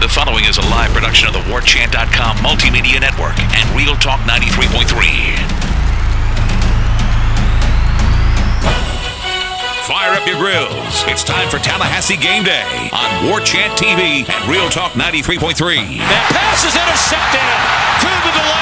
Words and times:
The 0.00 0.08
following 0.08 0.46
is 0.46 0.56
a 0.56 0.62
live 0.72 0.90
production 0.92 1.28
of 1.28 1.34
the 1.34 1.44
WarChant.com 1.52 2.38
Multimedia 2.38 2.98
Network 2.98 3.38
and 3.38 3.76
Real 3.76 3.94
Talk 3.96 4.20
93.3. 4.20 4.88
Fire 9.84 10.16
up 10.16 10.26
your 10.26 10.38
grills. 10.38 11.04
It's 11.04 11.22
time 11.22 11.50
for 11.50 11.58
Tallahassee 11.58 12.16
Game 12.16 12.44
Day 12.44 12.88
on 12.94 13.28
War 13.28 13.40
Chant 13.40 13.76
TV 13.76 14.24
and 14.24 14.48
Real 14.48 14.70
Talk 14.70 14.92
93.3. 14.92 16.00
That 16.00 16.24
pass 16.32 16.64
is 16.64 16.72
intercepted 16.72 17.44
to 18.00 18.08
the 18.24 18.32
of 18.40 18.59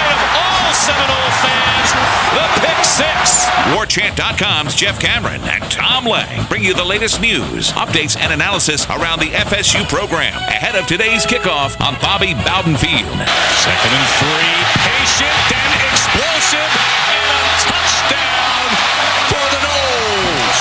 all 0.69 0.75
Seminole 0.75 1.33
fans. 1.41 1.89
The 2.37 2.45
pick 2.61 2.85
six. 2.85 3.47
WarChant.com's 3.73 4.75
Jeff 4.75 5.01
Cameron 5.01 5.41
and 5.43 5.63
Tom 5.71 6.05
Lang 6.05 6.47
bring 6.49 6.63
you 6.63 6.75
the 6.75 6.85
latest 6.85 7.21
news, 7.21 7.73
updates, 7.73 8.17
and 8.19 8.33
analysis 8.33 8.85
around 8.91 9.21
the 9.21 9.33
FSU 9.33 9.89
program 9.89 10.37
ahead 10.49 10.77
of 10.77 10.87
today's 10.87 11.25
kickoff 11.25 11.81
on 11.81 11.95
Bobby 12.01 12.35
Bowden 12.45 12.77
Field. 12.77 13.19
Second 13.65 13.93
and 13.97 14.09
three. 14.21 14.57
Patient 14.85 15.47
and 15.57 15.73
explosive. 15.89 16.73
And 17.17 17.25
a 17.33 17.49
touchdown 17.65 18.69
for 19.33 19.45
the 19.49 19.61
Noles. 19.65 20.61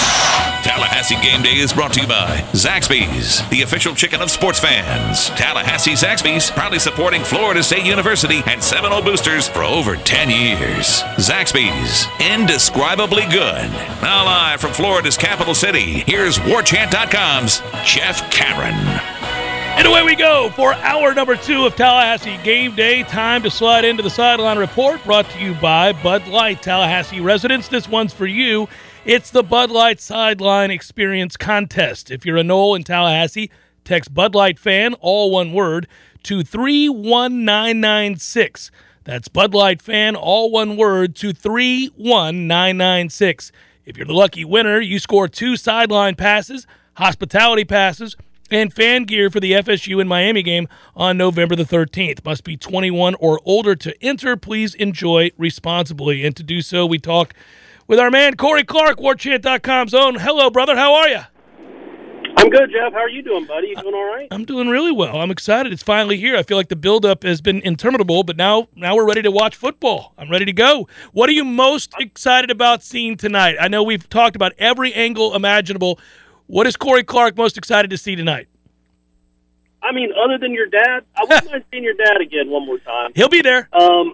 Tallahassee 1.08 1.32
Game 1.32 1.42
Day 1.42 1.58
is 1.62 1.72
brought 1.72 1.94
to 1.94 2.02
you 2.02 2.08
by 2.08 2.40
Zaxby's, 2.52 3.48
the 3.50 3.62
official 3.62 3.96
chicken 3.96 4.22
of 4.22 4.30
sports 4.30 4.60
fans. 4.60 5.30
Tallahassee 5.40 5.94
Zaxby's, 5.94 6.52
proudly 6.52 6.80
supporting 6.80 7.24
Florida 7.24 7.64
State 7.64 7.86
University 7.86 8.42
and 8.46 8.62
Seminole 8.62 9.02
Boosters 9.02 9.48
for 9.48 9.64
over 9.64 9.96
10 9.96 10.30
years. 10.30 11.04
Zaxby's, 11.16 12.08
indescribably 12.20 13.24
good. 13.28 13.72
Now 14.02 14.26
live 14.26 14.60
from 14.60 14.74
Florida's 14.74 15.16
capital 15.16 15.56
city, 15.56 16.04
here's 16.06 16.40
WarChant.com's 16.40 17.62
Jeff 17.86 18.30
Cameron. 18.30 18.76
And 19.78 19.88
away 19.88 20.04
we 20.04 20.16
go 20.16 20.50
for 20.56 20.74
hour 20.74 21.14
number 21.14 21.38
two 21.38 21.66
of 21.66 21.76
Tallahassee 21.76 22.38
Game 22.44 22.76
Day. 22.76 23.04
Time 23.04 23.44
to 23.44 23.52
slide 23.52 23.86
into 23.86 24.04
the 24.04 24.10
sideline 24.10 24.58
report 24.58 25.02
brought 25.06 25.30
to 25.30 25.40
you 25.40 25.54
by 25.54 25.94
Bud 25.94 26.28
Light, 26.28 26.62
Tallahassee 26.64 27.22
residents. 27.22 27.68
This 27.70 27.88
one's 27.88 28.12
for 28.12 28.26
you. 28.26 28.68
It's 29.08 29.32
the 29.32 29.42
Bud 29.42 29.72
Light 29.72 30.00
Sideline 30.02 30.70
Experience 30.70 31.38
Contest. 31.38 32.12
If 32.12 32.26
you're 32.26 32.36
a 32.36 32.44
Nole 32.44 32.76
in 32.76 32.84
Tallahassee, 32.84 33.50
text 33.86 34.14
Bud 34.14 34.36
Light 34.36 34.60
fan, 34.60 34.96
all 34.96 35.32
one 35.32 35.54
word, 35.54 35.88
to 36.24 36.44
31996. 36.44 38.70
That's 39.06 39.30
Bud 39.30 39.54
Light 39.54 39.82
fan, 39.82 40.18
all 40.18 40.52
one 40.52 40.76
word, 40.76 41.16
to 41.16 41.32
31996. 41.32 43.54
If 43.86 43.96
you're 43.96 44.06
the 44.06 44.12
lucky 44.12 44.44
winner, 44.44 44.82
you 44.82 45.00
score 45.00 45.30
two 45.30 45.56
sideline 45.56 46.16
passes, 46.16 46.68
hospitality 46.96 47.64
passes, 47.64 48.18
and 48.52 48.74
fan 48.74 49.06
gear 49.06 49.30
for 49.30 49.40
the 49.40 49.54
FSU 49.54 50.02
and 50.02 50.10
Miami 50.10 50.44
game 50.44 50.68
on 50.98 51.16
November 51.16 51.56
the 51.56 51.64
13th. 51.64 52.26
Must 52.26 52.44
be 52.44 52.58
21 52.58 53.16
or 53.22 53.40
older 53.46 53.74
to 53.74 53.96
enter. 54.04 54.36
Please 54.36 54.76
enjoy 54.76 55.32
responsibly. 55.38 56.26
And 56.26 56.36
to 56.36 56.44
do 56.44 56.62
so, 56.62 56.86
we 56.86 57.00
talk 57.00 57.34
with 57.88 58.00
our 58.00 58.12
man 58.12 58.36
Corey 58.36 58.64
Clark, 58.64 58.98
WarChant.com's 59.00 59.94
own. 59.94 60.16
Hello, 60.16 60.50
brother. 60.50 60.76
How 60.76 60.94
are 60.94 61.08
you? 61.08 61.20
I'm 62.36 62.50
good, 62.50 62.70
Jeff. 62.72 62.94
How 62.94 63.00
are 63.00 63.10
you 63.10 63.24
doing, 63.24 63.46
buddy? 63.46 63.70
You 63.70 63.76
doing 63.78 63.96
all 63.96 64.06
right? 64.06 64.28
I'm 64.30 64.46
doing 64.46 64.68
really 64.68 64.92
well. 64.92 65.18
I'm 65.18 65.32
excited. 65.32 65.74
It's 65.74 65.82
finally 65.82 66.18
here. 66.18 66.38
I 66.38 66.44
feel 66.44 66.56
like 66.56 66.68
the 66.68 66.76
buildup 66.76 67.24
has 67.24 67.42
been 67.42 67.62
interminable, 67.62 68.24
but 68.24 68.38
now 68.38 68.68
now 68.76 68.96
we're 68.96 69.08
ready 69.08 69.24
to 69.24 69.32
watch 69.32 69.56
football. 69.56 70.14
I'm 70.18 70.30
ready 70.30 70.46
to 70.46 70.54
go. 70.54 70.88
What 71.14 71.30
are 71.30 71.34
you 71.34 71.44
most 71.44 71.94
excited 72.00 72.52
about 72.52 72.84
seeing 72.84 73.18
tonight? 73.18 73.56
I 73.60 73.68
know 73.70 73.82
we've 73.82 74.08
talked 74.08 74.36
about 74.36 74.54
every 74.60 74.94
angle 74.94 75.34
imaginable. 75.34 76.00
What 76.46 76.68
is 76.68 76.76
Corey 76.76 77.04
Clark 77.04 77.36
most 77.38 77.58
excited 77.58 77.90
to 77.90 77.98
see 77.98 78.16
tonight? 78.16 78.48
I 79.82 79.92
mean, 79.92 80.12
other 80.24 80.38
than 80.38 80.54
your 80.54 80.68
dad, 80.68 81.06
I 81.16 81.24
wouldn't 81.24 81.50
mind 81.50 81.64
seeing 81.72 81.84
your 81.84 81.94
dad 81.94 82.22
again 82.22 82.50
one 82.50 82.66
more 82.66 82.78
time. 82.80 83.12
He'll 83.16 83.30
be 83.30 83.42
there. 83.42 83.68
Um, 83.74 84.14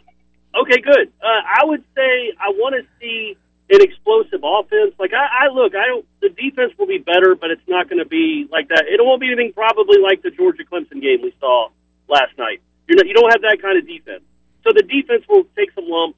okay, 0.61 0.79
good. 0.79 1.11
Uh, 1.21 1.25
I 1.27 1.65
would 1.65 1.83
say 1.95 2.33
I 2.39 2.49
want 2.49 2.75
to 2.75 2.87
see 3.01 3.37
an 3.73 3.81
explosive 3.81 4.41
offense. 4.43 4.93
Like 4.99 5.13
I, 5.13 5.45
I 5.45 5.53
look, 5.53 5.73
I 5.75 5.87
don't. 5.87 6.05
The 6.21 6.29
defense 6.29 6.73
will 6.77 6.87
be 6.87 6.99
better, 6.99 7.35
but 7.35 7.51
it's 7.51 7.67
not 7.67 7.89
going 7.89 7.99
to 7.99 8.05
be 8.05 8.47
like 8.51 8.69
that. 8.69 8.85
It 8.87 9.01
won't 9.01 9.19
be 9.19 9.27
anything 9.27 9.53
probably 9.53 9.97
like 9.99 10.21
the 10.21 10.31
Georgia 10.31 10.63
Clemson 10.63 11.01
game 11.01 11.21
we 11.21 11.33
saw 11.39 11.69
last 12.07 12.37
night. 12.37 12.61
You're 12.87 12.97
not, 12.97 13.07
you 13.07 13.13
don't 13.13 13.31
have 13.31 13.41
that 13.41 13.61
kind 13.61 13.77
of 13.77 13.87
defense, 13.87 14.23
so 14.63 14.71
the 14.73 14.83
defense 14.83 15.23
will 15.27 15.45
take 15.55 15.71
some 15.73 15.85
lumps, 15.87 16.17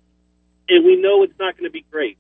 and 0.68 0.84
we 0.84 0.96
know 1.00 1.24
it's 1.24 1.38
not 1.40 1.56
going 1.56 1.66
to 1.66 1.72
be 1.72 1.86
great. 1.92 2.18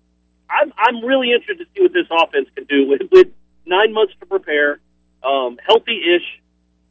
I'm 0.50 0.72
I'm 0.78 1.04
really 1.04 1.34
interested 1.34 1.60
to 1.60 1.68
see 1.76 1.82
what 1.82 1.94
this 1.94 2.08
offense 2.10 2.48
can 2.56 2.66
do 2.66 2.88
with 2.88 3.02
with 3.12 3.28
nine 3.66 3.94
months 3.94 4.14
to 4.20 4.26
prepare, 4.26 4.80
um, 5.24 5.58
healthy-ish. 5.66 6.42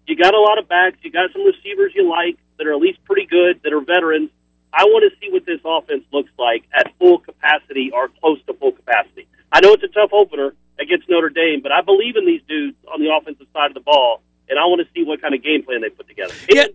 You 0.06 0.16
got 0.16 0.34
a 0.34 0.40
lot 0.40 0.58
of 0.58 0.68
backs. 0.68 0.98
You 1.02 1.10
got 1.10 1.32
some 1.32 1.46
receivers 1.46 1.92
you 1.94 2.10
like 2.10 2.36
that 2.58 2.66
are 2.66 2.74
at 2.74 2.80
least 2.80 3.02
pretty 3.04 3.26
good, 3.26 3.62
that 3.62 3.72
are 3.72 3.80
veterans. 3.80 4.30
I 4.74 4.84
want 4.84 5.10
to 5.10 5.18
see 5.20 5.32
what 5.32 5.46
this 5.46 5.60
offense 5.64 6.04
looks 6.12 6.30
like 6.38 6.64
at 6.72 6.92
full 6.98 7.18
capacity 7.18 7.90
or 7.92 8.08
close 8.20 8.38
to 8.46 8.54
full 8.54 8.72
capacity. 8.72 9.28
I 9.52 9.60
know 9.60 9.72
it's 9.72 9.84
a 9.84 9.88
tough 9.88 10.10
opener 10.12 10.54
against 10.80 11.08
Notre 11.08 11.30
Dame, 11.30 11.60
but 11.62 11.70
I 11.70 11.80
believe 11.80 12.16
in 12.16 12.26
these 12.26 12.42
dudes 12.48 12.76
on 12.92 13.00
the 13.00 13.14
offensive 13.14 13.46
side 13.52 13.70
of 13.70 13.74
the 13.74 13.80
ball, 13.80 14.20
and 14.48 14.58
I 14.58 14.64
want 14.64 14.80
to 14.80 14.88
see 14.92 15.04
what 15.04 15.22
kind 15.22 15.32
of 15.32 15.42
game 15.44 15.62
plan 15.62 15.80
they 15.80 15.90
put 15.90 16.08
together. 16.08 16.34
Yeah. 16.48 16.66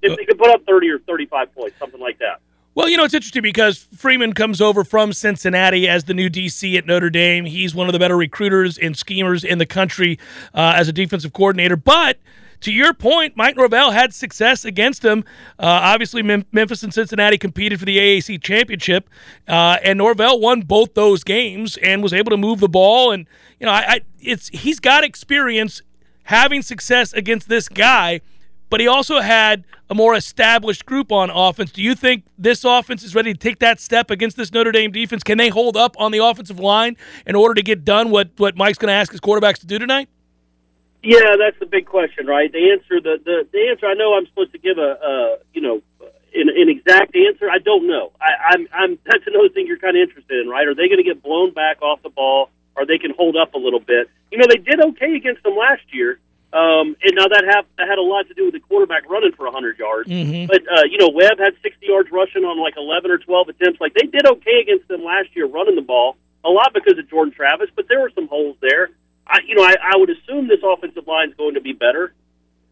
If 0.00 0.16
they 0.16 0.24
could 0.24 0.38
put 0.38 0.50
up 0.50 0.64
30 0.64 0.90
or 0.90 0.98
35 1.00 1.52
points, 1.52 1.78
something 1.80 2.00
like 2.00 2.18
that. 2.20 2.40
Well, 2.76 2.88
you 2.88 2.96
know, 2.96 3.02
it's 3.02 3.14
interesting 3.14 3.42
because 3.42 3.78
Freeman 3.96 4.34
comes 4.34 4.60
over 4.60 4.84
from 4.84 5.12
Cincinnati 5.12 5.88
as 5.88 6.04
the 6.04 6.14
new 6.14 6.30
DC 6.30 6.78
at 6.78 6.86
Notre 6.86 7.10
Dame. 7.10 7.44
He's 7.44 7.74
one 7.74 7.88
of 7.88 7.92
the 7.92 7.98
better 7.98 8.16
recruiters 8.16 8.78
and 8.78 8.96
schemers 8.96 9.42
in 9.42 9.58
the 9.58 9.66
country 9.66 10.20
uh, 10.54 10.74
as 10.76 10.86
a 10.86 10.92
defensive 10.92 11.32
coordinator. 11.32 11.76
But 11.76 12.18
to 12.60 12.72
your 12.72 12.92
point, 12.92 13.36
Mike 13.36 13.56
Norvell 13.56 13.92
had 13.92 14.12
success 14.12 14.64
against 14.64 15.04
him. 15.04 15.24
Uh, 15.58 15.66
obviously, 15.66 16.22
Mem- 16.22 16.46
Memphis 16.52 16.82
and 16.82 16.92
Cincinnati 16.92 17.38
competed 17.38 17.78
for 17.78 17.84
the 17.84 17.98
AAC 17.98 18.42
championship, 18.42 19.08
uh, 19.46 19.78
and 19.84 19.98
Norvell 19.98 20.40
won 20.40 20.62
both 20.62 20.94
those 20.94 21.22
games 21.22 21.76
and 21.78 22.02
was 22.02 22.12
able 22.12 22.30
to 22.30 22.36
move 22.36 22.60
the 22.60 22.68
ball. 22.68 23.12
And 23.12 23.26
you 23.60 23.66
know, 23.66 23.72
I, 23.72 23.84
I, 23.88 24.00
it's 24.18 24.48
he's 24.48 24.80
got 24.80 25.04
experience 25.04 25.82
having 26.24 26.62
success 26.62 27.12
against 27.12 27.48
this 27.48 27.68
guy, 27.68 28.20
but 28.70 28.80
he 28.80 28.86
also 28.86 29.20
had 29.20 29.64
a 29.88 29.94
more 29.94 30.14
established 30.14 30.84
group 30.84 31.12
on 31.12 31.30
offense. 31.30 31.70
Do 31.70 31.82
you 31.82 31.94
think 31.94 32.24
this 32.36 32.64
offense 32.64 33.02
is 33.02 33.14
ready 33.14 33.32
to 33.32 33.38
take 33.38 33.60
that 33.60 33.80
step 33.80 34.10
against 34.10 34.36
this 34.36 34.52
Notre 34.52 34.72
Dame 34.72 34.90
defense? 34.90 35.22
Can 35.22 35.38
they 35.38 35.48
hold 35.48 35.76
up 35.76 35.96
on 35.98 36.12
the 36.12 36.18
offensive 36.18 36.58
line 36.58 36.96
in 37.24 37.34
order 37.34 37.54
to 37.54 37.62
get 37.62 37.84
done 37.84 38.10
what 38.10 38.30
what 38.36 38.56
Mike's 38.56 38.78
going 38.78 38.88
to 38.88 38.94
ask 38.94 39.12
his 39.12 39.20
quarterbacks 39.20 39.60
to 39.60 39.66
do 39.66 39.78
tonight? 39.78 40.08
Yeah, 41.02 41.36
that's 41.38 41.58
the 41.60 41.66
big 41.66 41.86
question, 41.86 42.26
right? 42.26 42.50
The 42.50 42.72
answer, 42.72 43.00
the 43.00 43.22
the, 43.24 43.46
the 43.52 43.68
answer. 43.70 43.86
I 43.86 43.94
know 43.94 44.14
I'm 44.16 44.26
supposed 44.26 44.52
to 44.52 44.58
give 44.58 44.78
a, 44.78 44.98
uh, 44.98 45.36
you 45.54 45.60
know, 45.60 45.80
an, 46.34 46.48
an 46.48 46.68
exact 46.68 47.14
answer. 47.14 47.48
I 47.50 47.58
don't 47.58 47.86
know. 47.86 48.12
I, 48.20 48.54
I'm, 48.54 48.68
I'm. 48.72 48.98
That's 49.06 49.26
another 49.26 49.48
thing 49.48 49.66
you're 49.66 49.78
kind 49.78 49.96
of 49.96 50.02
interested 50.08 50.40
in, 50.40 50.48
right? 50.48 50.66
Are 50.66 50.74
they 50.74 50.88
going 50.88 50.98
to 50.98 51.04
get 51.06 51.22
blown 51.22 51.52
back 51.52 51.82
off 51.82 52.02
the 52.02 52.10
ball, 52.10 52.50
or 52.76 52.84
they 52.84 52.98
can 52.98 53.12
hold 53.16 53.36
up 53.36 53.54
a 53.54 53.58
little 53.58 53.80
bit? 53.80 54.10
You 54.32 54.38
know, 54.38 54.46
they 54.48 54.58
did 54.58 54.80
okay 54.92 55.14
against 55.14 55.42
them 55.44 55.56
last 55.56 55.82
year, 55.92 56.18
um, 56.52 56.96
and 57.00 57.14
now 57.14 57.28
that 57.30 57.44
have 57.46 57.66
that 57.78 57.88
had 57.88 57.98
a 57.98 58.02
lot 58.02 58.26
to 58.28 58.34
do 58.34 58.46
with 58.46 58.54
the 58.54 58.60
quarterback 58.60 59.08
running 59.08 59.32
for 59.32 59.44
100 59.46 59.78
yards. 59.78 60.10
Mhm. 60.10 60.48
But 60.48 60.62
uh, 60.66 60.82
you 60.90 60.98
know, 60.98 61.10
Webb 61.14 61.38
had 61.38 61.54
60 61.62 61.86
yards 61.86 62.10
rushing 62.10 62.42
on 62.42 62.58
like 62.58 62.74
11 62.76 63.08
or 63.10 63.18
12 63.18 63.50
attempts. 63.50 63.80
Like 63.80 63.94
they 63.94 64.06
did 64.06 64.26
okay 64.26 64.60
against 64.62 64.88
them 64.88 65.04
last 65.04 65.28
year 65.36 65.46
running 65.46 65.76
the 65.76 65.82
ball, 65.86 66.16
a 66.44 66.50
lot 66.50 66.74
because 66.74 66.98
of 66.98 67.08
Jordan 67.08 67.32
Travis, 67.32 67.70
but 67.76 67.86
there 67.88 68.00
were 68.00 68.10
some 68.14 68.26
holes 68.26 68.56
there. 68.60 68.90
I, 69.28 69.40
you 69.46 69.54
know, 69.54 69.62
I, 69.62 69.74
I 69.92 69.96
would 69.96 70.10
assume 70.10 70.48
this 70.48 70.60
offensive 70.64 71.06
line 71.06 71.30
is 71.30 71.34
going 71.36 71.54
to 71.54 71.60
be 71.60 71.72
better. 71.72 72.14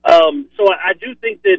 Um, 0.04 0.48
so 0.56 0.68
I, 0.72 0.90
I 0.90 0.92
do 0.94 1.14
think 1.14 1.42
that 1.42 1.58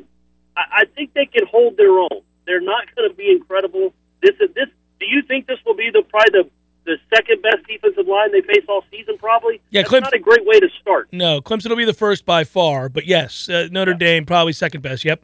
I, 0.56 0.62
I 0.82 0.86
think 0.96 1.14
they 1.14 1.26
can 1.26 1.46
hold 1.46 1.78
their 1.78 2.00
own. 2.00 2.22
They're 2.46 2.62
not 2.62 2.84
going 2.96 3.10
to 3.10 3.16
be 3.16 3.30
incredible. 3.32 3.94
This 4.22 4.36
is 4.40 4.54
this. 4.56 4.68
Do 5.00 5.06
you 5.06 5.22
think 5.22 5.48
this 5.48 5.60
will 5.66 5.76
be 5.76 5.90
the 5.92 6.02
probably 6.02 6.44
the 6.44 6.50
the 6.86 6.98
second 7.14 7.42
best 7.42 7.68
defensive 7.68 8.08
line 8.08 8.32
they 8.32 8.42
face 8.42 8.64
all 8.70 8.84
season? 8.90 9.18
Probably. 9.18 9.60
Yeah, 9.70 9.84
Clemson- 9.84 10.02
not 10.02 10.14
a 10.14 10.20
great 10.20 10.46
way 10.46 10.60
to 10.60 10.70
start. 10.82 11.10
No, 11.12 11.42
Clemson 11.42 11.70
will 11.70 11.76
be 11.76 11.86
the 11.86 11.94
first 11.94 12.26
by 12.26 12.44
far, 12.46 12.90
but 12.90 13.06
yes, 13.06 13.50
uh, 13.50 13.68
Notre 13.72 13.94
Dame 13.94 14.26
probably 14.26 14.54
second 14.54 14.82
best. 14.82 15.04
Yep. 15.06 15.22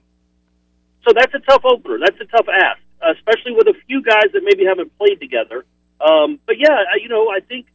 So 1.08 1.14
that's 1.16 1.34
a 1.34 1.40
tough 1.40 1.64
opener. 1.66 2.00
That's 2.00 2.20
a 2.22 2.26
tough 2.26 2.48
ask, 2.50 2.80
especially 3.18 3.54
with 3.54 3.68
a 3.68 3.74
few 3.88 4.02
guys 4.02 4.32
that 4.34 4.42
maybe 4.44 4.66
haven't 4.66 4.96
played 4.98 5.20
together. 5.20 5.66
Um, 6.00 6.40
but 6.46 6.60
yeah, 6.60 6.80
you 7.02 7.10
know, 7.10 7.30
I 7.30 7.40
think, 7.40 7.68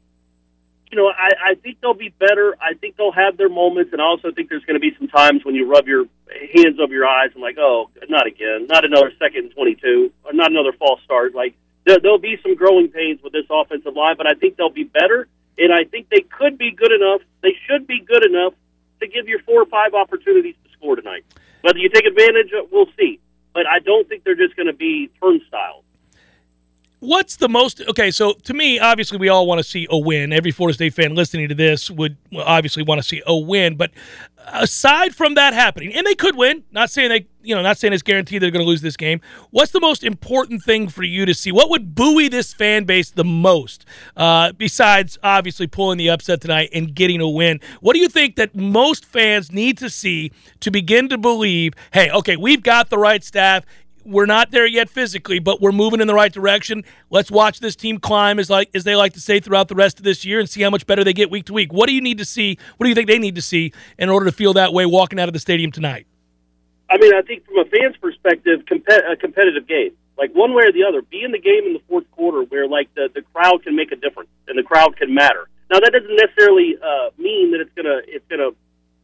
you 0.91 0.97
know, 0.97 1.09
I, 1.09 1.51
I 1.51 1.55
think 1.55 1.81
they'll 1.81 1.95
be 1.95 2.09
better. 2.19 2.57
I 2.61 2.75
think 2.75 2.97
they'll 2.97 3.13
have 3.13 3.37
their 3.37 3.49
moments, 3.49 3.93
and 3.93 4.01
I 4.01 4.05
also 4.05 4.33
think 4.33 4.49
there's 4.49 4.65
going 4.65 4.81
to 4.81 4.81
be 4.81 4.97
some 4.99 5.09
times 5.09 5.45
when 5.45 5.55
you 5.55 5.71
rub 5.71 5.87
your 5.87 6.07
hands 6.55 6.79
over 6.81 6.93
your 6.93 7.07
eyes 7.07 7.31
and 7.35 7.43
like, 7.43 7.57
oh, 7.59 7.91
not 8.09 8.27
again, 8.27 8.67
not 8.69 8.85
another 8.85 9.13
second 9.19 9.45
and 9.45 9.55
twenty-two, 9.55 10.13
or 10.25 10.33
not 10.33 10.51
another 10.51 10.73
false 10.73 11.01
start. 11.05 11.35
Like 11.35 11.55
there, 11.85 11.99
there'll 12.01 12.19
be 12.19 12.39
some 12.43 12.55
growing 12.55 12.89
pains 12.89 13.21
with 13.23 13.33
this 13.33 13.47
offensive 13.51 13.95
line, 13.95 14.17
but 14.17 14.27
I 14.27 14.35
think 14.35 14.57
they'll 14.57 14.71
be 14.71 14.85
better, 14.85 15.29
and 15.59 15.73
I 15.73 15.85
think 15.85 16.09
they 16.09 16.21
could 16.21 16.59
be 16.59 16.71
good 16.71 16.93
enough. 16.93 17.21
They 17.43 17.55
should 17.67 17.87
be 17.87 18.01
good 18.01 18.25
enough 18.25 18.55
to 19.01 19.07
give 19.07 19.29
you 19.29 19.39
four 19.47 19.63
or 19.63 19.67
five 19.67 19.95
opportunities 19.95 20.55
to 20.65 20.73
score 20.73 20.97
tonight. 20.97 21.25
Whether 21.63 21.79
you 21.79 21.89
take 21.89 22.05
advantage, 22.07 22.51
we'll 22.71 22.91
see. 22.99 23.21
But 23.55 23.67
I 23.67 23.81
don't 23.81 24.09
think 24.09 24.25
they're 24.25 24.37
just 24.37 24.55
going 24.57 24.67
to 24.67 24.73
be 24.73 25.11
turnstiles. 25.21 25.83
What's 27.01 27.37
the 27.37 27.49
most 27.49 27.81
okay? 27.89 28.11
So 28.11 28.33
to 28.33 28.55
me, 28.55 28.81
obviously, 28.81 29.19
we 29.19 29.29
all 29.29 29.47
want 29.47 29.61
to 29.61 29.65
see 29.65 29.87
a 29.89 29.97
win. 29.97 30.33
Every 30.33 30.51
Florida 30.51 30.75
State 30.75 30.95
fan 30.95 31.15
listening 31.15 31.49
to 31.49 31.55
this 31.55 31.91
would 31.91 32.17
obviously 32.37 32.83
want 32.83 33.01
to 33.01 33.07
see 33.07 33.23
a 33.25 33.37
win. 33.37 33.77
But 33.77 33.93
aside 34.53 35.15
from 35.15 35.35
that 35.35 35.55
happening, 35.55 35.95
and 35.95 36.07
they 36.07 36.15
could 36.15 36.37
win. 36.37 36.65
Not 36.73 36.91
saying 36.91 37.09
they, 37.09 37.27
you 37.43 37.55
know, 37.55 37.63
not 37.63 37.79
saying 37.79 37.93
it's 37.93 38.03
guaranteed 38.03 38.43
they're 38.43 38.51
going 38.51 38.65
to 38.65 38.69
lose 38.69 38.81
this 38.81 38.97
game. 38.97 39.21
What's 39.51 39.73
the 39.73 39.81
most 39.81 40.03
important 40.03 40.63
thing 40.63 40.89
for 40.89 41.03
you 41.03 41.25
to 41.27 41.35
see? 41.35 41.53
What 41.53 41.71
would 41.71 41.95
buoy 41.95 42.29
this 42.29 42.53
fan 42.53 42.85
base 42.85 43.11
the 43.11 43.25
most? 43.25 43.85
Uh, 44.17 44.53
besides 44.53 45.19
obviously 45.23 45.67
pulling 45.67 45.99
the 45.99 46.11
upset 46.11 46.41
tonight 46.41 46.71
and 46.75 46.95
getting 46.95 47.21
a 47.21 47.29
win, 47.29 47.61
what 47.81 47.95
do 47.95 48.01
you 48.01 48.09
think 48.09 48.37
that 48.37 48.55
most 48.55 49.05
fans 49.05 49.53
need 49.53 49.79
to 49.79 49.91
see 49.91 50.33
to 50.61 50.71
begin 50.71 51.09
to 51.09 51.19
believe? 51.19 51.75
Hey, 51.93 52.11
okay, 52.11 52.37
we've 52.37 52.63
got 52.63 52.91
the 52.91 52.99
right 52.99 53.23
staff 53.23 53.65
we're 54.09 54.27
not 54.27 54.51
there 54.51 54.67
yet 54.67 54.89
physically, 54.89 55.39
but 55.39 55.61
we're 55.61 55.73
moving 55.73 56.01
in 56.01 56.07
the 56.07 56.15
right 56.15 56.33
direction. 56.33 56.83
Let's 57.11 57.31
watch 57.31 57.61
this 57.61 57.77
team 57.77 57.99
climb, 57.99 58.39
as 58.39 58.49
like 58.49 58.71
as 58.75 58.85
they 58.85 58.97
like 58.97 59.13
to 59.13 59.21
say 59.21 59.39
throughout 59.39 59.69
the 59.69 59.75
rest 59.75 59.99
of 59.99 60.05
this 60.05 60.25
year, 60.25 60.41
and 60.41 60.49
see 60.49 60.63
how 60.63 60.71
much 60.71 60.87
better 60.87 61.05
they 61.05 61.13
get 61.13 61.31
week 61.31 61.45
to 61.47 61.53
week. 61.53 61.73
What 61.73 61.87
do 61.87 61.95
you 61.95 62.01
need 62.01 62.19
to 62.19 62.25
see? 62.25 62.59
What 62.77 62.85
do 62.85 62.89
you 62.89 62.95
think 62.95 63.09
they 63.09 63.19
need 63.19 63.35
to 63.35 63.43
see 63.43 63.73
in 63.99 64.09
order 64.09 64.27
to 64.27 64.33
feel 64.33 64.55
that 64.55 64.73
way 64.73 64.87
walking 64.87 65.21
out 65.21 65.29
of 65.29 65.35
the 65.35 65.39
stadium 65.39 65.71
tonight? 65.71 66.07
I 66.91 66.97
mean, 66.99 67.15
I 67.15 67.21
think 67.23 67.45
from 67.45 67.59
a 67.59 67.65
fan's 67.67 67.97
perspective, 67.99 68.65
comp- 68.67 68.89
a 68.89 69.17
competitive 69.17 69.69
game, 69.69 69.91
like 70.17 70.33
one 70.33 70.55
way 70.55 70.65
or 70.65 70.73
the 70.73 70.85
other, 70.85 71.03
be 71.03 71.23
in 71.23 71.33
the 71.33 71.39
game 71.39 71.67
in 71.67 71.75
the 71.75 71.83
fourth 71.87 72.11
quarter 72.13 72.43
where 72.43 72.67
like 72.67 72.93
the 72.95 73.09
the 73.15 73.23
crowd 73.35 73.63
can 73.63 73.77
make 73.77 73.93
a 73.93 73.97
difference 73.97 74.31
and 74.49 74.59
the 74.59 74.63
crowd 74.63 74.97
can 74.97 75.15
matter. 75.15 75.49
Now 75.71 75.81
that 75.81 75.93
doesn't 75.93 76.17
necessarily 76.17 76.77
uh, 76.81 77.11
mean 77.19 77.53
that 77.53 77.61
it's 77.61 77.75
gonna 77.77 78.01
it's 78.07 78.25
gonna 78.31 78.51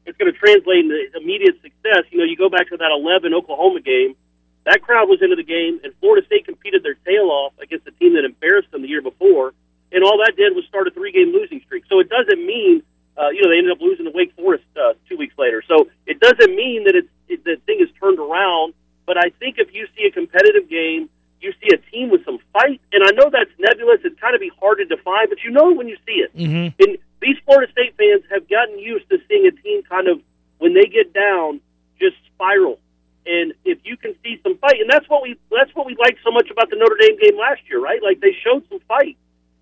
it's 0.06 0.16
gonna 0.16 0.32
translate 0.32 0.84
into 0.84 0.96
immediate 1.20 1.60
success. 1.60 2.08
You 2.10 2.18
know, 2.18 2.24
you 2.24 2.36
go 2.36 2.48
back 2.48 2.68
to 2.70 2.76
that 2.78 2.90
11 2.90 3.34
Oklahoma 3.34 3.80
game 3.80 4.16
that 4.64 4.82
crowd 4.82 5.08
was 5.08 5.20
into 5.20 5.36
the 5.36 5.44
game, 5.44 5.80
and 5.84 5.92
Florida 6.00 6.24
State 6.26 6.46
competed 6.46 6.82
their 6.82 6.94
tail 7.04 7.28
off 7.30 7.52
against 7.60 7.86
a 7.86 7.92
team 7.92 8.14
that 8.14 8.24
embarrassed 8.24 8.70
them 8.70 8.82
the 8.82 8.88
year 8.88 9.02
before, 9.02 9.52
and 9.92 10.02
all 10.02 10.18
that 10.24 10.36
did 10.36 10.54
was 10.56 10.64
start 10.66 10.88
a 10.88 10.90
three-game 10.90 11.32
losing 11.32 11.60
streak. 11.60 11.84
So 11.88 12.00
it 12.00 12.08
doesn't 12.08 12.44
mean, 12.44 12.82
uh, 13.16 13.28
you 13.28 13.42
know, 13.42 13.50
they 13.50 13.58
ended 13.58 13.72
up 13.72 13.80
losing 13.80 14.06
to 14.06 14.10
Wake 14.10 14.34
Forest 14.36 14.64
uh, 14.76 14.94
two 15.08 15.16
weeks 15.16 15.34
later. 15.38 15.62
So 15.68 15.88
it 16.06 16.18
doesn't 16.18 16.56
mean 16.56 16.84
that 16.84 16.94
it's 16.96 17.08
it, 17.28 17.44
the 17.44 17.56
thing 17.66 17.78
is 17.80 17.88
turned 18.00 18.18
around. 18.18 18.74
But 19.06 19.18
I 19.18 19.30
think 19.38 19.56
if 19.58 19.74
you 19.74 19.86
see 19.96 20.06
a 20.06 20.10
competitive 20.10 20.68
game, 20.68 21.10
you 21.40 21.52
see 21.60 21.68
a 21.74 21.78
team 21.92 22.08
with 22.08 22.24
some 22.24 22.38
fight, 22.54 22.80
and 22.92 23.04
I 23.04 23.10
know 23.12 23.28
that's 23.28 23.52
nebulous. 23.58 24.00
It's 24.02 24.18
kind 24.18 24.34
of 24.34 24.40
be 24.40 24.50
hard 24.58 24.78
to 24.78 24.86
define, 24.86 25.28
but 25.28 25.44
you 25.44 25.50
know 25.50 25.72
when 25.72 25.88
you 25.88 25.96
see 26.06 26.24
it. 26.24 26.34
Mm-hmm. 26.34 26.82
And 26.82 26.98
these 27.20 27.36
Florida 27.44 27.70
State 27.70 27.94
fans 27.98 28.24
have 28.30 28.48
gotten 28.48 28.78
used 28.78 29.08
to 29.10 29.18
seeing 29.28 29.46
a 29.46 29.52
team 29.52 29.82
kind 29.82 30.08
of 30.08 30.20
when 30.56 30.72
they 30.72 30.86
get 30.86 31.12
down 31.12 31.60
just 32.00 32.16
spiral 32.32 32.80
and 33.26 33.54
if 33.64 33.78
you 33.84 33.96
can 33.96 34.14
see 34.22 34.38
some 34.42 34.58
fight, 34.58 34.80
and 34.80 34.88
that's 34.90 35.08
what 35.08 35.22
we 35.22 35.36
that's 35.50 35.74
what 35.74 35.86
we 35.86 35.96
liked 35.96 36.18
so 36.22 36.30
much 36.30 36.50
about 36.50 36.70
the 36.70 36.76
Notre 36.76 36.96
Dame 37.00 37.18
game 37.18 37.38
last 37.38 37.62
year, 37.68 37.80
right? 37.80 38.02
Like 38.02 38.20
they 38.20 38.36
showed 38.44 38.68
some 38.68 38.80
fight 38.86 39.16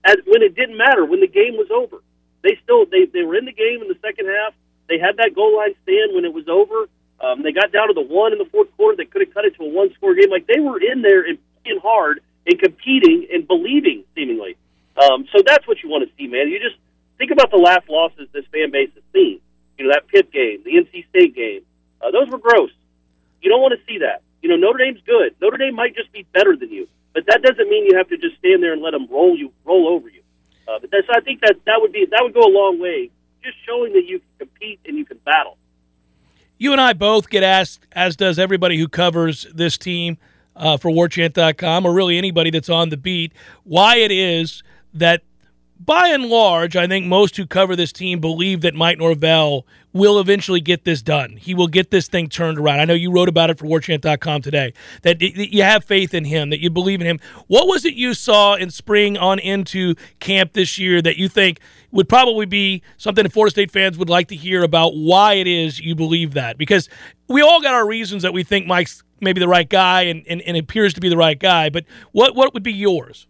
as 0.04 0.16
when 0.26 0.42
it 0.42 0.54
didn't 0.54 0.76
matter 0.76 1.04
when 1.04 1.20
the 1.20 1.30
game 1.30 1.54
was 1.54 1.70
over. 1.70 2.02
They 2.42 2.58
still 2.62 2.86
they 2.86 3.06
they 3.06 3.22
were 3.22 3.36
in 3.36 3.44
the 3.44 3.52
game 3.52 3.82
in 3.82 3.88
the 3.88 3.98
second 4.02 4.26
half. 4.26 4.54
They 4.88 4.98
had 4.98 5.16
that 5.18 5.34
goal 5.34 5.56
line 5.56 5.74
stand 5.82 6.14
when 6.14 6.24
it 6.24 6.34
was 6.34 6.48
over. 6.48 6.88
Um, 7.22 7.42
they 7.42 7.52
got 7.52 7.70
down 7.70 7.86
to 7.86 7.94
the 7.94 8.02
one 8.02 8.32
in 8.32 8.38
the 8.38 8.50
fourth 8.50 8.68
quarter. 8.76 8.96
They 8.96 9.06
could 9.06 9.22
have 9.22 9.32
cut 9.32 9.44
it 9.44 9.54
to 9.56 9.62
a 9.62 9.68
one 9.68 9.94
score 9.94 10.14
game. 10.14 10.30
Like 10.30 10.46
they 10.46 10.58
were 10.58 10.82
in 10.82 11.02
there 11.02 11.22
and 11.22 11.38
playing 11.62 11.78
hard 11.80 12.20
and 12.46 12.58
competing 12.58 13.28
and 13.32 13.46
believing 13.46 14.02
seemingly. 14.14 14.56
Um, 14.98 15.26
so 15.30 15.42
that's 15.46 15.66
what 15.66 15.82
you 15.82 15.88
want 15.88 16.08
to 16.08 16.10
see, 16.16 16.26
man. 16.26 16.48
You 16.48 16.58
just 16.58 16.76
think 17.16 17.30
about 17.30 17.50
the 17.50 17.56
last 17.62 17.88
losses 17.88 18.28
this 18.32 18.44
fan 18.50 18.72
base 18.72 18.90
has 18.94 19.04
seen. 19.12 19.40
You 19.78 19.86
know 19.86 19.92
that 19.94 20.08
Pitt 20.08 20.32
game, 20.32 20.62
the 20.64 20.72
NC 20.72 21.08
State 21.08 21.34
game. 21.34 21.62
Uh, 22.02 22.10
those 22.10 22.28
were 22.28 22.38
gross. 22.38 22.70
You 23.42 23.50
don't 23.50 23.60
want 23.60 23.78
to 23.78 23.84
see 23.86 23.98
that. 23.98 24.22
You 24.40 24.48
know, 24.48 24.56
Notre 24.56 24.78
Dame's 24.78 25.00
good. 25.04 25.34
Notre 25.40 25.58
Dame 25.58 25.74
might 25.74 25.94
just 25.94 26.12
be 26.12 26.24
better 26.32 26.56
than 26.56 26.70
you, 26.70 26.88
but 27.12 27.26
that 27.26 27.42
doesn't 27.42 27.68
mean 27.68 27.86
you 27.86 27.96
have 27.96 28.08
to 28.08 28.16
just 28.16 28.38
stand 28.38 28.62
there 28.62 28.72
and 28.72 28.82
let 28.82 28.92
them 28.92 29.06
roll 29.10 29.36
you, 29.36 29.52
roll 29.64 29.88
over 29.88 30.08
you. 30.08 30.22
Uh, 30.66 30.78
but 30.80 30.90
that's, 30.90 31.06
I 31.10 31.20
think 31.20 31.40
that 31.40 31.56
that 31.66 31.80
would 31.80 31.92
be 31.92 32.06
that 32.10 32.20
would 32.22 32.34
go 32.34 32.40
a 32.40 32.50
long 32.50 32.80
way, 32.80 33.10
just 33.42 33.56
showing 33.66 33.92
that 33.92 34.04
you 34.04 34.20
can 34.20 34.46
compete 34.46 34.80
and 34.86 34.96
you 34.96 35.04
can 35.04 35.18
battle. 35.18 35.58
You 36.58 36.72
and 36.72 36.80
I 36.80 36.92
both 36.92 37.28
get 37.28 37.42
asked, 37.42 37.86
as 37.92 38.14
does 38.14 38.38
everybody 38.38 38.78
who 38.78 38.88
covers 38.88 39.46
this 39.52 39.76
team 39.76 40.18
uh, 40.54 40.76
for 40.76 40.90
WarChant.com, 40.90 41.84
or 41.84 41.92
really 41.92 42.18
anybody 42.18 42.50
that's 42.50 42.68
on 42.68 42.90
the 42.90 42.96
beat, 42.96 43.32
why 43.64 43.96
it 43.96 44.12
is 44.12 44.62
that 44.94 45.22
by 45.84 46.08
and 46.08 46.26
large, 46.26 46.76
I 46.76 46.86
think 46.86 47.06
most 47.06 47.36
who 47.36 47.46
cover 47.46 47.74
this 47.74 47.92
team 47.92 48.20
believe 48.20 48.60
that 48.60 48.74
Mike 48.74 48.98
Norvell 48.98 49.66
will 49.92 50.18
eventually 50.18 50.60
get 50.60 50.84
this 50.84 51.02
done. 51.02 51.36
He 51.36 51.54
will 51.54 51.66
get 51.66 51.90
this 51.90 52.08
thing 52.08 52.28
turned 52.28 52.58
around. 52.58 52.80
I 52.80 52.84
know 52.84 52.94
you 52.94 53.12
wrote 53.12 53.28
about 53.28 53.50
it 53.50 53.58
for 53.58 53.66
WarChant.com 53.66 54.42
today, 54.42 54.72
that 55.02 55.20
you 55.20 55.62
have 55.62 55.84
faith 55.84 56.14
in 56.14 56.24
him, 56.24 56.50
that 56.50 56.60
you 56.60 56.70
believe 56.70 57.00
in 57.00 57.06
him. 57.06 57.20
What 57.46 57.66
was 57.66 57.84
it 57.84 57.94
you 57.94 58.14
saw 58.14 58.54
in 58.54 58.70
spring 58.70 59.18
on 59.18 59.38
into 59.38 59.94
camp 60.20 60.52
this 60.52 60.78
year 60.78 61.02
that 61.02 61.18
you 61.18 61.28
think 61.28 61.60
would 61.90 62.08
probably 62.08 62.46
be 62.46 62.82
something 62.96 63.24
that 63.24 63.32
Florida 63.32 63.50
State 63.50 63.70
fans 63.70 63.98
would 63.98 64.08
like 64.08 64.28
to 64.28 64.36
hear 64.36 64.62
about 64.62 64.94
why 64.94 65.34
it 65.34 65.46
is 65.46 65.80
you 65.80 65.94
believe 65.94 66.34
that? 66.34 66.56
Because 66.56 66.88
we 67.28 67.42
all 67.42 67.60
got 67.60 67.74
our 67.74 67.86
reasons 67.86 68.22
that 68.22 68.32
we 68.32 68.44
think 68.44 68.66
Mike's 68.66 69.02
maybe 69.20 69.40
the 69.40 69.48
right 69.48 69.68
guy 69.68 70.02
and, 70.02 70.24
and, 70.26 70.40
and 70.42 70.56
appears 70.56 70.94
to 70.94 71.00
be 71.00 71.08
the 71.08 71.16
right 71.16 71.38
guy, 71.38 71.70
but 71.70 71.84
what, 72.12 72.34
what 72.34 72.54
would 72.54 72.62
be 72.62 72.72
yours? 72.72 73.26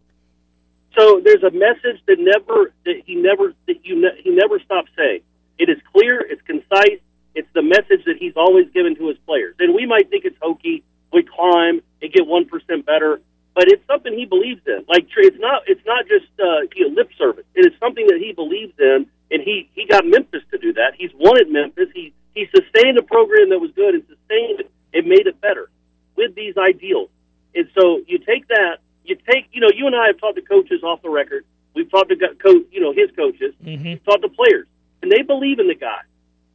So 0.99 1.21
there's 1.25 1.43
a 1.43 1.51
message 1.51 2.03
that 2.07 2.19
never 2.19 2.73
that 2.85 3.03
he 3.07 3.15
never 3.15 3.55
that 3.67 3.85
you 3.85 4.01
ne- 4.01 4.21
he 4.23 4.31
never 4.31 4.59
stops 4.61 4.91
saying. 4.97 5.21
It 5.59 5.69
is 5.69 5.79
clear, 5.93 6.21
it's 6.21 6.43
concise, 6.43 7.01
it's 7.35 7.49
the 7.55 7.63
message 7.63 8.05
that 8.07 8.17
he's 8.19 8.35
always 8.37 8.69
given 8.73 8.97
to 8.97 9.09
his 9.09 9.19
players. 9.27 9.55
And 9.59 9.75
we 9.75 9.87
might 9.87 10.11
think 10.11 10.25
it's 10.25 10.37
hokey, 10.41 10.83
we 11.13 11.23
climb 11.23 11.81
and 12.03 12.13
get 12.13 12.27
one 12.27 12.47
percent 12.47 12.85
better, 12.85 13.21
but 13.55 13.69
it's 13.69 13.87
something 13.87 14.13
he 14.13 14.27
believes 14.27 14.61
in. 14.67 14.85
Like 14.89 15.09
it's 15.17 15.39
not 15.41 15.63
it's 15.67 15.85
not 15.87 16.07
just 16.09 16.29
uh, 16.41 16.69
you 16.77 16.89
know, 16.89 16.95
lip 16.95 17.11
service. 17.17 17.45
It 17.55 17.67
is 17.67 17.79
something 17.81 18.07
that 18.09 18.19
he 18.19 18.33
believes 18.33 18.75
in, 18.79 19.07
and 19.31 19.43
he 19.43 19.71
he 19.75 19.87
got 19.87 20.05
Memphis 20.05 20.43
to 20.51 20.59
do 20.59 20.75
that. 20.75 20.93
He's 20.99 21.13
wanted 21.15 21.49
Memphis. 21.49 21.89
He 21.95 22.13
he 22.35 22.49
sustained 22.55 22.99
a 22.99 23.03
program 23.03 23.49
that 23.51 23.59
was 23.59 23.71
good 23.73 23.95
and 23.95 24.05
sustained 24.05 24.61
it 24.61 24.71
and 24.93 25.07
made 25.07 25.27
it 25.27 25.41
better 25.41 25.71
with 26.17 26.35
these 26.35 26.57
ideals. 26.59 27.09
And 27.55 27.69
so 27.79 28.01
you 28.07 28.19
take 28.19 28.49
that 28.49 28.79
you 29.05 29.17
take, 29.17 29.49
you 29.53 29.61
know, 29.61 29.71
you 29.75 29.87
and 29.87 29.97
I 29.97 30.09
have 30.09 30.19
talked 30.19 30.37
to 30.37 30.43
coaches 30.43 30.83
off 30.83 31.03
the 31.03 31.11
record. 31.11 31.45
We've 31.75 31.91
talked 31.91 32.11
to 32.11 32.17
coach, 32.17 32.67
you 32.71 32.81
know, 32.81 32.93
his 32.93 33.11
coaches. 33.17 33.55
Mm-hmm. 33.65 33.85
We've 33.85 34.05
talked 34.05 34.23
to 34.23 34.29
players, 34.29 34.67
and 35.01 35.11
they 35.11 35.23
believe 35.23 35.59
in 35.59 35.69
the 35.69 35.75
guy. 35.75 36.03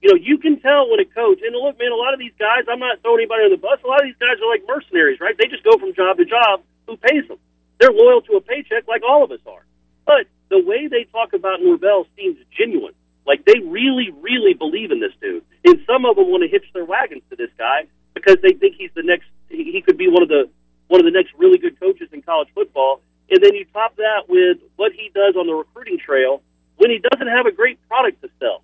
You 0.01 0.13
know, 0.13 0.19
you 0.21 0.37
can 0.37 0.59
tell 0.59 0.89
when 0.89 0.99
a 0.99 1.05
coach. 1.05 1.39
And 1.41 1.55
look, 1.55 1.79
man, 1.79 1.91
a 1.91 1.95
lot 1.95 2.13
of 2.13 2.19
these 2.19 2.35
guys. 2.37 2.69
I'm 2.69 2.79
not 2.79 3.01
throwing 3.01 3.25
anybody 3.25 3.43
on 3.45 3.51
the 3.51 3.57
bus. 3.57 3.79
A 3.83 3.87
lot 3.87 3.99
of 3.99 4.05
these 4.05 4.19
guys 4.19 4.37
are 4.37 4.49
like 4.49 4.63
mercenaries, 4.67 5.19
right? 5.19 5.35
They 5.37 5.47
just 5.47 5.63
go 5.63 5.77
from 5.77 5.93
job 5.93 6.17
to 6.17 6.25
job. 6.25 6.61
Who 6.85 6.97
pays 6.97 7.27
them? 7.27 7.39
They're 7.79 7.91
loyal 7.91 8.21
to 8.21 8.37
a 8.37 8.41
paycheck, 8.41 8.87
like 8.87 9.01
all 9.01 9.23
of 9.23 9.31
us 9.31 9.41
are. 9.47 9.65
But 10.05 10.27
the 10.49 10.63
way 10.63 10.87
they 10.87 11.05
talk 11.05 11.33
about 11.33 11.61
Norvell 11.61 12.07
seems 12.15 12.37
genuine. 12.57 12.93
Like 13.25 13.43
they 13.45 13.59
really, 13.59 14.11
really 14.21 14.53
believe 14.53 14.91
in 14.91 14.99
this 14.99 15.11
dude. 15.19 15.43
And 15.65 15.81
some 15.85 16.05
of 16.05 16.15
them 16.15 16.29
want 16.29 16.43
to 16.43 16.47
hitch 16.47 16.65
their 16.73 16.85
wagons 16.85 17.23
to 17.29 17.35
this 17.35 17.49
guy 17.57 17.85
because 18.13 18.37
they 18.41 18.53
think 18.53 18.75
he's 18.77 18.91
the 18.95 19.03
next. 19.03 19.25
He, 19.49 19.71
he 19.71 19.81
could 19.81 19.97
be 19.97 20.07
one 20.07 20.23
of 20.23 20.29
the 20.29 20.49
one 20.88 21.00
of 21.01 21.06
the 21.06 21.12
next 21.12 21.34
really 21.38 21.58
good 21.58 21.79
coaches 21.79 22.10
in 22.12 22.22
college 22.22 22.50
football. 22.53 23.01
And 23.29 23.44
then 23.44 23.53
you 23.56 23.65
top 23.74 23.96
that 23.98 24.29
with 24.29 24.58
what 24.77 24.94
he 24.94 25.12
does 25.13 25.36
on 25.36 25.48
the 25.48 25.53
recruiting 25.53 26.00
trail 26.00 26.41
when 26.77 26.89
he 26.89 27.00
doesn't 27.12 27.27
have 27.27 27.46
a 27.46 27.51
great 27.51 27.77
product 27.88 28.22
to 28.22 28.29
sell. 28.39 28.63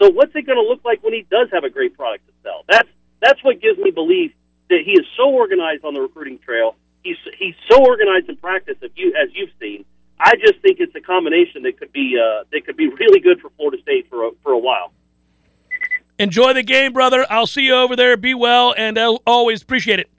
So 0.00 0.10
what's 0.10 0.34
it 0.34 0.46
going 0.46 0.58
to 0.58 0.68
look 0.68 0.84
like 0.84 1.02
when 1.02 1.12
he 1.12 1.26
does 1.30 1.48
have 1.52 1.64
a 1.64 1.70
great 1.70 1.96
product 1.96 2.26
to 2.26 2.32
sell? 2.42 2.64
That's 2.68 2.88
that's 3.20 3.42
what 3.44 3.60
gives 3.60 3.78
me 3.78 3.90
belief 3.90 4.32
that 4.70 4.80
he 4.84 4.92
is 4.92 5.04
so 5.16 5.28
organized 5.28 5.84
on 5.84 5.92
the 5.94 6.00
recruiting 6.00 6.38
trail. 6.38 6.76
He's 7.02 7.16
he's 7.38 7.54
so 7.70 7.84
organized 7.84 8.28
in 8.28 8.36
practice. 8.36 8.76
If 8.80 8.92
you 8.94 9.12
as 9.20 9.28
you've 9.34 9.50
seen, 9.60 9.84
I 10.18 10.36
just 10.36 10.60
think 10.60 10.80
it's 10.80 10.94
a 10.94 11.00
combination 11.00 11.62
that 11.64 11.78
could 11.78 11.92
be 11.92 12.18
uh, 12.18 12.44
that 12.52 12.64
could 12.64 12.76
be 12.76 12.88
really 12.88 13.20
good 13.20 13.40
for 13.40 13.50
Florida 13.56 13.82
State 13.82 14.08
for 14.08 14.28
a, 14.28 14.30
for 14.42 14.52
a 14.52 14.58
while. 14.58 14.92
Enjoy 16.18 16.52
the 16.52 16.62
game, 16.62 16.92
brother. 16.92 17.26
I'll 17.30 17.46
see 17.46 17.62
you 17.62 17.74
over 17.74 17.96
there. 17.96 18.16
Be 18.16 18.34
well, 18.34 18.74
and 18.76 18.98
I'll 18.98 19.22
always 19.26 19.62
appreciate 19.62 19.98
it. 19.98 20.10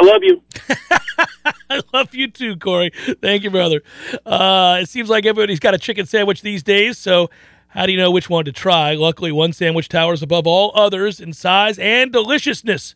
I 0.00 0.04
love 0.04 0.22
you. 0.22 0.42
I 1.70 1.82
love 1.92 2.14
you 2.14 2.28
too, 2.30 2.56
Corey. 2.56 2.92
Thank 3.20 3.42
you, 3.42 3.50
brother. 3.50 3.82
Uh, 4.24 4.78
it 4.82 4.88
seems 4.88 5.08
like 5.10 5.26
everybody's 5.26 5.58
got 5.60 5.74
a 5.74 5.78
chicken 5.78 6.06
sandwich 6.06 6.42
these 6.42 6.62
days, 6.62 6.96
so 6.98 7.30
how 7.68 7.84
do 7.84 7.92
you 7.92 7.98
know 7.98 8.10
which 8.10 8.30
one 8.30 8.44
to 8.44 8.52
try? 8.52 8.94
Luckily, 8.94 9.32
one 9.32 9.52
sandwich 9.52 9.88
towers 9.88 10.22
above 10.22 10.46
all 10.46 10.70
others 10.74 11.20
in 11.20 11.32
size 11.32 11.78
and 11.78 12.12
deliciousness. 12.12 12.94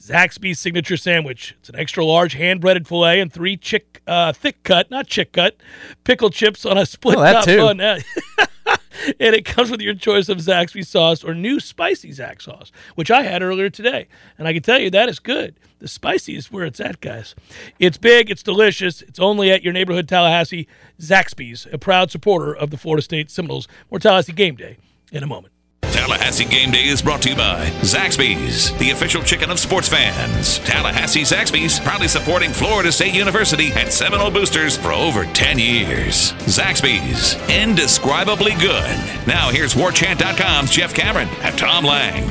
Zaxby's 0.00 0.58
signature 0.58 0.96
sandwich. 0.96 1.54
It's 1.60 1.68
an 1.68 1.76
extra 1.76 2.04
large 2.04 2.32
hand 2.34 2.60
breaded 2.60 2.88
filet 2.88 3.20
and 3.20 3.32
three 3.32 3.56
chick 3.56 4.02
uh, 4.08 4.32
thick 4.32 4.64
cut, 4.64 4.90
not 4.90 5.06
chick 5.06 5.32
cut, 5.32 5.56
pickle 6.02 6.28
chips 6.30 6.66
on 6.66 6.76
a 6.76 6.84
split 6.84 7.18
Oh, 7.18 7.22
that 7.22 7.32
top 7.32 7.44
too. 7.44 7.58
bun. 7.58 7.78
and 9.20 9.34
it 9.34 9.44
comes 9.44 9.70
with 9.70 9.80
your 9.80 9.94
choice 9.94 10.28
of 10.28 10.38
Zaxby 10.38 10.86
sauce 10.86 11.24
or 11.24 11.34
new 11.34 11.60
spicy 11.60 12.10
Zax 12.10 12.42
sauce, 12.42 12.72
which 12.94 13.10
I 13.10 13.22
had 13.22 13.42
earlier 13.42 13.70
today. 13.70 14.08
And 14.38 14.46
I 14.46 14.52
can 14.52 14.62
tell 14.62 14.78
you 14.78 14.90
that 14.90 15.08
is 15.08 15.18
good. 15.18 15.58
The 15.78 15.88
spicy 15.88 16.36
is 16.36 16.52
where 16.52 16.64
it's 16.64 16.80
at, 16.80 17.00
guys. 17.00 17.34
It's 17.78 17.98
big, 17.98 18.30
it's 18.30 18.42
delicious. 18.42 19.02
It's 19.02 19.18
only 19.18 19.50
at 19.50 19.62
your 19.62 19.72
neighborhood 19.72 20.08
Tallahassee 20.08 20.68
Zaxby's, 21.00 21.66
a 21.72 21.78
proud 21.78 22.10
supporter 22.10 22.54
of 22.54 22.70
the 22.70 22.76
Florida 22.76 23.02
State 23.02 23.30
Seminoles. 23.30 23.66
More 23.90 23.98
Tallahassee 23.98 24.32
game 24.32 24.54
day 24.54 24.78
in 25.10 25.22
a 25.22 25.26
moment. 25.26 25.52
Tallahassee 25.92 26.46
Game 26.46 26.70
Day 26.70 26.86
is 26.86 27.02
brought 27.02 27.20
to 27.22 27.28
you 27.28 27.36
by 27.36 27.66
Zaxby's, 27.82 28.76
the 28.78 28.90
official 28.90 29.22
chicken 29.22 29.50
of 29.50 29.58
sports 29.58 29.88
fans. 29.88 30.58
Tallahassee 30.60 31.20
Zaxby's, 31.20 31.78
proudly 31.80 32.08
supporting 32.08 32.50
Florida 32.50 32.90
State 32.90 33.14
University 33.14 33.72
and 33.74 33.92
Seminole 33.92 34.30
Boosters 34.30 34.76
for 34.76 34.90
over 34.90 35.26
10 35.26 35.58
years. 35.58 36.32
Zaxby's, 36.48 37.34
indescribably 37.50 38.52
good. 38.52 38.96
Now 39.26 39.50
here's 39.50 39.74
WarChant.com's 39.74 40.70
Jeff 40.70 40.94
Cameron 40.94 41.28
and 41.42 41.56
Tom 41.58 41.84
Lang. 41.84 42.24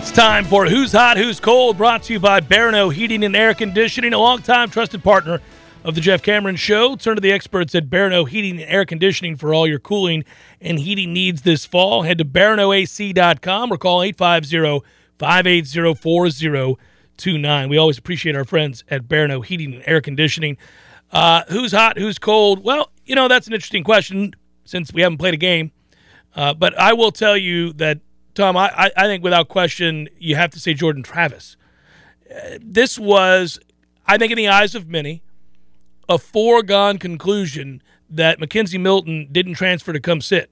It's 0.00 0.12
time 0.12 0.44
for 0.44 0.66
Who's 0.66 0.92
Hot, 0.92 1.16
Who's 1.16 1.40
Cold, 1.40 1.78
brought 1.78 2.02
to 2.04 2.12
you 2.12 2.20
by 2.20 2.40
Barineau 2.40 2.92
Heating 2.92 3.24
and 3.24 3.34
Air 3.34 3.54
Conditioning, 3.54 4.12
a 4.12 4.18
longtime 4.18 4.68
trusted 4.68 5.02
partner 5.02 5.40
of 5.86 5.94
the 5.94 6.00
Jeff 6.00 6.20
Cameron 6.20 6.56
Show. 6.56 6.96
Turn 6.96 7.14
to 7.14 7.20
the 7.20 7.30
experts 7.30 7.72
at 7.72 7.88
Barineau 7.88 8.28
Heating 8.28 8.60
and 8.60 8.68
Air 8.68 8.84
Conditioning 8.84 9.36
for 9.36 9.54
all 9.54 9.68
your 9.68 9.78
cooling 9.78 10.24
and 10.60 10.80
heating 10.80 11.12
needs 11.12 11.42
this 11.42 11.64
fall. 11.64 12.02
Head 12.02 12.18
to 12.18 12.24
barineauac.com 12.24 13.72
or 13.72 13.78
call 13.78 14.02
850 14.02 14.84
580 15.16 15.94
4029. 15.94 17.68
We 17.68 17.76
always 17.76 17.98
appreciate 17.98 18.34
our 18.34 18.44
friends 18.44 18.82
at 18.90 19.06
Barineau 19.06 19.44
Heating 19.44 19.74
and 19.74 19.84
Air 19.86 20.00
Conditioning. 20.00 20.58
Uh, 21.12 21.44
who's 21.50 21.70
hot, 21.70 21.98
who's 21.98 22.18
cold? 22.18 22.64
Well, 22.64 22.90
you 23.04 23.14
know, 23.14 23.28
that's 23.28 23.46
an 23.46 23.52
interesting 23.52 23.84
question 23.84 24.34
since 24.64 24.92
we 24.92 25.02
haven't 25.02 25.18
played 25.18 25.34
a 25.34 25.38
game. 25.38 25.70
Uh, 26.34 26.52
but 26.52 26.76
I 26.76 26.94
will 26.94 27.12
tell 27.12 27.36
you 27.36 27.72
that, 27.74 28.00
Tom, 28.34 28.56
I, 28.56 28.72
I, 28.76 28.90
I 28.96 29.06
think 29.06 29.22
without 29.22 29.46
question, 29.46 30.08
you 30.18 30.34
have 30.34 30.50
to 30.50 30.58
say 30.58 30.74
Jordan 30.74 31.04
Travis. 31.04 31.56
Uh, 32.28 32.58
this 32.60 32.98
was, 32.98 33.60
I 34.04 34.18
think, 34.18 34.32
in 34.32 34.36
the 34.36 34.48
eyes 34.48 34.74
of 34.74 34.88
many, 34.88 35.22
a 36.08 36.18
foregone 36.18 36.98
conclusion 36.98 37.82
that 38.08 38.38
McKenzie 38.38 38.80
Milton 38.80 39.28
didn't 39.32 39.54
transfer 39.54 39.92
to 39.92 40.00
come 40.00 40.20
sit 40.20 40.50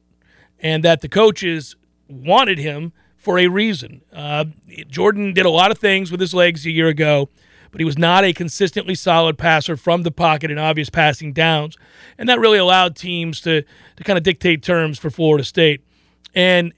and 0.58 0.82
that 0.84 1.00
the 1.00 1.08
coaches 1.08 1.76
wanted 2.08 2.58
him 2.58 2.92
for 3.16 3.38
a 3.38 3.46
reason. 3.46 4.02
Uh, 4.12 4.46
Jordan 4.88 5.32
did 5.32 5.46
a 5.46 5.50
lot 5.50 5.70
of 5.70 5.78
things 5.78 6.10
with 6.10 6.20
his 6.20 6.34
legs 6.34 6.66
a 6.66 6.70
year 6.70 6.88
ago, 6.88 7.28
but 7.70 7.80
he 7.80 7.84
was 7.84 7.96
not 7.96 8.24
a 8.24 8.32
consistently 8.32 8.94
solid 8.94 9.38
passer 9.38 9.76
from 9.76 10.02
the 10.02 10.10
pocket 10.10 10.50
in 10.50 10.58
obvious 10.58 10.90
passing 10.90 11.32
downs. 11.32 11.76
And 12.18 12.28
that 12.28 12.38
really 12.38 12.58
allowed 12.58 12.96
teams 12.96 13.40
to, 13.42 13.62
to 13.96 14.04
kind 14.04 14.16
of 14.16 14.22
dictate 14.22 14.62
terms 14.62 14.98
for 14.98 15.10
Florida 15.10 15.44
State. 15.44 15.82
And 16.34 16.72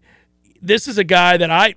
this 0.62 0.88
is 0.88 0.98
a 0.98 1.04
guy 1.04 1.36
that 1.36 1.50
I 1.50 1.74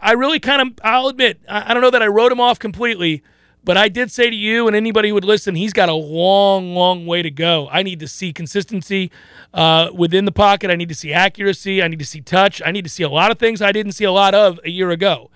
I 0.00 0.12
really 0.12 0.38
kind 0.38 0.62
of 0.62 0.78
I'll 0.82 1.08
admit 1.08 1.40
I, 1.48 1.70
I 1.70 1.74
don't 1.74 1.82
know 1.82 1.90
that 1.90 2.02
I 2.02 2.06
wrote 2.06 2.32
him 2.32 2.40
off 2.40 2.58
completely, 2.58 3.22
but 3.64 3.76
I 3.76 3.88
did 3.88 4.10
say 4.10 4.30
to 4.30 4.36
you 4.36 4.66
and 4.66 4.76
anybody 4.76 5.08
who 5.08 5.14
would 5.14 5.24
listen, 5.24 5.54
he's 5.54 5.72
got 5.72 5.88
a 5.88 5.94
long, 5.94 6.74
long 6.74 7.06
way 7.06 7.22
to 7.22 7.30
go. 7.30 7.68
I 7.70 7.82
need 7.82 8.00
to 8.00 8.08
see 8.08 8.32
consistency 8.32 9.10
uh, 9.52 9.90
within 9.94 10.24
the 10.24 10.32
pocket. 10.32 10.70
I 10.70 10.76
need 10.76 10.88
to 10.88 10.94
see 10.94 11.12
accuracy. 11.12 11.82
I 11.82 11.88
need 11.88 11.98
to 11.98 12.06
see 12.06 12.20
touch. 12.20 12.62
I 12.64 12.70
need 12.70 12.84
to 12.84 12.90
see 12.90 13.02
a 13.02 13.08
lot 13.08 13.30
of 13.30 13.38
things 13.38 13.60
I 13.60 13.72
didn't 13.72 13.92
see 13.92 14.04
a 14.04 14.12
lot 14.12 14.34
of 14.34 14.58
a 14.64 14.70
year 14.70 14.90
ago. 14.90 15.30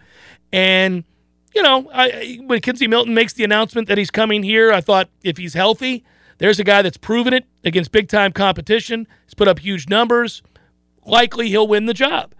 And 0.52 1.04
you 1.54 1.62
know, 1.62 1.90
I, 1.92 2.40
when 2.46 2.60
McKenzie 2.60 2.88
Milton 2.88 3.14
makes 3.14 3.34
the 3.34 3.44
announcement 3.44 3.88
that 3.88 3.98
he's 3.98 4.10
coming 4.10 4.42
here, 4.42 4.72
I 4.72 4.80
thought 4.80 5.08
if 5.22 5.36
he's 5.36 5.54
healthy, 5.54 6.04
there's 6.38 6.58
a 6.58 6.64
guy 6.64 6.82
that's 6.82 6.96
proven 6.96 7.34
it 7.34 7.44
against 7.62 7.92
big 7.92 8.08
time 8.08 8.32
competition. 8.32 9.06
He's 9.26 9.34
put 9.34 9.48
up 9.48 9.58
huge 9.58 9.88
numbers. 9.88 10.42
Likely 11.04 11.48
he'll 11.48 11.68
win 11.68 11.86
the 11.86 11.94
job. 11.94 12.34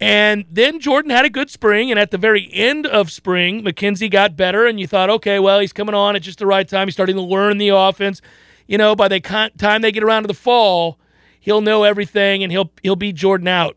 And 0.00 0.44
then 0.48 0.78
Jordan 0.78 1.10
had 1.10 1.24
a 1.24 1.30
good 1.30 1.50
spring, 1.50 1.90
and 1.90 1.98
at 1.98 2.12
the 2.12 2.18
very 2.18 2.48
end 2.52 2.86
of 2.86 3.10
spring, 3.10 3.64
McKenzie 3.64 4.10
got 4.10 4.36
better, 4.36 4.64
and 4.66 4.78
you 4.78 4.86
thought, 4.86 5.10
okay, 5.10 5.40
well, 5.40 5.58
he's 5.58 5.72
coming 5.72 5.94
on 5.94 6.14
at 6.14 6.22
just 6.22 6.38
the 6.38 6.46
right 6.46 6.68
time. 6.68 6.86
He's 6.86 6.94
starting 6.94 7.16
to 7.16 7.22
learn 7.22 7.58
the 7.58 7.70
offense. 7.70 8.22
You 8.68 8.78
know, 8.78 8.94
by 8.94 9.08
the 9.08 9.18
time 9.20 9.82
they 9.82 9.90
get 9.90 10.04
around 10.04 10.22
to 10.22 10.28
the 10.28 10.34
fall, 10.34 10.98
he'll 11.40 11.60
know 11.60 11.82
everything, 11.82 12.42
and 12.44 12.52
he'll 12.52 12.70
he'll 12.82 12.96
beat 12.96 13.16
Jordan 13.16 13.48
out. 13.48 13.76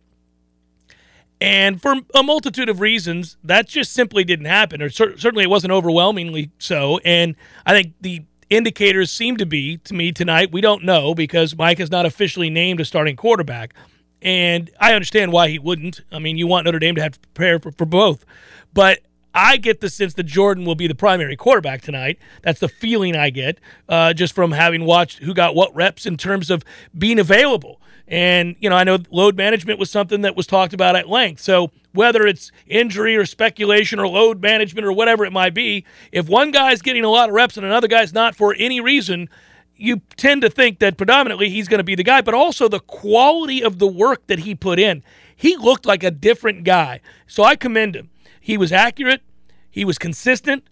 And 1.39 1.81
for 1.81 1.95
a 2.13 2.21
multitude 2.21 2.69
of 2.69 2.81
reasons, 2.81 3.37
that 3.43 3.67
just 3.67 3.93
simply 3.93 4.23
didn't 4.23 4.45
happen, 4.45 4.79
or 4.79 4.91
cer- 4.91 5.17
certainly 5.17 5.43
it 5.43 5.49
wasn't 5.49 5.73
overwhelmingly 5.73 6.51
so. 6.59 6.99
And 6.99 7.35
I 7.65 7.73
think 7.73 7.93
the 7.99 8.25
indicators 8.51 9.11
seem 9.11 9.37
to 9.37 9.45
be, 9.47 9.77
to 9.77 9.95
me 9.95 10.11
tonight, 10.11 10.51
we 10.51 10.61
don't 10.61 10.83
know 10.83 11.15
because 11.15 11.55
Mike 11.55 11.79
has 11.79 11.89
not 11.89 12.05
officially 12.05 12.51
named 12.51 12.79
a 12.79 12.85
starting 12.85 13.15
quarterback. 13.15 13.73
And 14.21 14.69
I 14.79 14.93
understand 14.93 15.31
why 15.31 15.49
he 15.49 15.59
wouldn't. 15.59 16.01
I 16.11 16.19
mean, 16.19 16.37
you 16.37 16.47
want 16.47 16.65
Notre 16.65 16.79
Dame 16.79 16.95
to 16.95 17.01
have 17.01 17.13
to 17.13 17.19
prepare 17.19 17.59
for, 17.59 17.71
for 17.71 17.85
both. 17.85 18.25
But 18.73 18.99
I 19.33 19.57
get 19.57 19.79
the 19.79 19.89
sense 19.89 20.13
that 20.15 20.23
Jordan 20.23 20.65
will 20.65 20.75
be 20.75 20.87
the 20.87 20.95
primary 20.95 21.35
quarterback 21.35 21.81
tonight. 21.81 22.19
That's 22.43 22.59
the 22.59 22.67
feeling 22.67 23.15
I 23.15 23.29
get 23.29 23.59
uh, 23.87 24.13
just 24.13 24.33
from 24.33 24.51
having 24.51 24.85
watched 24.85 25.19
who 25.19 25.33
got 25.33 25.55
what 25.55 25.73
reps 25.73 26.05
in 26.05 26.17
terms 26.17 26.49
of 26.49 26.63
being 26.97 27.17
available. 27.17 27.81
And, 28.07 28.57
you 28.59 28.69
know, 28.69 28.75
I 28.75 28.83
know 28.83 28.99
load 29.09 29.37
management 29.37 29.79
was 29.79 29.89
something 29.89 30.21
that 30.21 30.35
was 30.35 30.45
talked 30.45 30.73
about 30.73 30.97
at 30.97 31.07
length. 31.07 31.41
So 31.41 31.71
whether 31.93 32.27
it's 32.27 32.51
injury 32.67 33.15
or 33.15 33.25
speculation 33.25 33.99
or 33.99 34.07
load 34.07 34.41
management 34.41 34.85
or 34.85 34.91
whatever 34.91 35.23
it 35.23 35.31
might 35.31 35.53
be, 35.53 35.85
if 36.11 36.27
one 36.27 36.51
guy's 36.51 36.81
getting 36.81 37.05
a 37.05 37.09
lot 37.09 37.29
of 37.29 37.35
reps 37.35 37.55
and 37.55 37.65
another 37.65 37.87
guy's 37.87 38.11
not 38.11 38.35
for 38.35 38.53
any 38.59 38.81
reason, 38.81 39.29
you 39.75 40.01
tend 40.15 40.41
to 40.43 40.49
think 40.49 40.79
that 40.79 40.97
predominantly 40.97 41.49
he's 41.49 41.67
going 41.67 41.79
to 41.79 41.83
be 41.83 41.95
the 41.95 42.03
guy, 42.03 42.21
but 42.21 42.33
also 42.33 42.67
the 42.67 42.79
quality 42.79 43.63
of 43.63 43.79
the 43.79 43.87
work 43.87 44.27
that 44.27 44.39
he 44.39 44.53
put 44.55 44.79
in. 44.79 45.03
He 45.35 45.57
looked 45.57 45.85
like 45.85 46.03
a 46.03 46.11
different 46.11 46.63
guy. 46.63 47.01
So 47.25 47.43
I 47.43 47.55
commend 47.55 47.95
him. 47.95 48.09
He 48.39 48.57
was 48.57 48.71
accurate, 48.71 49.21
he 49.69 49.85
was 49.85 49.97
consistent. 49.97 50.63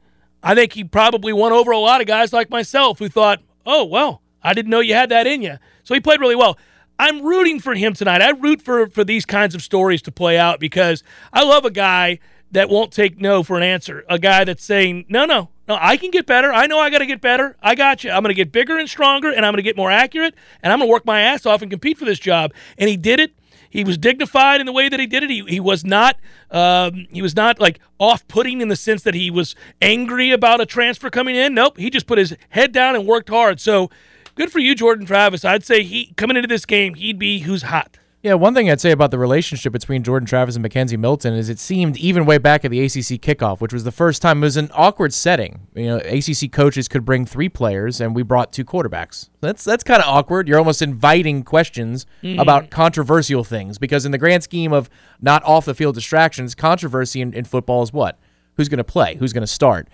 I 0.41 0.55
think 0.55 0.73
he 0.73 0.83
probably 0.83 1.33
won 1.33 1.51
over 1.51 1.71
a 1.71 1.79
lot 1.79 2.01
of 2.01 2.07
guys 2.07 2.31
like 2.31 2.49
myself 2.49 2.99
who 2.99 3.09
thought, 3.09 3.41
oh, 3.65 3.83
well, 3.83 4.21
I 4.41 4.53
didn't 4.53 4.71
know 4.71 4.79
you 4.79 4.93
had 4.93 5.09
that 5.09 5.27
in 5.27 5.41
you. 5.41 5.57
So 5.83 5.93
he 5.93 5.99
played 5.99 6.21
really 6.21 6.35
well. 6.35 6.57
I'm 6.97 7.21
rooting 7.21 7.59
for 7.59 7.75
him 7.75 7.93
tonight. 7.93 8.21
I 8.21 8.29
root 8.31 8.61
for, 8.61 8.87
for 8.87 9.03
these 9.03 9.25
kinds 9.25 9.55
of 9.55 9.61
stories 9.61 10.01
to 10.03 10.11
play 10.11 10.37
out 10.37 10.59
because 10.59 11.03
I 11.33 11.43
love 11.43 11.65
a 11.65 11.71
guy 11.71 12.19
that 12.51 12.69
won't 12.69 12.91
take 12.91 13.19
no 13.19 13.43
for 13.43 13.57
an 13.57 13.63
answer. 13.63 14.03
A 14.09 14.19
guy 14.19 14.43
that's 14.43 14.63
saying, 14.63 15.05
no, 15.07 15.25
no, 15.25 15.49
no, 15.69 15.77
I 15.79 15.97
can 15.97 16.09
get 16.09 16.25
better. 16.25 16.51
I 16.51 16.65
know 16.65 16.79
I 16.79 16.89
got 16.89 16.97
to 16.97 17.05
get 17.05 17.21
better. 17.21 17.55
I 17.61 17.75
got 17.75 18.03
you. 18.03 18.09
I'm 18.09 18.23
going 18.23 18.31
to 18.31 18.33
get 18.33 18.51
bigger 18.51 18.79
and 18.79 18.89
stronger, 18.89 19.31
and 19.31 19.45
I'm 19.45 19.51
going 19.51 19.57
to 19.57 19.63
get 19.63 19.77
more 19.77 19.91
accurate, 19.91 20.33
and 20.63 20.73
I'm 20.73 20.79
going 20.79 20.89
to 20.89 20.91
work 20.91 21.05
my 21.05 21.21
ass 21.21 21.45
off 21.45 21.61
and 21.61 21.69
compete 21.69 21.99
for 21.99 22.05
this 22.05 22.17
job. 22.17 22.51
And 22.79 22.89
he 22.89 22.97
did 22.97 23.19
it. 23.19 23.33
He 23.69 23.83
was 23.83 23.95
dignified 23.99 24.61
in 24.61 24.65
the 24.65 24.71
way 24.73 24.89
that 24.89 24.99
he 24.99 25.05
did 25.05 25.21
it. 25.21 25.29
He, 25.29 25.43
he 25.45 25.59
was 25.59 25.85
not 25.85 26.17
um, 26.49 27.05
he 27.11 27.21
was 27.21 27.35
not 27.35 27.59
like 27.59 27.79
off 27.99 28.27
putting 28.27 28.61
in 28.61 28.69
the 28.69 28.75
sense 28.75 29.03
that 29.03 29.13
he 29.13 29.29
was 29.29 29.55
angry 29.79 30.31
about 30.31 30.59
a 30.59 30.65
transfer 30.65 31.11
coming 31.11 31.35
in. 31.35 31.53
Nope, 31.53 31.77
he 31.77 31.91
just 31.91 32.07
put 32.07 32.17
his 32.17 32.35
head 32.49 32.71
down 32.71 32.95
and 32.95 33.05
worked 33.05 33.29
hard. 33.29 33.61
So 33.61 33.91
good 34.33 34.51
for 34.51 34.57
you, 34.57 34.73
Jordan 34.73 35.05
Travis. 35.05 35.45
I'd 35.45 35.63
say 35.63 35.83
he 35.83 36.15
coming 36.17 36.35
into 36.35 36.47
this 36.47 36.65
game, 36.65 36.95
he'd 36.95 37.19
be 37.19 37.41
who's 37.41 37.61
hot. 37.61 37.98
Yeah, 38.21 38.33
one 38.33 38.53
thing 38.53 38.69
I'd 38.69 38.81
say 38.81 38.91
about 38.91 39.11
the 39.11 39.17
relationship 39.17 39.71
between 39.71 40.03
Jordan 40.03 40.27
Travis 40.27 40.57
and 40.57 40.65
McKenzie 40.65 40.99
Milton 40.99 41.35
is 41.35 41.47
it 41.47 41.57
seemed 41.57 41.95
even 41.95 42.25
way 42.25 42.37
back 42.37 42.65
at 42.65 42.71
the 42.71 42.81
ACC 42.81 43.21
kickoff, 43.21 43.61
which 43.61 43.71
was 43.71 43.85
the 43.85 43.93
first 43.93 44.21
time 44.21 44.39
it 44.39 44.41
was 44.41 44.57
an 44.57 44.69
awkward 44.73 45.13
setting. 45.13 45.67
You 45.73 45.85
know, 45.85 45.97
ACC 45.99 46.51
coaches 46.51 46.89
could 46.89 47.05
bring 47.05 47.25
three 47.25 47.47
players, 47.47 48.01
and 48.01 48.13
we 48.13 48.23
brought 48.23 48.51
two 48.51 48.65
quarterbacks. 48.65 49.29
That's 49.39 49.63
that's 49.63 49.85
kind 49.85 50.01
of 50.01 50.09
awkward. 50.09 50.49
You're 50.49 50.57
almost 50.57 50.81
inviting 50.81 51.43
questions 51.43 52.05
mm-hmm. 52.21 52.41
about 52.41 52.69
controversial 52.69 53.45
things 53.45 53.77
because 53.77 54.05
in 54.05 54.11
the 54.11 54.17
grand 54.17 54.43
scheme 54.43 54.73
of 54.73 54.89
not 55.21 55.41
off 55.45 55.63
the 55.63 55.73
field 55.73 55.95
distractions, 55.95 56.55
controversy 56.55 57.21
in, 57.21 57.33
in 57.33 57.45
football 57.45 57.83
is 57.83 57.93
what? 57.93 58.19
Who's 58.55 58.67
going 58.67 58.79
to 58.79 58.83
play? 58.83 59.15
Who's 59.15 59.31
going 59.31 59.43
to 59.43 59.47
start? 59.47 59.87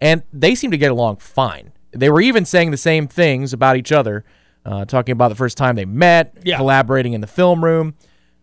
And 0.00 0.22
they 0.32 0.54
seem 0.54 0.70
to 0.70 0.78
get 0.78 0.90
along 0.90 1.16
fine. 1.16 1.72
They 1.90 2.08
were 2.08 2.22
even 2.22 2.46
saying 2.46 2.70
the 2.70 2.78
same 2.78 3.06
things 3.06 3.52
about 3.52 3.76
each 3.76 3.92
other 3.92 4.24
uh, 4.66 4.84
talking 4.84 5.12
about 5.12 5.28
the 5.28 5.34
first 5.36 5.56
time 5.56 5.76
they 5.76 5.84
met, 5.86 6.34
Yeah. 6.44 6.56
collaborating 6.58 7.12
in 7.14 7.20
the 7.22 7.26
film 7.26 7.64
room. 7.64 7.94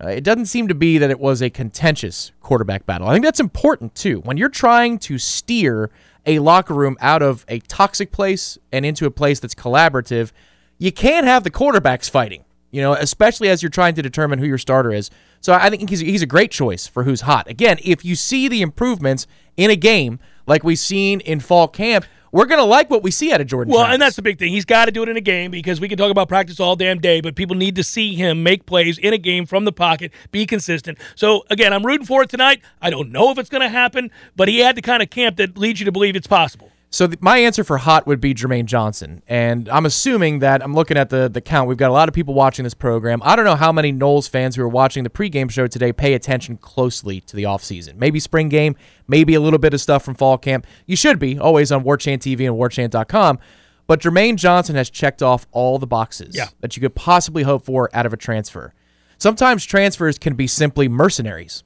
Uh, 0.04 0.08
it 0.08 0.24
doesn't 0.24 0.48
seem 0.48 0.68
to 0.70 0.74
be 0.76 0.98
that 0.98 1.10
it 1.12 1.20
was 1.20 1.42
a 1.42 1.50
contentious 1.50 2.32
quarterback 2.42 2.86
battle. 2.86 3.08
I 3.08 3.14
think 3.14 3.24
that's 3.26 3.40
important 3.40 3.94
too. 3.94 4.20
When 4.22 4.38
you're 4.38 4.50
trying 4.50 4.98
to 5.00 5.18
steer 5.18 5.90
a 6.26 6.40
locker 6.40 6.74
room 6.74 6.98
out 7.02 7.22
of 7.22 7.46
a 7.48 7.60
toxic 7.60 8.12
place 8.12 8.58
and 8.72 8.86
into 8.86 9.06
a 9.06 9.12
place 9.12 9.40
that's 9.40 9.54
collaborative, 9.54 10.32
you 10.78 10.92
can't 10.92 11.28
have 11.28 11.44
the 11.44 11.52
quarterbacks 11.52 12.10
fighting. 12.10 12.44
You 12.72 12.82
know, 12.82 12.94
especially 12.94 13.50
as 13.50 13.62
you're 13.62 13.70
trying 13.70 13.94
to 13.96 14.02
determine 14.02 14.40
who 14.40 14.48
your 14.48 14.58
starter 14.58 14.92
is. 14.92 15.12
So 15.42 15.54
I 15.54 15.70
think 15.70 15.90
he's 15.92 16.00
he's 16.00 16.24
a 16.24 16.26
great 16.26 16.50
choice 16.50 16.88
for 16.88 17.04
who's 17.04 17.22
hot. 17.22 17.48
Again, 17.48 17.78
if 17.84 18.04
you 18.04 18.16
see 18.16 18.48
the 18.48 18.64
improvements 18.64 19.28
in 19.58 19.70
a 19.70 19.76
game 19.76 20.18
like 20.48 20.64
we've 20.64 20.80
seen 20.80 21.20
in 21.20 21.40
fall 21.40 21.68
camp, 21.68 22.06
we're 22.34 22.48
going 22.48 22.60
to 22.60 22.66
like 22.66 22.90
what 22.90 23.04
we 23.04 23.12
see 23.12 23.32
out 23.32 23.40
of 23.40 23.48
Jordan. 23.48 23.72
Well, 23.72 23.82
Travis. 23.84 23.94
and 23.94 24.02
that's 24.02 24.16
the 24.16 24.24
big 24.24 24.40
thing. 24.40 24.52
He's 24.52 24.66
got 24.66 24.86
to 24.86 24.92
do 24.92 25.04
it 25.04 25.08
in 25.10 25.16
a 25.16 25.22
game 25.22 25.52
because 25.52 25.80
we 25.80 25.88
can 25.88 26.00
talk 26.00 26.10
about 26.10 26.28
practice 26.28 26.60
all 26.60 26.76
damn 26.76 27.00
day, 27.00 27.22
but 27.22 27.36
people 27.36 27.56
need 27.56 27.76
to 27.76 27.84
see 27.84 28.16
him 28.16 28.42
make 28.42 28.66
plays 28.66 28.98
in 28.98 29.14
a 29.14 29.20
game 29.20 29.46
from 29.46 29.66
the 29.66 29.72
pocket, 29.72 30.12
be 30.32 30.48
consistent. 30.48 30.98
So, 31.16 31.46
again, 31.52 31.72
I'm 31.72 31.86
rooting 31.86 32.08
for 32.08 32.24
it 32.24 32.30
tonight. 32.30 32.62
I 32.82 32.90
don't 32.90 33.12
know 33.12 33.30
if 33.30 33.38
it's 33.38 33.50
going 33.50 33.62
to 33.62 33.70
happen, 33.70 34.10
but 34.36 34.48
he 34.48 34.60
had 34.60 34.76
the 34.76 34.82
kind 34.82 35.04
of 35.04 35.12
camp 35.12 35.38
that 35.38 35.58
leads 35.58 35.80
you 35.80 35.86
to 35.86 35.92
believe 35.92 36.16
it's 36.16 36.28
possible. 36.28 36.72
So 36.94 37.08
th- 37.08 37.20
my 37.22 37.40
answer 37.40 37.64
for 37.64 37.80
hot 37.80 38.06
would 38.06 38.22
be 38.22 38.36
Jermaine 38.36 38.66
Johnson, 38.66 39.24
and 39.28 39.68
I'm 39.68 39.88
assuming 39.88 40.40
that 40.40 40.62
I'm 40.62 40.76
looking 40.76 40.96
at 40.96 41.10
the 41.10 41.28
the 41.28 41.42
count. 41.42 41.68
We've 41.68 41.76
got 41.76 41.90
a 41.90 41.94
lot 41.94 42.08
of 42.08 42.14
people 42.14 42.36
watching 42.36 42.62
this 42.66 42.76
program. 42.76 43.20
I 43.26 43.36
don't 43.36 43.46
know 43.46 43.56
how 43.56 43.72
many 43.72 43.92
Noles 43.92 44.30
fans 44.30 44.56
who 44.56 44.62
are 44.62 44.70
watching 44.70 45.04
the 45.04 45.10
pregame 45.10 45.50
show 45.50 45.66
today 45.66 45.92
pay 45.92 46.14
attention 46.14 46.56
closely 46.58 47.20
to 47.22 47.36
the 47.36 47.44
offseason. 47.46 47.96
Maybe 47.96 48.20
spring 48.20 48.48
game, 48.48 48.76
maybe 49.08 49.34
a 49.34 49.40
little 49.40 49.58
bit 49.58 49.74
of 49.74 49.82
stuff 49.82 50.06
from 50.06 50.14
fall 50.14 50.38
camp. 50.38 50.68
You 50.86 50.96
should 50.96 51.18
be 51.18 51.40
always 51.40 51.72
on 51.72 51.84
Warchant 51.84 52.20
TV 52.20 52.46
and 52.46 52.56
Warchant.com. 52.56 53.40
But 53.88 54.00
Jermaine 54.00 54.36
Johnson 54.36 54.76
has 54.76 54.92
checked 54.92 55.24
off 55.24 55.48
all 55.52 55.80
the 55.80 55.88
boxes 55.88 56.36
Yeah. 56.36 56.50
that 56.62 56.78
you 56.78 56.82
could 56.82 56.94
possibly 56.94 57.42
hope 57.42 57.66
for 57.66 57.90
out 57.92 58.06
of 58.06 58.14
a 58.14 58.18
transfer. 58.18 58.72
Sometimes 59.18 59.66
transfers 59.66 60.20
can 60.20 60.36
be 60.36 60.46
simply 60.46 60.88
mercenaries. 60.88 61.64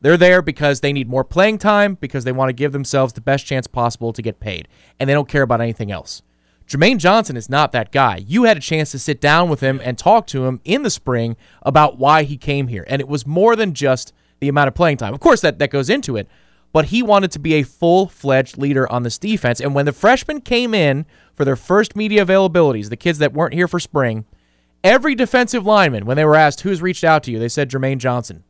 They're 0.00 0.16
there 0.16 0.40
because 0.42 0.80
they 0.80 0.92
need 0.92 1.08
more 1.08 1.24
playing 1.24 1.58
time, 1.58 1.94
because 1.94 2.24
they 2.24 2.32
want 2.32 2.48
to 2.48 2.54
give 2.54 2.72
themselves 2.72 3.12
the 3.12 3.20
best 3.20 3.46
chance 3.46 3.66
possible 3.66 4.12
to 4.12 4.22
get 4.22 4.40
paid, 4.40 4.66
and 4.98 5.08
they 5.08 5.14
don't 5.14 5.28
care 5.28 5.42
about 5.42 5.60
anything 5.60 5.92
else. 5.92 6.22
Jermaine 6.66 6.98
Johnson 6.98 7.36
is 7.36 7.50
not 7.50 7.72
that 7.72 7.90
guy. 7.90 8.24
You 8.26 8.44
had 8.44 8.56
a 8.56 8.60
chance 8.60 8.92
to 8.92 8.98
sit 8.98 9.20
down 9.20 9.48
with 9.48 9.60
him 9.60 9.80
and 9.82 9.98
talk 9.98 10.26
to 10.28 10.46
him 10.46 10.60
in 10.64 10.84
the 10.84 10.90
spring 10.90 11.36
about 11.62 11.98
why 11.98 12.22
he 12.22 12.36
came 12.36 12.68
here, 12.68 12.84
and 12.88 13.00
it 13.00 13.08
was 13.08 13.26
more 13.26 13.56
than 13.56 13.74
just 13.74 14.12
the 14.38 14.48
amount 14.48 14.68
of 14.68 14.74
playing 14.74 14.96
time. 14.96 15.12
Of 15.12 15.20
course, 15.20 15.40
that, 15.40 15.58
that 15.58 15.70
goes 15.70 15.90
into 15.90 16.16
it, 16.16 16.28
but 16.72 16.86
he 16.86 17.02
wanted 17.02 17.32
to 17.32 17.38
be 17.38 17.54
a 17.54 17.64
full 17.64 18.06
fledged 18.06 18.56
leader 18.56 18.90
on 18.90 19.02
this 19.02 19.18
defense. 19.18 19.60
And 19.60 19.74
when 19.74 19.84
the 19.84 19.92
freshmen 19.92 20.40
came 20.40 20.72
in 20.72 21.06
for 21.34 21.44
their 21.44 21.56
first 21.56 21.96
media 21.96 22.24
availabilities, 22.24 22.88
the 22.88 22.96
kids 22.96 23.18
that 23.18 23.32
weren't 23.32 23.54
here 23.54 23.68
for 23.68 23.80
spring, 23.80 24.24
every 24.84 25.14
defensive 25.14 25.66
lineman, 25.66 26.06
when 26.06 26.16
they 26.16 26.24
were 26.24 26.36
asked 26.36 26.60
who's 26.60 26.80
reached 26.80 27.04
out 27.04 27.24
to 27.24 27.32
you, 27.32 27.38
they 27.38 27.48
said 27.48 27.68
Jermaine 27.68 27.98
Johnson. 27.98 28.44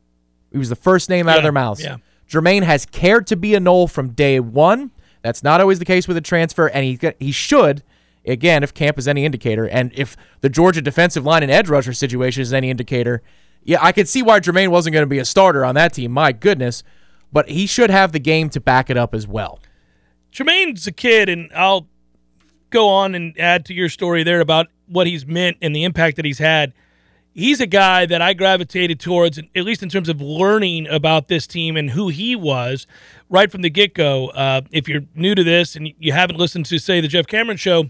He 0.52 0.58
was 0.58 0.68
the 0.68 0.76
first 0.76 1.08
name 1.08 1.28
out 1.28 1.36
of 1.36 1.42
their 1.42 1.52
mouths. 1.52 1.82
yeah. 1.82 1.96
Jermaine 2.28 2.62
has 2.62 2.86
cared 2.86 3.26
to 3.28 3.36
be 3.36 3.54
a 3.54 3.60
Nole 3.60 3.88
from 3.88 4.10
day 4.10 4.38
one. 4.38 4.90
That's 5.22 5.42
not 5.42 5.60
always 5.60 5.78
the 5.78 5.84
case 5.84 6.06
with 6.06 6.16
a 6.16 6.20
transfer, 6.20 6.68
and 6.68 6.84
he 6.84 6.98
he 7.18 7.32
should. 7.32 7.82
Again, 8.26 8.62
if 8.62 8.72
camp 8.74 8.98
is 8.98 9.08
any 9.08 9.24
indicator, 9.24 9.66
and 9.68 9.90
if 9.94 10.16
the 10.40 10.48
Georgia 10.48 10.82
defensive 10.82 11.24
line 11.24 11.42
and 11.42 11.50
edge 11.50 11.68
rusher 11.68 11.92
situation 11.92 12.42
is 12.42 12.52
any 12.52 12.70
indicator, 12.70 13.22
yeah, 13.64 13.78
I 13.80 13.92
could 13.92 14.08
see 14.08 14.22
why 14.22 14.40
Jermaine 14.40 14.68
wasn't 14.68 14.92
going 14.92 15.02
to 15.02 15.08
be 15.08 15.18
a 15.18 15.24
starter 15.24 15.64
on 15.64 15.74
that 15.74 15.94
team. 15.94 16.12
My 16.12 16.32
goodness, 16.32 16.82
but 17.32 17.48
he 17.48 17.66
should 17.66 17.90
have 17.90 18.12
the 18.12 18.18
game 18.18 18.48
to 18.50 18.60
back 18.60 18.90
it 18.90 18.96
up 18.96 19.14
as 19.14 19.26
well. 19.26 19.58
Jermaine's 20.32 20.86
a 20.86 20.92
kid, 20.92 21.28
and 21.28 21.50
I'll 21.54 21.88
go 22.70 22.88
on 22.88 23.14
and 23.14 23.38
add 23.38 23.64
to 23.66 23.74
your 23.74 23.88
story 23.88 24.22
there 24.22 24.40
about 24.40 24.68
what 24.86 25.06
he's 25.06 25.26
meant 25.26 25.56
and 25.60 25.74
the 25.74 25.84
impact 25.84 26.16
that 26.16 26.24
he's 26.24 26.38
had. 26.38 26.72
He's 27.32 27.60
a 27.60 27.66
guy 27.66 28.06
that 28.06 28.20
I 28.20 28.34
gravitated 28.34 28.98
towards, 28.98 29.38
at 29.38 29.64
least 29.64 29.82
in 29.82 29.88
terms 29.88 30.08
of 30.08 30.20
learning 30.20 30.88
about 30.88 31.28
this 31.28 31.46
team 31.46 31.76
and 31.76 31.90
who 31.90 32.08
he 32.08 32.34
was 32.34 32.86
right 33.28 33.50
from 33.50 33.62
the 33.62 33.70
get 33.70 33.94
go. 33.94 34.30
Uh, 34.30 34.62
if 34.72 34.88
you're 34.88 35.02
new 35.14 35.34
to 35.34 35.44
this 35.44 35.76
and 35.76 35.92
you 35.98 36.12
haven't 36.12 36.36
listened 36.38 36.66
to, 36.66 36.78
say, 36.78 37.00
the 37.00 37.08
Jeff 37.08 37.26
Cameron 37.26 37.56
show, 37.56 37.88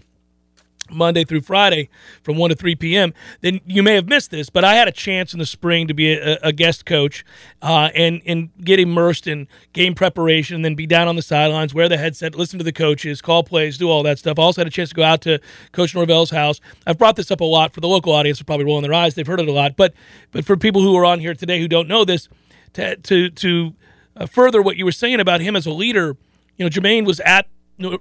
Monday 0.91 1.23
through 1.23 1.41
Friday 1.41 1.89
from 2.23 2.37
1 2.37 2.49
to 2.49 2.55
3 2.55 2.75
p.m., 2.75 3.13
then 3.41 3.61
you 3.65 3.81
may 3.81 3.95
have 3.95 4.07
missed 4.07 4.31
this. 4.31 4.49
But 4.49 4.63
I 4.63 4.75
had 4.75 4.87
a 4.87 4.91
chance 4.91 5.33
in 5.33 5.39
the 5.39 5.45
spring 5.45 5.87
to 5.87 5.93
be 5.93 6.13
a, 6.13 6.37
a 6.43 6.51
guest 6.51 6.85
coach 6.85 7.25
uh, 7.61 7.89
and, 7.95 8.21
and 8.25 8.49
get 8.63 8.79
immersed 8.79 9.27
in 9.27 9.47
game 9.73 9.95
preparation 9.95 10.57
and 10.57 10.65
then 10.65 10.75
be 10.75 10.85
down 10.85 11.07
on 11.07 11.15
the 11.15 11.21
sidelines, 11.21 11.73
wear 11.73 11.89
the 11.89 11.97
headset, 11.97 12.35
listen 12.35 12.59
to 12.59 12.65
the 12.65 12.73
coaches, 12.73 13.21
call 13.21 13.43
plays, 13.43 13.77
do 13.77 13.89
all 13.89 14.03
that 14.03 14.19
stuff. 14.19 14.37
I 14.37 14.43
also 14.43 14.61
had 14.61 14.67
a 14.67 14.71
chance 14.71 14.89
to 14.89 14.95
go 14.95 15.03
out 15.03 15.21
to 15.21 15.39
Coach 15.71 15.95
Norvell's 15.95 16.31
house. 16.31 16.59
I've 16.85 16.97
brought 16.97 17.15
this 17.15 17.31
up 17.31 17.41
a 17.41 17.45
lot 17.45 17.73
for 17.73 17.81
the 17.81 17.87
local 17.87 18.13
audience, 18.13 18.39
they're 18.39 18.45
probably 18.45 18.65
rolling 18.65 18.83
their 18.83 18.93
eyes. 18.93 19.15
They've 19.15 19.27
heard 19.27 19.39
it 19.39 19.47
a 19.47 19.51
lot. 19.51 19.75
But, 19.75 19.93
but 20.31 20.45
for 20.45 20.57
people 20.57 20.81
who 20.81 20.95
are 20.95 21.05
on 21.05 21.19
here 21.19 21.33
today 21.33 21.59
who 21.59 21.67
don't 21.67 21.87
know 21.87 22.05
this, 22.05 22.29
to, 22.73 22.95
to, 22.95 23.29
to 23.29 23.75
uh, 24.15 24.25
further 24.25 24.61
what 24.61 24.77
you 24.77 24.85
were 24.85 24.91
saying 24.91 25.19
about 25.19 25.41
him 25.41 25.55
as 25.55 25.65
a 25.65 25.71
leader, 25.71 26.15
you 26.57 26.65
know, 26.65 26.69
Jermaine 26.69 27.05
was 27.05 27.19
at 27.21 27.47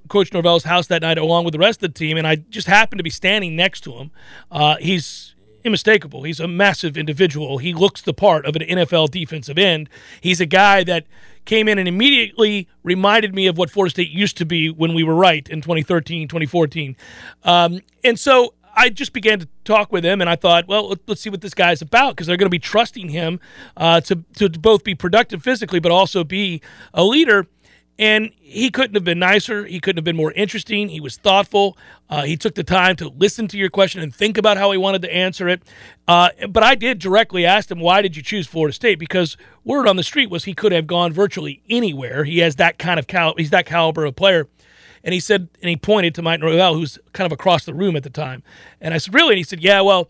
Coach 0.08 0.32
Norvell's 0.32 0.64
house 0.64 0.86
that 0.88 1.02
night 1.02 1.18
along 1.18 1.44
with 1.44 1.52
the 1.52 1.58
rest 1.58 1.82
of 1.82 1.92
the 1.92 1.98
team, 1.98 2.16
and 2.16 2.26
I 2.26 2.36
just 2.36 2.66
happened 2.66 2.98
to 2.98 3.02
be 3.04 3.10
standing 3.10 3.56
next 3.56 3.80
to 3.82 3.92
him. 3.92 4.10
Uh, 4.50 4.76
he's 4.80 5.34
unmistakable. 5.64 6.22
He's 6.22 6.40
a 6.40 6.48
massive 6.48 6.96
individual. 6.96 7.58
He 7.58 7.74
looks 7.74 8.00
the 8.02 8.14
part 8.14 8.46
of 8.46 8.56
an 8.56 8.62
NFL 8.62 9.10
defensive 9.10 9.58
end. 9.58 9.88
He's 10.20 10.40
a 10.40 10.46
guy 10.46 10.84
that 10.84 11.06
came 11.44 11.68
in 11.68 11.78
and 11.78 11.88
immediately 11.88 12.68
reminded 12.82 13.34
me 13.34 13.46
of 13.46 13.58
what 13.58 13.70
Florida 13.70 13.90
State 13.90 14.10
used 14.10 14.36
to 14.38 14.44
be 14.46 14.70
when 14.70 14.94
we 14.94 15.02
were 15.04 15.14
right 15.14 15.46
in 15.48 15.60
2013, 15.60 16.28
2014. 16.28 16.96
Um, 17.44 17.80
and 18.04 18.18
so 18.18 18.54
I 18.74 18.88
just 18.88 19.12
began 19.12 19.40
to 19.40 19.48
talk 19.64 19.92
with 19.92 20.04
him, 20.04 20.20
and 20.20 20.30
I 20.30 20.36
thought, 20.36 20.66
well, 20.68 20.88
let- 20.90 21.00
let's 21.06 21.20
see 21.20 21.28
what 21.30 21.40
this 21.40 21.54
guy's 21.54 21.82
about 21.82 22.14
because 22.14 22.26
they're 22.26 22.36
going 22.36 22.46
to 22.46 22.50
be 22.50 22.58
trusting 22.58 23.08
him 23.08 23.40
uh, 23.76 24.00
to 24.02 24.22
to 24.36 24.48
both 24.48 24.84
be 24.84 24.94
productive 24.94 25.42
physically, 25.42 25.80
but 25.80 25.92
also 25.92 26.24
be 26.24 26.62
a 26.94 27.04
leader. 27.04 27.46
And 28.00 28.30
he 28.40 28.70
couldn't 28.70 28.94
have 28.94 29.04
been 29.04 29.18
nicer. 29.18 29.66
He 29.66 29.78
couldn't 29.78 29.98
have 29.98 30.04
been 30.04 30.16
more 30.16 30.32
interesting. 30.32 30.88
He 30.88 31.00
was 31.00 31.18
thoughtful. 31.18 31.76
Uh, 32.08 32.22
he 32.22 32.34
took 32.34 32.54
the 32.54 32.64
time 32.64 32.96
to 32.96 33.10
listen 33.10 33.46
to 33.48 33.58
your 33.58 33.68
question 33.68 34.00
and 34.00 34.12
think 34.12 34.38
about 34.38 34.56
how 34.56 34.72
he 34.72 34.78
wanted 34.78 35.02
to 35.02 35.14
answer 35.14 35.50
it. 35.50 35.62
Uh, 36.08 36.30
but 36.48 36.62
I 36.62 36.76
did 36.76 36.98
directly 36.98 37.44
ask 37.44 37.70
him, 37.70 37.78
why 37.78 38.00
did 38.00 38.16
you 38.16 38.22
choose 38.22 38.46
Florida 38.46 38.72
State? 38.72 38.98
Because 38.98 39.36
word 39.64 39.86
on 39.86 39.96
the 39.96 40.02
street 40.02 40.30
was 40.30 40.44
he 40.44 40.54
could 40.54 40.72
have 40.72 40.86
gone 40.86 41.12
virtually 41.12 41.62
anywhere. 41.68 42.24
He 42.24 42.38
has 42.38 42.56
that 42.56 42.78
kind 42.78 42.98
of 42.98 43.06
cal- 43.06 43.34
he's 43.36 43.50
that 43.50 43.66
caliber 43.66 44.06
of 44.06 44.16
player. 44.16 44.48
And 45.04 45.12
he 45.12 45.20
said, 45.20 45.48
and 45.60 45.68
he 45.68 45.76
pointed 45.76 46.14
to 46.14 46.22
Mike 46.22 46.40
Norvell, 46.40 46.74
who's 46.74 46.98
kind 47.12 47.26
of 47.26 47.32
across 47.32 47.66
the 47.66 47.74
room 47.74 47.96
at 47.96 48.02
the 48.02 48.08
time. 48.08 48.42
And 48.80 48.94
I 48.94 48.98
said, 48.98 49.12
really? 49.12 49.34
And 49.34 49.38
he 49.38 49.44
said, 49.44 49.60
yeah, 49.60 49.82
well, 49.82 50.08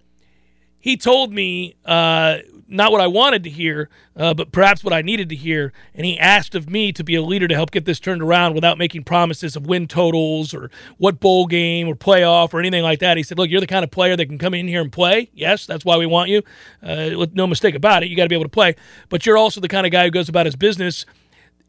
he 0.81 0.97
told 0.97 1.33
me 1.33 1.77
uh, 1.85 2.39
not 2.71 2.93
what 2.93 3.01
I 3.01 3.07
wanted 3.09 3.43
to 3.45 3.51
hear, 3.51 3.91
uh, 4.17 4.33
but 4.33 4.53
perhaps 4.53 4.85
what 4.85 4.93
I 4.93 5.03
needed 5.03 5.29
to 5.31 5.37
hear. 5.37 5.73
And 5.95 6.07
he 6.07 6.19
asked 6.19 6.55
of 6.55 6.71
me 6.71 6.93
to 6.93 7.05
be 7.05 7.17
a 7.17 7.23
leader 7.23 7.49
to 7.49 7.55
help 7.55 7.73
get 7.73 7.85
this 7.85 7.99
turned 7.99 8.23
around 8.23 8.55
without 8.55 8.79
making 8.79 9.05
promises 9.05 9.57
of 9.57 9.67
win 9.67 9.89
totals 9.89 10.55
or 10.55 10.71
what 10.97 11.21
bowl 11.21 11.47
game 11.47 11.89
or 11.89 11.95
playoff 11.95 12.55
or 12.55 12.61
anything 12.61 12.83
like 12.83 13.01
that. 13.01 13.17
He 13.17 13.23
said, 13.23 13.39
Look, 13.39 13.51
you're 13.51 13.61
the 13.61 13.67
kind 13.67 13.85
of 13.85 13.91
player 13.91 14.17
that 14.17 14.27
can 14.27 14.39
come 14.39 14.55
in 14.55 14.69
here 14.69 14.81
and 14.81 14.93
play. 14.93 15.31
Yes, 15.35 15.67
that's 15.67 15.85
why 15.85 15.97
we 15.97 16.07
want 16.07 16.31
you. 16.31 16.43
Uh, 16.83 17.11
with 17.19 17.35
no 17.35 17.47
mistake 17.47 17.75
about 17.75 18.03
it. 18.03 18.09
You 18.09 18.17
got 18.17 18.25
to 18.25 18.29
be 18.29 18.37
able 18.37 18.45
to 18.45 18.51
play. 18.51 18.77
But 19.09 19.27
you're 19.27 19.37
also 19.37 19.61
the 19.61 19.69
kind 19.69 19.85
of 19.85 19.93
guy 19.93 20.05
who 20.05 20.11
goes 20.11 20.29
about 20.29 20.47
his 20.47 20.57
business 20.57 21.05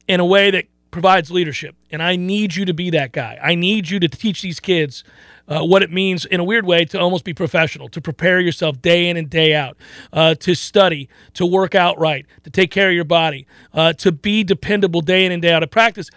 in 0.07 0.19
a 0.19 0.25
way 0.25 0.51
that 0.51 0.65
provides 0.91 1.31
leadership. 1.31 1.75
And 1.89 2.03
I 2.03 2.15
need 2.15 2.55
you 2.55 2.65
to 2.65 2.73
be 2.73 2.91
that 2.91 3.11
guy. 3.11 3.39
I 3.41 3.55
need 3.55 3.89
you 3.89 3.99
to 3.99 4.07
teach 4.07 4.41
these 4.41 4.59
kids 4.59 5.03
uh, 5.47 5.63
what 5.63 5.83
it 5.83 5.91
means 5.91 6.25
in 6.25 6.39
a 6.39 6.43
weird 6.43 6.65
way 6.65 6.85
to 6.85 6.99
almost 6.99 7.23
be 7.23 7.33
professional, 7.33 7.89
to 7.89 8.01
prepare 8.01 8.39
yourself 8.39 8.81
day 8.81 9.09
in 9.09 9.17
and 9.17 9.29
day 9.29 9.53
out, 9.55 9.77
uh, 10.13 10.35
to 10.35 10.55
study, 10.55 11.09
to 11.33 11.45
work 11.45 11.75
out 11.75 11.99
right, 11.99 12.25
to 12.43 12.49
take 12.49 12.71
care 12.71 12.89
of 12.89 12.95
your 12.95 13.05
body, 13.05 13.45
uh, 13.73 13.93
to 13.93 14.11
be 14.11 14.43
dependable 14.43 15.01
day 15.01 15.25
in 15.25 15.31
and 15.31 15.41
day 15.41 15.53
out 15.53 15.63
at 15.63 15.71
practice. 15.71 16.09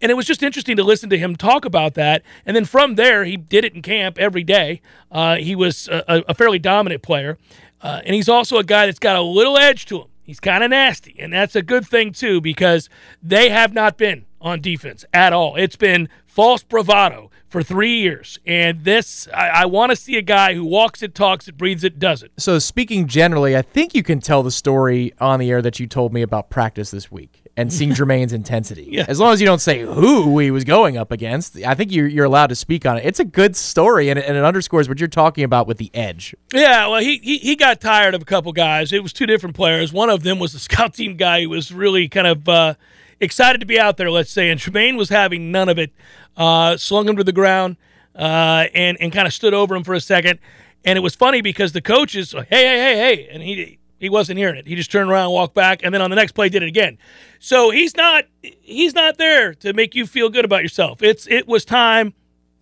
And 0.00 0.10
it 0.10 0.14
was 0.14 0.26
just 0.26 0.42
interesting 0.42 0.76
to 0.76 0.82
listen 0.82 1.10
to 1.10 1.18
him 1.18 1.36
talk 1.36 1.64
about 1.64 1.94
that. 1.94 2.22
And 2.44 2.56
then 2.56 2.64
from 2.64 2.96
there, 2.96 3.24
he 3.24 3.36
did 3.36 3.64
it 3.64 3.74
in 3.74 3.82
camp 3.82 4.18
every 4.18 4.42
day. 4.42 4.80
Uh, 5.12 5.36
he 5.36 5.54
was 5.54 5.88
a, 5.88 6.24
a 6.28 6.34
fairly 6.34 6.58
dominant 6.58 7.02
player. 7.02 7.38
Uh, 7.80 8.00
and 8.04 8.14
he's 8.14 8.28
also 8.28 8.58
a 8.58 8.64
guy 8.64 8.86
that's 8.86 8.98
got 8.98 9.16
a 9.16 9.22
little 9.22 9.58
edge 9.58 9.86
to 9.86 10.02
him. 10.02 10.08
He's 10.22 10.38
kind 10.40 10.62
of 10.62 10.70
nasty. 10.70 11.16
And 11.18 11.32
that's 11.32 11.56
a 11.56 11.62
good 11.62 11.86
thing, 11.86 12.12
too, 12.12 12.40
because 12.40 12.88
they 13.22 13.48
have 13.50 13.72
not 13.74 13.96
been 13.96 14.24
on 14.40 14.60
defense 14.60 15.04
at 15.12 15.32
all. 15.32 15.56
It's 15.56 15.76
been 15.76 16.08
false 16.26 16.62
bravado 16.62 17.30
for 17.52 17.62
three 17.62 18.00
years. 18.00 18.38
And 18.46 18.82
this, 18.82 19.28
I, 19.32 19.48
I 19.48 19.66
want 19.66 19.90
to 19.90 19.96
see 19.96 20.16
a 20.16 20.22
guy 20.22 20.54
who 20.54 20.64
walks 20.64 21.02
it, 21.02 21.14
talks 21.14 21.46
it, 21.46 21.56
breathes 21.58 21.84
it, 21.84 21.98
does 21.98 22.22
it. 22.22 22.32
So 22.38 22.58
speaking 22.58 23.06
generally, 23.06 23.54
I 23.56 23.62
think 23.62 23.94
you 23.94 24.02
can 24.02 24.20
tell 24.20 24.42
the 24.42 24.50
story 24.50 25.12
on 25.20 25.38
the 25.38 25.50
air 25.50 25.60
that 25.60 25.78
you 25.78 25.86
told 25.86 26.14
me 26.14 26.22
about 26.22 26.48
practice 26.48 26.90
this 26.90 27.12
week 27.12 27.42
and 27.54 27.70
seeing 27.70 27.90
Jermaine's 27.94 28.32
intensity. 28.32 28.88
Yeah. 28.90 29.04
As 29.06 29.20
long 29.20 29.34
as 29.34 29.40
you 29.40 29.46
don't 29.46 29.60
say 29.60 29.80
who 29.80 30.38
he 30.38 30.50
was 30.50 30.64
going 30.64 30.96
up 30.96 31.12
against, 31.12 31.58
I 31.58 31.74
think 31.74 31.92
you're, 31.92 32.08
you're 32.08 32.24
allowed 32.24 32.48
to 32.48 32.56
speak 32.56 32.86
on 32.86 32.96
it. 32.96 33.04
It's 33.04 33.20
a 33.20 33.24
good 33.24 33.54
story, 33.54 34.08
and 34.08 34.18
it, 34.18 34.24
and 34.26 34.34
it 34.34 34.44
underscores 34.44 34.88
what 34.88 34.98
you're 34.98 35.08
talking 35.08 35.44
about 35.44 35.66
with 35.66 35.76
the 35.76 35.90
edge. 35.92 36.34
Yeah, 36.54 36.88
well, 36.88 37.00
he, 37.00 37.18
he 37.18 37.36
he 37.36 37.54
got 37.54 37.82
tired 37.82 38.14
of 38.14 38.22
a 38.22 38.24
couple 38.24 38.52
guys. 38.52 38.94
It 38.94 39.02
was 39.02 39.12
two 39.12 39.26
different 39.26 39.54
players. 39.54 39.92
One 39.92 40.08
of 40.08 40.22
them 40.22 40.38
was 40.38 40.54
the 40.54 40.58
scout 40.58 40.94
team 40.94 41.16
guy 41.16 41.42
who 41.42 41.50
was 41.50 41.70
really 41.70 42.08
kind 42.08 42.26
of 42.26 42.48
uh, 42.48 42.74
excited 43.22 43.60
to 43.60 43.66
be 43.66 43.78
out 43.78 43.96
there, 43.96 44.10
let's 44.10 44.30
say. 44.30 44.50
And 44.50 44.60
Jermaine 44.60 44.96
was 44.96 45.08
having 45.08 45.50
none 45.50 45.68
of 45.68 45.78
it. 45.78 45.92
Uh, 46.36 46.76
slung 46.76 47.08
him 47.08 47.16
to 47.16 47.24
the 47.24 47.32
ground 47.32 47.76
uh, 48.16 48.66
and 48.74 48.96
and 49.00 49.12
kind 49.12 49.26
of 49.26 49.32
stood 49.32 49.54
over 49.54 49.74
him 49.74 49.84
for 49.84 49.94
a 49.94 50.00
second. 50.00 50.38
And 50.84 50.96
it 50.96 51.00
was 51.00 51.14
funny 51.14 51.42
because 51.42 51.72
the 51.72 51.80
coaches, 51.80 52.32
hey, 52.32 52.44
hey, 52.50 52.78
hey, 52.78 52.96
hey, 52.96 53.28
and 53.30 53.42
he 53.42 53.78
He 53.98 54.08
wasn't 54.08 54.38
hearing 54.38 54.56
it. 54.56 54.66
He 54.66 54.74
just 54.74 54.90
turned 54.90 55.08
around, 55.08 55.30
walked 55.30 55.54
back, 55.54 55.84
and 55.84 55.94
then 55.94 56.02
on 56.02 56.10
the 56.10 56.16
next 56.16 56.32
play 56.32 56.48
did 56.48 56.62
it 56.62 56.68
again. 56.68 56.98
So 57.38 57.70
he's 57.70 57.96
not 57.96 58.24
he's 58.42 58.94
not 58.94 59.16
there 59.16 59.54
to 59.54 59.72
make 59.72 59.94
you 59.94 60.06
feel 60.06 60.28
good 60.28 60.44
about 60.44 60.62
yourself. 60.62 61.02
It's 61.02 61.28
it 61.28 61.46
was 61.46 61.64
time. 61.64 62.14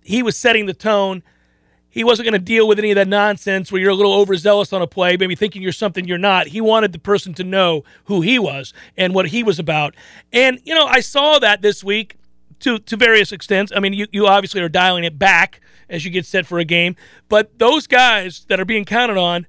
He 0.03 0.23
was 0.23 0.37
setting 0.37 0.67
the 0.67 0.75
tone. 0.75 1.23
He 1.91 2.05
wasn't 2.05 2.27
going 2.27 2.41
to 2.41 2.45
deal 2.45 2.69
with 2.69 2.79
any 2.79 2.93
of 2.93 2.95
that 2.95 3.09
nonsense 3.09 3.73
where 3.73 3.81
you're 3.81 3.91
a 3.91 3.95
little 3.95 4.13
overzealous 4.13 4.73
on 4.73 4.81
a 4.81 4.87
play, 4.87 5.17
maybe 5.17 5.35
thinking 5.35 5.61
you're 5.61 5.73
something 5.73 6.07
you're 6.07 6.19
not. 6.19 6.47
He 6.49 6.61
wanted 6.61 6.93
the 6.93 7.01
person 7.01 7.35
to 7.35 7.45
know 7.45 7.83
who 8.05 8.21
he 8.21 8.39
was 8.39 8.73
and 8.97 9.13
what 9.13 9.29
he 9.29 9.43
was 9.43 9.59
about. 9.59 9.95
And 10.33 10.61
you 10.65 10.75
know, 10.75 10.87
I 10.87 11.01
saw 11.01 11.39
that 11.41 11.63
this 11.63 11.83
week 11.83 12.17
to 12.61 12.79
to 12.79 12.97
various 12.97 13.33
extents. 13.33 13.73
I 13.75 13.81
mean, 13.81 13.93
you, 13.93 14.07
you 14.13 14.27
obviously 14.27 14.61
are 14.61 14.69
dialing 14.69 15.05
it 15.05 15.19
back 15.19 15.61
as 15.89 16.05
you 16.05 16.11
get 16.11 16.25
set 16.25 16.47
for 16.47 16.61
a 16.61 16.65
game, 16.65 16.95
but 17.29 17.59
those 17.59 17.89
guys 17.89 18.45
that 18.49 18.61
are 18.61 18.65
being 18.65 18.85
counted 18.85 19.17
on 19.17 19.47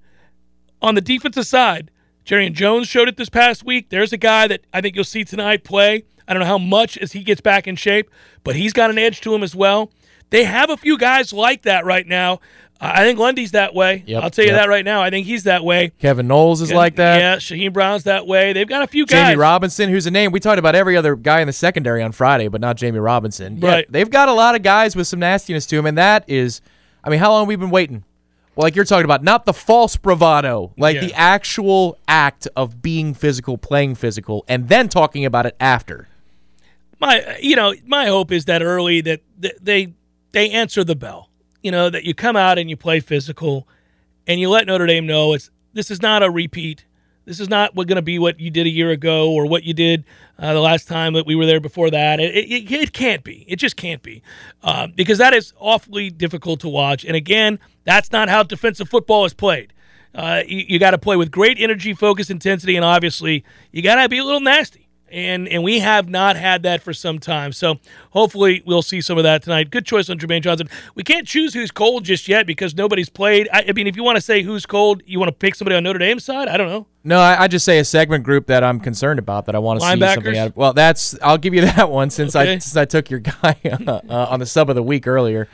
on 0.82 0.96
the 0.96 1.02
defensive 1.02 1.46
side, 1.46 1.92
Jerry 2.26 2.50
Jones 2.50 2.88
showed 2.88 3.08
it 3.08 3.18
this 3.18 3.30
past 3.30 3.64
week. 3.64 3.90
There's 3.90 4.12
a 4.12 4.18
guy 4.18 4.48
that 4.48 4.62
I 4.74 4.82
think 4.82 4.96
you'll 4.96 5.04
see 5.04 5.24
tonight 5.24 5.64
play. 5.64 6.06
I 6.28 6.34
don't 6.34 6.42
know 6.42 6.48
how 6.48 6.58
much 6.58 6.98
as 6.98 7.12
he 7.12 7.24
gets 7.24 7.42
back 7.42 7.68
in 7.68 7.76
shape, 7.76 8.10
but 8.44 8.56
he's 8.56 8.74
got 8.74 8.90
an 8.90 8.98
edge 8.98 9.22
to 9.22 9.36
him 9.36 9.44
as 9.44 9.56
well. 9.56 9.92
They 10.32 10.44
have 10.44 10.70
a 10.72 10.78
few 10.78 10.98
guys 10.98 11.32
like 11.32 11.62
that 11.64 11.86
right 11.86 12.08
now. 12.08 12.40
Uh, 12.80 12.92
I 12.96 13.04
think 13.04 13.20
Lundy's 13.20 13.52
that 13.52 13.76
way. 13.76 14.04
Yep, 14.08 14.24
I'll 14.24 14.30
tell 14.32 14.44
you 14.44 14.52
yep. 14.52 14.62
that 14.62 14.70
right 14.70 14.84
now. 14.84 15.04
I 15.04 15.12
think 15.12 15.28
he's 15.28 15.44
that 15.44 15.64
way. 15.64 15.92
Kevin 16.00 16.26
Knowles 16.28 16.62
is 16.62 16.72
like 16.74 16.96
that. 16.96 17.20
Yeah, 17.20 17.36
Shaheem 17.36 17.74
Brown's 17.74 18.06
that 18.06 18.26
way. 18.26 18.54
They've 18.54 18.68
got 18.68 18.82
a 18.82 18.88
few 18.88 19.06
guys. 19.06 19.36
Jammie 19.36 19.40
Robinson, 19.40 19.90
who's 19.90 20.08
a 20.08 20.12
name 20.12 20.32
we 20.32 20.40
talked 20.40 20.58
about 20.58 20.74
every 20.74 20.98
other 20.98 21.16
guy 21.16 21.42
in 21.42 21.48
the 21.48 21.54
secondary 21.54 22.02
on 22.02 22.12
Friday, 22.12 22.48
but 22.48 22.60
not 22.60 22.78
Jammie 22.78 23.04
Robinson. 23.04 23.60
Yeah, 23.62 23.70
Right. 23.70 23.92
they've 23.92 24.10
got 24.10 24.30
a 24.30 24.34
lot 24.34 24.56
of 24.56 24.64
guys 24.64 24.96
with 24.96 25.06
some 25.06 25.20
nastiness 25.20 25.68
to 25.68 25.76
them, 25.76 25.86
and 25.86 25.96
that 26.00 26.24
is, 26.28 26.62
I 27.04 27.12
mean, 27.12 27.20
how 27.20 27.30
long 27.32 27.42
have 27.44 27.48
we 27.50 27.56
been 27.56 27.70
waiting? 27.70 28.04
Well, 28.56 28.64
like 28.64 28.76
you're 28.76 28.84
talking 28.86 29.06
about, 29.06 29.24
not 29.24 29.46
the 29.46 29.54
false 29.54 29.96
bravado, 29.96 30.74
like 30.78 30.96
Yeah. 30.96 31.02
the 31.06 31.14
actual 31.14 31.98
act 32.08 32.48
of 32.56 32.82
being 32.82 33.14
physical, 33.14 33.58
playing 33.60 33.96
physical, 33.96 34.44
and 34.48 34.70
then 34.70 34.90
talking 34.90 35.24
about 35.26 35.46
it 35.46 35.56
after. 35.60 36.08
my 37.00 37.38
you 37.42 37.56
know 37.56 37.74
my 37.86 38.06
hope 38.08 38.32
is 38.32 38.46
that 38.46 38.62
early 38.62 39.02
that 39.02 39.22
they 39.62 39.94
they 40.32 40.50
answer 40.52 40.84
the 40.84 40.96
bell. 40.96 41.30
You 41.62 41.72
know 41.72 41.90
that 41.90 42.04
you 42.04 42.14
come 42.14 42.36
out 42.36 42.58
and 42.58 42.70
you 42.70 42.78
play 42.78 43.00
physical 43.00 43.68
and 44.28 44.40
you 44.40 44.50
let 44.50 44.68
notre 44.68 44.88
dame 44.88 45.06
know 45.06 45.34
it's 45.34 45.52
this 45.74 45.92
is 45.92 46.02
not 46.02 46.24
a 46.24 46.30
repeat. 46.30 46.86
This 47.26 47.40
is 47.40 47.50
not 47.50 47.76
going 47.76 47.88
to 47.88 48.02
be 48.02 48.18
what 48.18 48.40
you 48.40 48.50
did 48.50 48.66
a 48.66 48.70
year 48.70 48.90
ago 48.90 49.32
or 49.32 49.46
what 49.46 49.64
you 49.64 49.74
did 49.74 50.06
uh, 50.40 50.54
the 50.54 50.60
last 50.60 50.88
time 50.88 51.14
that 51.14 51.28
we 51.28 51.36
were 51.36 51.46
there 51.46 51.60
before 51.60 51.92
that. 51.92 52.20
It, 52.20 52.34
it, 52.34 52.72
it 52.72 52.94
can't 52.94 53.24
be. 53.24 53.46
It 53.48 53.58
just 53.58 53.76
can't 53.76 54.02
be. 54.02 54.24
Um, 54.64 54.94
because 54.96 55.20
that 55.20 55.34
is 55.34 55.54
awfully 55.60 56.10
difficult 56.10 56.62
to 56.62 56.68
watch. 56.70 57.06
And 57.06 57.16
again 57.16 57.60
that's 57.84 58.12
not 58.12 58.30
how 58.30 58.44
defensive 58.44 58.90
football 58.90 59.26
is 59.26 59.34
played. 59.34 59.74
Uh, 60.14 60.44
you, 60.46 60.66
you 60.68 60.80
got 60.80 60.92
to 60.92 60.98
play 60.98 61.16
with 61.16 61.32
great 61.32 61.58
energy 61.60 61.94
focus 61.94 62.30
intensity 62.30 62.76
and 62.76 62.84
obviously 62.84 63.46
you 63.72 63.82
got 63.82 64.02
to 64.02 64.10
be 64.10 64.18
a 64.18 64.24
little 64.24 64.42
nasty 64.42 64.90
and 65.12 65.48
and 65.48 65.64
we 65.64 65.80
have 65.80 66.10
not 66.10 66.36
had 66.36 66.64
that 66.64 66.82
for 66.82 66.94
some 66.94 67.20
time. 67.20 67.52
So 67.52 67.80
hopefully 68.12 68.64
we'll 68.66 68.82
see 68.82 69.02
some 69.02 69.18
of 69.18 69.24
that 69.24 69.44
tonight. 69.44 69.70
Good 69.70 69.86
choice 69.86 70.10
on 70.10 70.18
Jermaine 70.18 70.42
Johnson. 70.42 70.70
We 70.96 71.04
can't 71.04 71.28
choose 71.28 71.54
who's 71.54 71.72
cold 71.72 72.06
just 72.06 72.28
yet 72.28 72.48
because 72.48 72.76
nobody's 72.76 73.10
played. 73.10 73.48
I, 73.52 73.66
I 73.70 73.72
mean, 73.74 73.88
if 73.88 73.96
you 73.96 74.04
want 74.04 74.18
to 74.18 74.22
say 74.22 74.42
who's 74.42 74.66
cold, 74.66 75.02
you 75.06 75.20
want 75.20 75.30
to 75.30 75.36
pick 75.36 75.56
somebody 75.56 75.76
on 75.76 75.84
Notre 75.84 76.00
Dame's 76.00 76.24
side. 76.24 76.48
I 76.48 76.58
don't 76.58 76.70
know. 76.70 76.88
No, 77.04 77.20
I, 77.20 77.44
I 77.44 77.48
just 77.48 77.66
say 77.66 77.80
a 77.80 77.86
segment 77.86 78.24
group 78.24 78.48
that 78.48 78.64
I'm 78.64 78.80
concerned 78.80 79.20
about 79.20 79.46
that 79.48 79.56
I 79.56 79.60
want 79.60 79.80
to 79.80 79.86
see 79.86 80.00
something 80.00 80.38
out 80.38 80.48
of. 80.48 80.56
Well, 80.56 80.74
that's 80.74 81.18
I'll 81.22 81.38
give 81.38 81.54
you 81.54 81.62
that 81.66 81.90
one 81.90 82.10
since 82.10 82.36
I 82.36 82.46
since 82.46 82.76
I 82.76 82.86
took 82.86 83.10
your 83.10 83.20
guy 83.20 83.58
uh, 83.88 84.02
uh, 84.10 84.28
on 84.30 84.40
the 84.40 84.46
sub 84.46 84.70
of 84.70 84.76
the 84.76 84.84
week 84.84 85.08
earlier. 85.08 85.48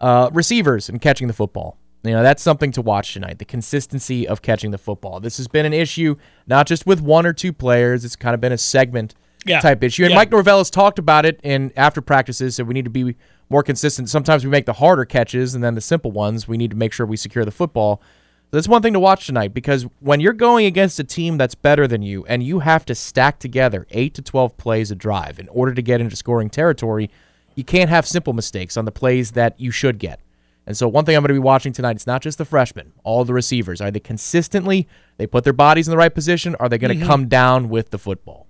Uh, 0.00 0.28
receivers 0.32 0.88
and 0.88 1.00
catching 1.00 1.28
the 1.28 1.32
football. 1.32 1.78
You 2.04 2.10
know 2.12 2.22
that's 2.22 2.42
something 2.42 2.72
to 2.72 2.82
watch 2.82 3.12
tonight. 3.12 3.38
The 3.38 3.44
consistency 3.44 4.26
of 4.26 4.42
catching 4.42 4.72
the 4.72 4.78
football. 4.78 5.20
This 5.20 5.36
has 5.36 5.46
been 5.46 5.64
an 5.66 5.72
issue 5.72 6.16
not 6.46 6.66
just 6.66 6.84
with 6.86 7.00
one 7.00 7.26
or 7.26 7.32
two 7.32 7.52
players. 7.52 8.04
It's 8.04 8.16
kind 8.16 8.34
of 8.34 8.40
been 8.40 8.52
a 8.52 8.58
segment 8.58 9.14
Yeah. 9.46 9.60
type 9.60 9.82
issue. 9.84 10.02
And 10.04 10.10
Yeah. 10.10 10.16
Mike 10.16 10.30
Norvell 10.32 10.58
has 10.58 10.70
talked 10.70 10.98
about 10.98 11.24
it 11.24 11.38
in 11.44 11.72
after 11.76 12.00
practices. 12.00 12.56
Said 12.56 12.66
we 12.66 12.74
need 12.74 12.84
to 12.84 12.90
be 12.90 13.14
more 13.48 13.62
consistent. 13.62 14.08
Sometimes 14.08 14.44
we 14.44 14.50
make 14.50 14.66
the 14.66 14.72
harder 14.74 15.04
catches, 15.04 15.54
and 15.54 15.62
then 15.62 15.74
the 15.74 15.80
simple 15.80 16.10
ones 16.10 16.48
we 16.48 16.56
need 16.56 16.70
to 16.70 16.76
make 16.76 16.92
sure 16.92 17.06
we 17.06 17.16
secure 17.16 17.44
the 17.44 17.50
football. 17.52 18.00
That's 18.50 18.68
one 18.68 18.82
thing 18.82 18.92
to 18.92 19.00
watch 19.00 19.26
tonight 19.26 19.54
because 19.54 19.86
when 20.00 20.20
you're 20.20 20.32
going 20.34 20.66
against 20.66 20.98
a 21.00 21.04
team 21.04 21.38
that's 21.38 21.54
better 21.54 21.86
than 21.86 22.02
you 22.02 22.24
and 22.26 22.42
you 22.42 22.58
have 22.58 22.84
to 22.86 22.94
stack 22.94 23.38
together 23.38 23.86
8 23.90 24.12
to 24.14 24.22
12 24.22 24.56
plays 24.58 24.90
a 24.90 24.94
drive 24.94 25.38
in 25.38 25.48
order 25.48 25.72
to 25.72 25.80
get 25.80 26.00
into 26.02 26.16
scoring 26.16 26.50
territory, 26.50 27.08
you 27.54 27.64
can't 27.64 27.88
have 27.88 28.06
simple 28.06 28.32
mistakes 28.34 28.76
on 28.76 28.84
the 28.84 28.92
plays 28.92 29.30
that 29.30 29.58
you 29.58 29.70
should 29.70 29.98
get. 29.98 30.20
And 30.66 30.76
so 30.76 30.86
one 30.86 31.04
thing 31.04 31.16
I'm 31.16 31.22
going 31.22 31.28
to 31.28 31.34
be 31.34 31.38
watching 31.40 31.72
tonight, 31.72 31.96
it's 31.96 32.06
not 32.06 32.22
just 32.22 32.38
the 32.38 32.44
freshmen, 32.44 32.92
all 33.02 33.24
the 33.24 33.32
receivers. 33.34 33.80
Are 33.80 33.90
they 33.90 33.98
consistently, 34.00 34.86
they 35.16 35.26
put 35.26 35.42
their 35.44 35.52
bodies 35.52 35.88
in 35.88 35.90
the 35.90 35.96
right 35.96 36.14
position? 36.14 36.54
Are 36.60 36.68
they 36.68 36.78
going 36.78 36.98
to 36.98 37.04
come 37.04 37.26
down 37.28 37.68
with 37.68 37.90
the 37.90 37.98
football? 37.98 38.46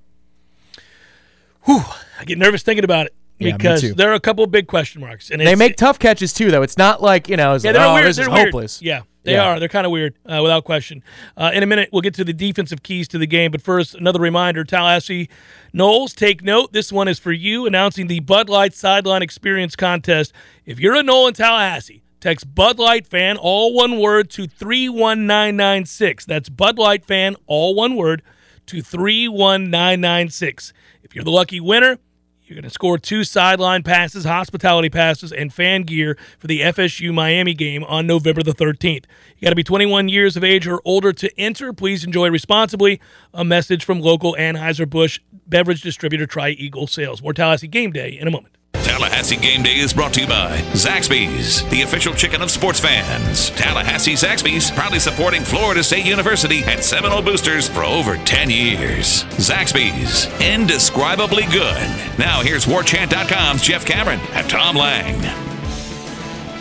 Whew, 1.65 1.81
I 2.21 2.25
get 2.25 2.39
nervous 2.39 2.63
thinking 2.63 2.85
about 2.85 3.07
it 3.07 3.15
because 3.39 3.81
too. 3.81 3.95
there 3.95 4.11
are 4.11 4.15
a 4.15 4.21
couple 4.21 4.45
of 4.45 4.51
big 4.51 4.67
question 4.67 5.01
marks. 5.01 5.31
And 5.31 5.41
They 5.41 5.55
make 5.55 5.77
tough 5.77 5.99
catches 5.99 6.33
too, 6.33 6.51
though. 6.51 6.63
It's 6.63 6.77
not 6.79 7.03
like, 7.03 7.29
you 7.29 7.37
know, 7.37 7.55
it's 7.55 7.65
Yeah, 7.65 7.71
like, 7.71 7.81
they're 7.81 7.89
oh, 7.89 7.95
weird. 7.95 8.07
this 8.09 8.17
they're 8.17 8.27
is 8.29 8.33
weird. 8.33 8.47
hopeless. 8.49 8.83
Yeah, 8.83 9.01
they 9.25 9.33
Yeah. 9.33 9.45
are. 9.53 9.59
They're 9.61 9.69
kind 9.69 9.87
of 9.87 9.93
weird, 9.93 10.15
uh, 10.27 10.41
without 10.43 10.65
question. 10.65 11.03
Uh, 11.37 11.51
in 11.55 11.63
a 11.63 11.67
minute, 11.67 11.89
we'll 11.93 12.03
get 12.03 12.15
to 12.15 12.25
the 12.25 12.33
defensive 12.33 12.83
keys 12.83 13.09
to 13.09 13.19
the 13.19 13.27
game. 13.27 13.51
But 13.53 13.63
first, 13.63 13.95
another 13.95 14.21
reminder 14.21 14.65
Tallahassee 14.65 15.29
Noles, 15.75 16.15
take 16.15 16.43
note. 16.43 16.73
This 16.73 16.93
one 16.93 17.09
is 17.09 17.19
for 17.19 17.33
you, 17.33 17.65
announcing 17.67 18.07
the 18.09 18.21
Bud 18.21 18.49
Light 18.49 18.75
Sideline 18.75 19.23
Experience 19.23 19.77
Contest. 19.77 20.33
If 20.67 20.79
you're 20.79 20.95
a 20.95 21.03
Nole 21.03 21.29
in 21.29 21.35
Tallahassee, 21.35 22.02
text 22.23 22.55
Bud 22.55 22.79
Light 22.79 23.07
Fan, 23.07 23.37
all 23.37 23.75
one 23.75 23.99
word, 23.99 24.31
to 24.31 24.47
31996. 24.47 26.25
That's 26.25 26.49
Bud 26.49 26.79
Light 26.79 27.05
Fan, 27.05 27.37
all 27.47 27.75
one 27.75 27.97
word, 27.97 28.23
to 28.67 28.81
31996. 28.81 30.73
If 31.03 31.15
you're 31.15 31.25
the 31.25 31.31
lucky 31.31 31.61
winner, 31.61 31.99
you're 32.45 32.55
going 32.55 32.65
to 32.65 32.71
score 32.71 32.97
two 32.99 33.25
sideline 33.25 33.83
passes, 33.83 34.25
hospitality 34.25 34.89
passes, 34.89 35.33
and 35.33 35.53
fan 35.53 35.83
gear 35.83 36.17
for 36.39 36.47
the 36.47 36.61
FSU 36.61 37.13
Miami 37.13 37.55
game 37.55 37.83
on 37.85 38.07
November 38.07 38.43
the 38.43 38.53
13th. 38.53 39.05
You 39.37 39.43
got 39.43 39.51
to 39.51 39.57
be 39.57 39.65
21 39.65 40.09
years 40.09 40.37
of 40.37 40.45
age 40.45 40.67
or 40.67 40.81
older 40.85 41.13
to 41.13 41.41
enter. 41.41 41.73
Please 41.73 42.05
enjoy 42.05 42.31
responsibly. 42.31 43.01
A 43.35 43.45
message 43.45 43.85
from 43.85 44.01
local 44.01 44.37
Anheuser-Busch 44.39 45.19
beverage 45.47 45.83
distributor 45.83 46.27
Tri 46.27 46.51
Eagle 46.51 46.87
Sales. 46.87 47.23
More 47.23 47.33
Tallahassee 47.33 47.69
Game 47.69 47.91
Day 47.91 48.11
in 48.11 48.29
a 48.29 48.31
moment. 48.31 48.57
Tallahassee 48.75 49.37
Game 49.37 49.63
Day 49.63 49.77
is 49.77 49.93
brought 49.93 50.13
to 50.15 50.21
you 50.21 50.27
by 50.27 50.59
Zaxby's, 50.73 51.69
the 51.71 51.83
official 51.83 52.15
chicken 52.15 52.43
of 52.43 52.51
sports 52.51 52.81
fans. 52.81 53.51
Tallahassee 53.51 54.15
Zaxby's, 54.15 54.71
proudly 54.71 54.99
supporting 54.99 55.43
Florida 55.43 55.85
State 55.85 56.05
University 56.05 56.63
and 56.65 56.83
Seminole 56.83 57.23
Boosters 57.23 57.69
for 57.69 57.85
over 57.85 58.17
10 58.17 58.51
years. 58.51 59.25
Zaxby's, 59.37 60.27
indescribably 60.41 61.45
good. 61.45 61.89
Now 62.19 62.43
here's 62.43 62.67
WarChant.com's 62.67 63.63
Jeff 63.63 63.85
Cameron 63.85 64.21
and 64.33 64.49
Tom 64.51 64.77
Lang. 64.77 65.21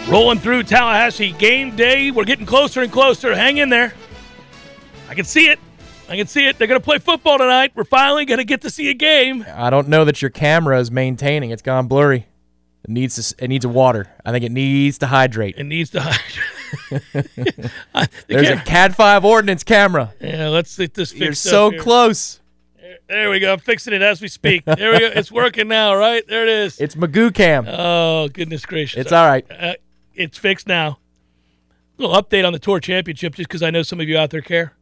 Rolling 0.09 0.39
through 0.39 0.63
Tallahassee 0.63 1.31
Game 1.33 1.75
Day. 1.75 2.11
We're 2.11 2.25
getting 2.25 2.45
closer 2.45 2.81
and 2.81 2.91
closer. 2.91 3.33
Hang 3.33 3.57
in 3.57 3.69
there. 3.69 3.93
I 5.09 5.15
can 5.15 5.25
see 5.25 5.47
it. 5.47 5.59
I 6.11 6.17
can 6.17 6.27
see 6.27 6.45
it. 6.45 6.57
They're 6.57 6.67
going 6.67 6.79
to 6.79 6.83
play 6.83 6.99
football 6.99 7.37
tonight. 7.37 7.71
We're 7.73 7.85
finally 7.85 8.25
going 8.25 8.39
to 8.39 8.43
get 8.43 8.59
to 8.61 8.69
see 8.69 8.89
a 8.89 8.93
game. 8.93 9.45
I 9.47 9.69
don't 9.69 9.87
know 9.87 10.03
that 10.03 10.21
your 10.21 10.29
camera 10.29 10.77
is 10.77 10.91
maintaining. 10.91 11.51
It's 11.51 11.61
gone 11.61 11.87
blurry. 11.87 12.27
It 12.83 12.89
needs 12.89 13.15
to, 13.29 13.41
it 13.41 13.47
needs 13.47 13.63
a 13.63 13.69
water. 13.69 14.09
I 14.25 14.31
think 14.31 14.43
it 14.43 14.51
needs 14.51 14.97
to 14.97 15.07
hydrate. 15.07 15.55
It 15.57 15.63
needs 15.63 15.89
to. 15.91 16.01
The 16.91 18.09
There's 18.27 18.49
a 18.49 18.57
Cat 18.57 18.93
5 18.93 19.23
ordinance 19.23 19.63
camera. 19.63 20.13
Yeah, 20.19 20.49
let's 20.49 20.77
get 20.77 20.93
this 20.93 21.11
fixed 21.11 21.21
You're 21.21 21.33
so 21.33 21.69
here. 21.69 21.81
close. 21.81 22.41
There 23.07 23.29
we 23.29 23.39
go. 23.39 23.53
I'm 23.53 23.59
fixing 23.59 23.93
it 23.93 24.01
as 24.01 24.21
we 24.21 24.27
speak. 24.27 24.65
There 24.65 24.91
we 24.91 24.99
go. 24.99 25.07
It's 25.13 25.31
working 25.31 25.69
now, 25.69 25.95
right? 25.95 26.25
There 26.27 26.43
it 26.43 26.49
is. 26.49 26.79
It's 26.79 26.95
Magoo 26.95 27.33
Cam. 27.33 27.67
Oh, 27.69 28.27
goodness 28.29 28.65
gracious. 28.65 28.99
It's 28.99 29.11
all 29.13 29.27
right. 29.27 29.45
Uh, 29.49 29.73
it's 30.13 30.37
fixed 30.37 30.67
now. 30.67 30.99
A 31.97 32.01
little 32.01 32.21
update 32.21 32.45
on 32.45 32.51
the 32.53 32.59
Tour 32.59 32.79
Championship, 32.81 33.35
just 33.35 33.47
because 33.47 33.63
I 33.63 33.69
know 33.69 33.81
some 33.83 33.99
of 34.01 34.09
you 34.09 34.17
out 34.17 34.29
there 34.29 34.41
care. 34.41 34.73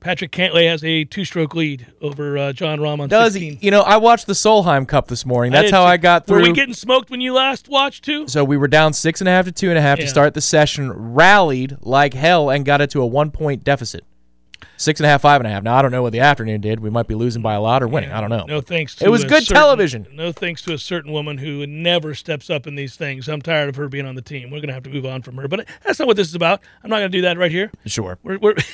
Patrick 0.00 0.30
Cantlay 0.30 0.68
has 0.70 0.84
a 0.84 1.04
two-stroke 1.04 1.54
lead 1.56 1.86
over 2.00 2.38
uh, 2.38 2.52
Jon 2.52 2.78
Rahm 2.78 3.00
on 3.00 3.08
Does 3.08 3.32
16. 3.32 3.56
he? 3.58 3.64
You 3.66 3.70
know, 3.72 3.80
I 3.80 3.96
watched 3.96 4.26
the 4.28 4.32
Solheim 4.32 4.86
Cup 4.86 5.08
this 5.08 5.26
morning. 5.26 5.50
That's 5.52 5.66
did 5.66 5.74
how. 5.74 5.84
I 5.84 5.96
got 5.96 6.26
through. 6.26 6.36
Were 6.36 6.42
we 6.44 6.52
getting 6.52 6.74
smoked 6.74 7.10
when 7.10 7.20
you 7.20 7.34
last 7.34 7.68
watched 7.68 8.04
too? 8.04 8.28
so 8.28 8.44
we 8.44 8.56
were 8.56 8.68
down 8.68 8.92
six 8.92 9.20
and 9.20 9.26
a 9.28 9.32
half 9.32 9.46
to 9.46 9.52
two 9.52 9.70
and 9.70 9.78
a 9.78 9.82
half 9.82 9.98
Yeah. 9.98 10.04
to 10.04 10.10
start 10.10 10.34
the 10.34 10.40
session, 10.40 10.92
rallied 10.92 11.78
like 11.80 12.14
hell, 12.14 12.48
and 12.48 12.64
got 12.64 12.80
it 12.80 12.90
to 12.90 13.02
a 13.02 13.06
one 13.06 13.30
point 13.32 13.64
deficit. 13.64 14.04
Six 14.76 15.00
and 15.00 15.06
a 15.06 15.08
half, 15.08 15.22
five 15.22 15.40
and 15.40 15.46
a 15.48 15.50
half. 15.50 15.64
Now 15.64 15.74
I 15.76 15.82
don't 15.82 15.90
know 15.90 16.02
what 16.02 16.12
the 16.12 16.20
afternoon 16.20 16.60
did. 16.60 16.78
We 16.78 16.90
might 16.90 17.08
be 17.08 17.16
losing 17.16 17.42
by 17.42 17.54
a 17.54 17.60
lot 17.60 17.82
or 17.82 17.88
winning. 17.88 18.12
I 18.12 18.20
don't 18.20 18.30
know. 18.30 18.44
No 18.46 18.60
thanks. 18.60 18.94
to 18.96 19.04
It 19.06 19.08
was 19.08 19.24
a 19.24 19.26
good 19.28 19.42
certain- 19.42 19.56
television. 19.60 20.06
No 20.12 20.30
thanks 20.30 20.62
to 20.62 20.72
a 20.72 20.78
certain 20.78 21.10
woman 21.10 21.38
who 21.38 21.66
never 21.66 22.14
steps 22.14 22.48
up 22.50 22.68
in 22.68 22.76
these 22.76 22.94
things. 22.94 23.28
I'm 23.28 23.42
tired 23.42 23.68
of 23.68 23.74
her 23.76 23.88
being 23.88 24.06
on 24.06 24.14
the 24.14 24.22
team. 24.22 24.50
We're 24.50 24.60
gonna 24.60 24.72
have 24.74 24.84
to 24.84 24.90
move 24.90 25.06
on 25.06 25.22
from 25.22 25.36
her. 25.38 25.48
But 25.48 25.66
that's 25.84 25.98
not 25.98 26.06
what 26.06 26.16
this 26.16 26.28
is 26.28 26.36
about. 26.36 26.60
I'm 26.84 26.90
not 26.90 26.96
gonna 26.98 27.08
do 27.08 27.22
that 27.22 27.36
right 27.38 27.50
here. 27.50 27.72
Sure. 27.86 28.18
We're, 28.22 28.38
we're 28.38 28.54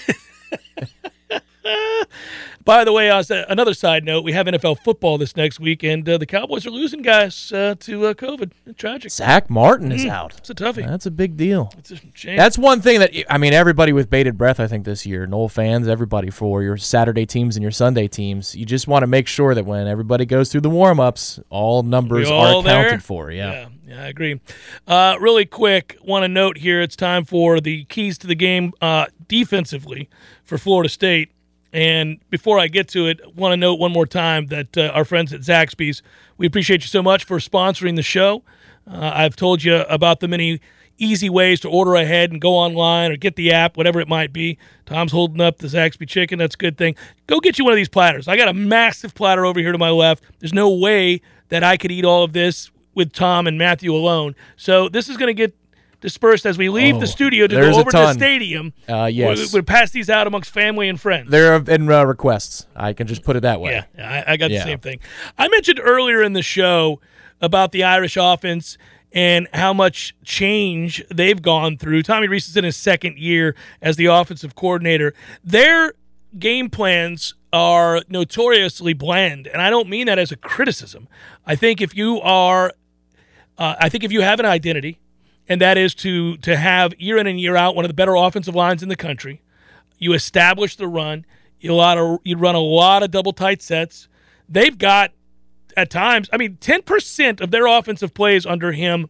By 2.65 2.83
the 2.85 2.93
way, 2.93 3.11
uh, 3.11 3.23
another 3.49 3.75
side 3.75 4.05
note, 4.05 4.25
we 4.25 4.33
have 4.33 4.47
NFL 4.47 4.79
football 4.83 5.19
this 5.19 5.37
next 5.37 5.61
week, 5.61 5.83
and 5.83 6.09
uh, 6.09 6.17
the 6.17 6.25
Cowboys 6.25 6.67
are 6.67 6.71
losing 6.71 7.03
guys 7.03 7.53
uh, 7.53 7.75
to 7.81 8.07
uh, 8.07 8.15
COVID. 8.15 8.53
Tragic. 8.79 9.11
Zack 9.11 9.51
Martin 9.51 9.93
is 9.93 10.07
out. 10.07 10.35
It's 10.39 10.49
a 10.49 10.55
toughie. 10.55 10.87
That's 10.87 11.05
a 11.05 11.11
big 11.11 11.37
deal. 11.37 11.71
It's 11.77 11.91
a 11.91 11.97
shame. 12.15 12.39
That's 12.39 12.57
one 12.57 12.81
thing 12.81 13.01
that 13.01 13.13
I 13.29 13.37
mean. 13.37 13.53
Everybody 13.53 13.93
with 13.93 14.09
bated 14.09 14.39
breath, 14.39 14.61
I 14.61 14.67
think 14.67 14.87
this 14.87 15.05
year. 15.05 15.27
Nole 15.27 15.51
fans, 15.51 15.89
everybody 15.89 16.31
for 16.31 16.63
your 16.63 16.79
Saturday 16.79 17.27
teams 17.27 17.55
and 17.57 17.63
your 17.63 17.71
Sunday 17.73 18.09
teams. 18.09 18.55
You 18.55 18.65
just 18.65 18.89
want 18.89 19.03
to 19.03 19.07
make 19.07 19.27
sure 19.29 19.55
that 19.55 19.67
when 19.67 19.87
everybody 19.87 20.25
goes 20.25 20.51
through 20.51 20.63
the 20.63 20.71
warm 20.71 20.99
ups, 21.01 21.39
all 21.51 21.83
numbers 21.83 22.29
We 22.31 22.35
are 22.35 22.47
all 22.55 22.63
there? 22.63 22.81
accounted 22.87 23.05
for. 23.05 23.31
Yeah. 23.31 23.53
Yeah, 23.53 23.69
yeah, 23.87 24.03
I 24.05 24.07
agree. 24.09 24.41
Uh, 24.89 25.17
really 25.21 25.45
quick, 25.45 25.99
want 26.03 26.25
to 26.25 26.29
note 26.29 26.59
here 26.59 26.81
it's 26.81 26.97
time 26.97 27.27
for 27.27 27.61
the 27.61 27.85
keys 27.85 28.17
to 28.19 28.27
the 28.27 28.35
game 28.35 28.73
uh, 28.81 29.07
defensively 29.29 30.09
for 30.43 30.57
Florida 30.57 30.89
State. 30.89 31.31
And 31.75 32.21
before 32.31 32.61
I 32.61 32.69
get 32.69 32.87
to 32.91 33.09
it, 33.09 33.35
want 33.35 33.51
to 33.53 33.57
note 33.57 33.81
one 33.81 33.91
more 33.91 34.07
time 34.07 34.47
that 34.47 34.79
uh, 34.79 34.93
our 34.95 35.05
friends 35.05 35.33
at 35.33 35.41
Zaxby's, 35.41 36.03
we 36.39 36.47
appreciate 36.47 36.83
you 36.83 36.87
so 36.87 37.03
much 37.03 37.25
for 37.25 37.39
sponsoring 37.39 37.97
the 37.97 38.03
show. 38.03 38.45
Uh, 38.89 39.11
I've 39.13 39.35
told 39.35 39.65
you 39.65 39.79
about 39.79 40.21
the 40.21 40.29
many 40.29 40.61
easy 40.99 41.29
ways 41.29 41.59
to 41.61 41.69
order 41.69 41.97
ahead 41.97 42.31
and 42.31 42.41
go 42.41 42.53
online 42.53 43.11
or 43.11 43.17
get 43.17 43.35
the 43.35 43.51
app, 43.51 43.77
whatever 43.77 43.99
it 43.99 44.07
might 44.07 44.33
be. 44.33 44.57
Tom's 44.87 45.11
holding 45.11 45.41
up 45.41 45.59
the 45.59 45.67
Zaxby 45.67 46.09
chicken. 46.09 46.39
That's 46.39 46.55
a 46.55 46.59
good 46.59 46.79
thing. 46.79 46.95
Go 47.27 47.41
get 47.41 47.59
you 47.59 47.65
one 47.65 47.73
of 47.73 47.77
these 47.77 47.89
platters. 47.89 48.29
I 48.29 48.37
got 48.37 48.47
a 48.47 48.55
massive 48.55 49.13
platter 49.13 49.45
over 49.45 49.59
here 49.59 49.73
to 49.73 49.79
my 49.79 49.91
left. 49.91 50.23
There's 50.39 50.55
no 50.55 50.71
way 50.73 51.23
that 51.49 51.65
I 51.65 51.77
could 51.77 51.91
eat 51.91 52.05
all 52.05 52.23
of 52.23 52.35
this 52.35 52.71
with 52.95 53.13
Tom 53.13 53.49
and 53.49 53.59
Matthew 53.59 53.93
alone. 53.93 54.37
So 54.57 54.89
this 54.89 55.09
is 55.09 55.17
going 55.17 55.27
to 55.27 55.35
get 55.35 55.57
dispersed 56.05 56.45
as 56.45 56.59
we 56.59 56.69
leave 56.69 56.97
Oh, 56.97 57.01
the 57.01 57.07
studio 57.07 57.47
to 57.47 57.55
go 57.57 57.81
over 57.81 57.91
to 57.91 57.97
the 57.97 58.13
stadium. 58.13 58.75
Uh, 58.87 59.07
yes. 59.07 59.53
We, 59.55 59.61
we 59.61 59.63
pass 59.63 59.91
these 59.91 60.11
out 60.11 60.27
amongst 60.27 60.51
family 60.51 60.89
and 60.91 61.01
friends. 61.01 61.31
There 61.31 61.53
have 61.53 61.65
been 61.65 61.91
uh, 61.91 62.05
requests. 62.05 62.67
I 62.77 62.93
can 62.93 63.07
just 63.07 63.23
put 63.25 63.37
it 63.37 63.41
that 63.41 63.59
way. 63.61 63.83
Yeah, 63.97 64.25
I, 64.29 64.35
I 64.35 64.37
got 64.37 64.51
Yeah. 64.51 64.59
the 64.59 64.65
same 64.65 64.79
thing. 64.81 65.01
I 65.39 65.49
mentioned 65.49 65.81
earlier 65.83 66.23
in 66.23 66.35
the 66.35 66.43
show 66.43 67.01
about 67.41 67.73
the 67.73 67.83
Irish 67.85 68.19
offense 68.21 68.77
and 69.13 69.49
how 69.55 69.73
much 69.73 70.15
change 70.25 71.03
they've 71.09 71.41
gone 71.41 71.79
through. 71.79 72.03
Tommy 72.03 72.29
Rees 72.29 72.49
is 72.49 72.57
in 72.57 72.65
his 72.65 72.77
second 72.77 73.17
year 73.17 73.57
as 73.81 73.97
the 73.97 74.07
offensive 74.07 74.55
coordinator. 74.55 75.15
Their 75.43 75.95
game 76.39 76.69
plans 76.69 77.35
are 77.51 78.03
notoriously 78.11 78.93
bland, 78.93 79.47
and 79.47 79.63
I 79.63 79.71
don't 79.71 79.89
mean 79.89 80.07
that 80.09 80.19
as 80.19 80.31
a 80.33 80.37
criticism. 80.37 81.09
I 81.47 81.55
think 81.57 81.81
if 81.81 81.97
you 81.97 82.21
are, 82.21 82.73
uh, 83.57 83.77
I 83.79 83.89
think 83.89 84.05
if 84.05 84.13
you 84.13 84.21
have 84.21 84.39
an 84.41 84.47
identity, 84.47 84.99
and 85.49 85.61
that 85.61 85.77
is 85.77 85.95
to 85.97 86.37
to 86.39 86.57
have 86.57 86.99
year 86.99 87.19
in 87.19 87.27
and 87.27 87.41
year 87.41 87.57
out 87.57 87.77
one 87.77 87.85
of 87.85 87.89
the 87.89 87.95
better 87.95 88.15
offensive 88.15 88.55
lines 88.55 88.83
in 88.83 88.89
the 88.89 88.97
country. 88.97 89.43
You 89.99 90.13
establish 90.13 90.77
the 90.77 90.89
run. 90.89 91.25
You 91.61 91.75
lot 91.75 91.99
of 91.99 92.21
you 92.25 92.37
run 92.37 92.55
a 92.55 92.61
lot 92.61 93.03
of 93.03 93.11
double 93.11 93.33
tight 93.33 93.63
sets. 93.63 94.09
They've 94.49 94.77
got 94.77 95.13
at 95.77 95.91
times. 95.91 96.29
I 96.33 96.37
mean, 96.37 96.57
ten 96.61 96.83
percent 96.83 97.41
of 97.41 97.51
their 97.51 97.67
offensive 97.67 98.15
plays 98.15 98.47
under 98.47 98.73
him 98.73 99.09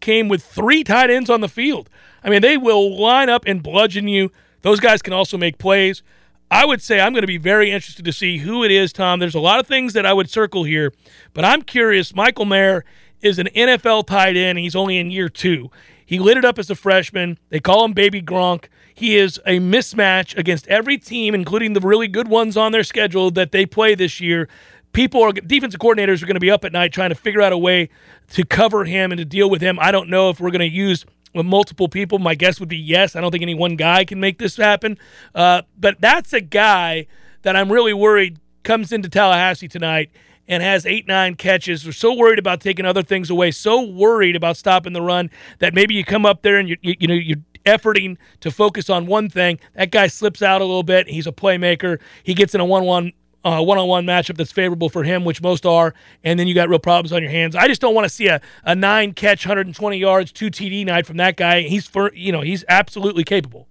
came 0.00 0.28
with 0.28 0.44
three 0.44 0.82
tight 0.84 1.10
ends 1.10 1.30
on 1.30 1.40
the 1.40 1.48
field. 1.48 1.88
I 2.24 2.30
mean, 2.30 2.42
they 2.42 2.56
will 2.56 2.98
line 2.98 3.28
up 3.28 3.44
and 3.46 3.62
bludgeon 3.62 4.08
you. 4.08 4.32
Those 4.62 4.80
guys 4.80 5.02
can 5.02 5.12
also 5.12 5.36
make 5.38 5.58
plays. 5.58 6.02
I 6.50 6.66
would 6.66 6.82
say 6.82 7.00
I'm 7.00 7.12
going 7.12 7.22
to 7.22 7.26
be 7.26 7.38
very 7.38 7.70
interested 7.70 8.04
to 8.04 8.12
see 8.12 8.38
who 8.38 8.62
it 8.62 8.70
is, 8.70 8.92
Tom. 8.92 9.20
There's 9.20 9.34
a 9.34 9.40
lot 9.40 9.58
of 9.58 9.66
things 9.66 9.94
that 9.94 10.04
I 10.04 10.12
would 10.12 10.28
circle 10.28 10.64
here, 10.64 10.92
but 11.32 11.44
I'm 11.44 11.62
curious. 11.62 12.14
Michael 12.14 12.44
Mayer 12.44 12.84
is 13.22 13.38
an 13.38 13.48
NFL 13.54 14.06
tight 14.06 14.36
end. 14.36 14.58
He's 14.58 14.76
only 14.76 14.98
in 14.98 15.10
year 15.10 15.28
two. 15.28 15.70
He 16.04 16.18
lit 16.18 16.36
it 16.36 16.44
up 16.44 16.58
as 16.58 16.68
a 16.68 16.74
freshman. 16.74 17.38
They 17.48 17.60
call 17.60 17.84
him 17.84 17.92
Baby 17.92 18.20
Gronk. 18.20 18.66
He 18.94 19.16
is 19.16 19.40
a 19.46 19.58
mismatch 19.58 20.36
against 20.36 20.68
every 20.68 20.98
team, 20.98 21.34
including 21.34 21.72
the 21.72 21.80
really 21.80 22.08
good 22.08 22.28
ones 22.28 22.56
on 22.56 22.72
their 22.72 22.84
schedule 22.84 23.30
that 23.30 23.52
they 23.52 23.64
play 23.64 23.94
this 23.94 24.20
year. 24.20 24.48
People 24.92 25.22
are 25.22 25.32
defensive 25.32 25.80
coordinators 25.80 26.22
are 26.22 26.26
going 26.26 26.34
to 26.34 26.40
be 26.40 26.50
up 26.50 26.64
at 26.64 26.72
night 26.72 26.92
trying 26.92 27.08
to 27.08 27.14
figure 27.14 27.40
out 27.40 27.52
a 27.52 27.58
way 27.58 27.88
to 28.32 28.44
cover 28.44 28.84
him 28.84 29.10
and 29.10 29.18
to 29.18 29.24
deal 29.24 29.48
with 29.48 29.62
him. 29.62 29.78
I 29.80 29.90
don't 29.90 30.10
know 30.10 30.28
if 30.28 30.38
we're 30.38 30.50
going 30.50 30.70
to 30.70 30.76
use 30.76 31.06
multiple 31.34 31.88
people. 31.88 32.18
My 32.18 32.34
guess 32.34 32.60
would 32.60 32.68
be 32.68 32.76
yes. 32.76 33.16
I 33.16 33.22
don't 33.22 33.30
think 33.30 33.42
any 33.42 33.54
one 33.54 33.76
guy 33.76 34.04
can 34.04 34.20
make 34.20 34.38
this 34.38 34.56
happen. 34.58 34.98
Uh, 35.34 35.62
but 35.78 35.98
that's 36.00 36.34
a 36.34 36.42
guy 36.42 37.06
that 37.40 37.56
I'm 37.56 37.72
really 37.72 37.94
worried 37.94 38.38
comes 38.62 38.92
into 38.92 39.08
Tallahassee 39.08 39.68
tonight 39.68 40.10
and 40.48 40.62
has 40.62 40.86
eight, 40.86 41.06
nine 41.06 41.34
catches. 41.34 41.84
We're 41.84 41.92
so 41.92 42.14
worried 42.14 42.38
about 42.38 42.60
taking 42.60 42.84
other 42.84 43.02
things 43.02 43.30
away, 43.30 43.50
so 43.50 43.82
worried 43.82 44.36
about 44.36 44.56
stopping 44.56 44.92
the 44.92 45.02
run 45.02 45.30
that 45.58 45.74
maybe 45.74 45.94
you 45.94 46.04
come 46.04 46.26
up 46.26 46.42
there 46.42 46.58
and 46.58 46.68
you, 46.68 46.76
you, 46.82 46.96
you 47.00 47.08
know 47.08 47.14
you're 47.14 47.38
efforting 47.64 48.16
to 48.40 48.50
focus 48.50 48.90
on 48.90 49.06
one 49.06 49.28
thing. 49.28 49.58
That 49.74 49.90
guy 49.90 50.08
slips 50.08 50.42
out 50.42 50.60
a 50.60 50.64
little 50.64 50.82
bit. 50.82 51.08
He's 51.08 51.26
a 51.26 51.32
playmaker. 51.32 52.00
He 52.22 52.34
gets 52.34 52.54
in 52.54 52.60
a 52.60 52.64
one-one 52.64 53.12
uh, 53.44 53.60
one-on-one 53.60 54.06
matchup 54.06 54.36
that's 54.36 54.52
favorable 54.52 54.88
for 54.88 55.02
him, 55.02 55.24
which 55.24 55.42
most 55.42 55.66
are, 55.66 55.94
and 56.22 56.38
then 56.38 56.46
you 56.46 56.54
got 56.54 56.68
real 56.68 56.78
problems 56.78 57.12
on 57.12 57.22
your 57.22 57.30
hands. 57.30 57.56
I 57.56 57.66
just 57.66 57.80
don't 57.80 57.94
want 57.94 58.04
to 58.04 58.08
see 58.08 58.28
a, 58.28 58.40
a 58.64 58.74
nine 58.74 59.14
catch, 59.14 59.44
120 59.44 59.98
yards, 59.98 60.30
two 60.30 60.48
TD 60.48 60.86
night 60.86 61.06
from 61.06 61.16
that 61.16 61.36
guy. 61.36 61.62
He's 61.62 61.86
for 61.86 62.12
you 62.14 62.32
know 62.32 62.40
he's 62.40 62.64
absolutely 62.68 63.24
capable. 63.24 63.68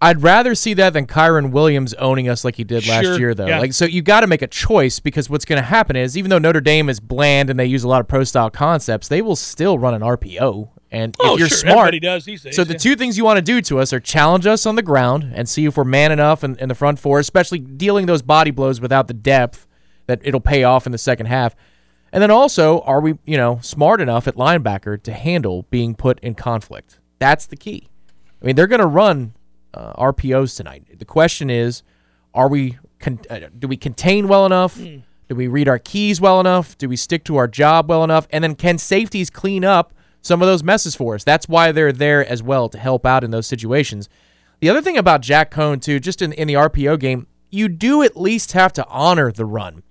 I'd 0.00 0.22
rather 0.22 0.54
see 0.54 0.74
that 0.74 0.92
than 0.92 1.06
Kyren 1.06 1.50
Williams 1.50 1.92
owning 1.94 2.28
us 2.28 2.44
like 2.44 2.54
he 2.54 2.62
did 2.64 2.86
last 2.86 3.04
Sure, 3.04 3.18
year, 3.18 3.34
though. 3.34 3.46
yeah. 3.46 3.58
Like, 3.58 3.72
so 3.72 3.84
you 3.84 4.00
got 4.00 4.20
to 4.20 4.28
make 4.28 4.42
a 4.42 4.46
choice 4.46 5.00
because 5.00 5.28
what's 5.28 5.44
going 5.44 5.56
to 5.60 5.66
happen 5.66 5.96
is, 5.96 6.16
even 6.16 6.30
though 6.30 6.38
Notre 6.38 6.60
Dame 6.60 6.88
is 6.88 7.00
bland 7.00 7.50
and 7.50 7.58
they 7.58 7.66
use 7.66 7.82
a 7.82 7.88
lot 7.88 8.00
of 8.00 8.06
pro 8.06 8.22
style 8.22 8.48
concepts, 8.48 9.08
they 9.08 9.20
will 9.22 9.34
still 9.34 9.76
run 9.78 9.94
an 9.94 10.02
RPO. 10.02 10.68
And 10.92 11.16
Oh, 11.18 11.34
if 11.34 11.40
you're 11.40 11.48
sure. 11.48 11.58
smart, 11.58 11.78
Everybody 11.88 12.00
does 12.00 12.24
these 12.24 12.42
days, 12.42 12.54
so 12.56 12.62
the 12.64 12.74
yeah. 12.74 12.78
two 12.78 12.94
things 12.96 13.18
you 13.18 13.24
want 13.24 13.38
to 13.38 13.42
do 13.42 13.60
to 13.62 13.80
us 13.80 13.92
are 13.92 14.00
challenge 14.00 14.46
us 14.46 14.66
on 14.66 14.76
the 14.76 14.82
ground 14.82 15.32
and 15.34 15.48
see 15.48 15.64
if 15.66 15.76
we're 15.76 15.84
man 15.84 16.12
enough 16.12 16.44
in, 16.44 16.56
in 16.58 16.68
the 16.68 16.74
front 16.76 16.98
four, 17.00 17.18
especially 17.18 17.58
dealing 17.58 18.06
those 18.06 18.22
body 18.22 18.50
blows 18.52 18.80
without 18.80 19.08
the 19.08 19.14
depth 19.14 19.66
that 20.06 20.20
it'll 20.22 20.40
pay 20.40 20.62
off 20.64 20.86
in 20.86 20.92
the 20.92 20.96
second 20.98 21.26
half. 21.26 21.54
And 22.12 22.22
then 22.22 22.30
also, 22.30 22.80
are 22.82 23.00
we, 23.02 23.18
you 23.26 23.36
know, 23.36 23.58
smart 23.62 24.00
enough 24.00 24.26
at 24.28 24.36
linebacker 24.36 25.02
to 25.02 25.12
handle 25.12 25.66
being 25.70 25.94
put 25.94 26.18
in 26.20 26.34
conflict? 26.34 27.00
That's 27.18 27.44
the 27.44 27.56
key. 27.56 27.88
I 28.40 28.46
mean, 28.46 28.56
they're 28.56 28.66
going 28.68 28.80
to 28.80 28.86
run 28.86 29.34
uh, 29.74 29.92
RPOs 29.94 30.56
tonight. 30.56 30.84
The 30.98 31.04
question 31.04 31.50
is, 31.50 31.82
are 32.34 32.48
we 32.48 32.78
con- 33.00 33.20
uh, 33.30 33.40
do 33.58 33.68
we 33.68 33.76
contain 33.76 34.28
well 34.28 34.46
enough? 34.46 34.76
Do 34.76 35.34
we 35.34 35.46
read 35.46 35.68
our 35.68 35.78
keys 35.78 36.20
well 36.20 36.40
enough? 36.40 36.76
Do 36.78 36.88
we 36.88 36.96
stick 36.96 37.24
to 37.24 37.36
our 37.36 37.46
job 37.48 37.88
well 37.88 38.02
enough? 38.04 38.26
And 38.30 38.42
then 38.44 38.54
can 38.54 38.78
safeties 38.78 39.28
clean 39.30 39.64
up 39.64 39.92
some 40.22 40.40
of 40.40 40.48
those 40.48 40.62
messes 40.62 40.94
for 40.94 41.14
us? 41.14 41.24
That's 41.24 41.48
why 41.48 41.70
they're 41.72 41.92
there 41.92 42.26
as 42.26 42.42
well 42.42 42.68
to 42.70 42.78
help 42.78 43.04
out 43.04 43.24
in 43.24 43.30
those 43.30 43.46
situations. 43.46 44.08
The 44.60 44.70
other 44.70 44.80
thing 44.82 44.96
about 44.96 45.20
Jack 45.20 45.50
Coan 45.50 45.82
too, 45.82 46.00
just 46.00 46.22
in, 46.22 46.32
in 46.32 46.48
the 46.48 46.54
RPO 46.54 46.98
game, 46.98 47.26
you 47.50 47.68
do 47.68 48.02
at 48.02 48.16
least 48.16 48.52
have 48.52 48.72
to 48.74 48.86
honor 48.88 49.30
the 49.30 49.44
run. 49.44 49.82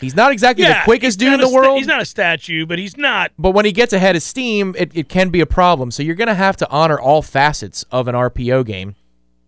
He's 0.00 0.14
not 0.16 0.32
exactly 0.32 0.64
the 0.64 0.80
quickest 0.84 1.18
dude 1.18 1.32
in 1.34 1.40
the 1.40 1.46
sta- 1.46 1.54
world. 1.54 1.78
he's 1.78 1.86
not 1.86 2.02
a 2.02 2.04
statue, 2.04 2.66
but 2.66 2.78
he's 2.78 2.96
not. 2.96 3.30
But 3.38 3.50
when 3.52 3.64
he 3.64 3.72
gets 3.72 3.92
ahead 3.92 4.16
of 4.16 4.22
steam, 4.22 4.74
it, 4.76 4.90
it 4.94 5.08
can 5.08 5.30
be 5.30 5.40
a 5.40 5.46
problem. 5.46 5.90
So 5.90 6.02
you're 6.02 6.16
going 6.16 6.28
to 6.28 6.34
have 6.34 6.56
to 6.58 6.68
honor 6.70 6.98
all 6.98 7.22
facets 7.22 7.84
of 7.90 8.08
an 8.08 8.14
RPO 8.14 8.66
game. 8.66 8.96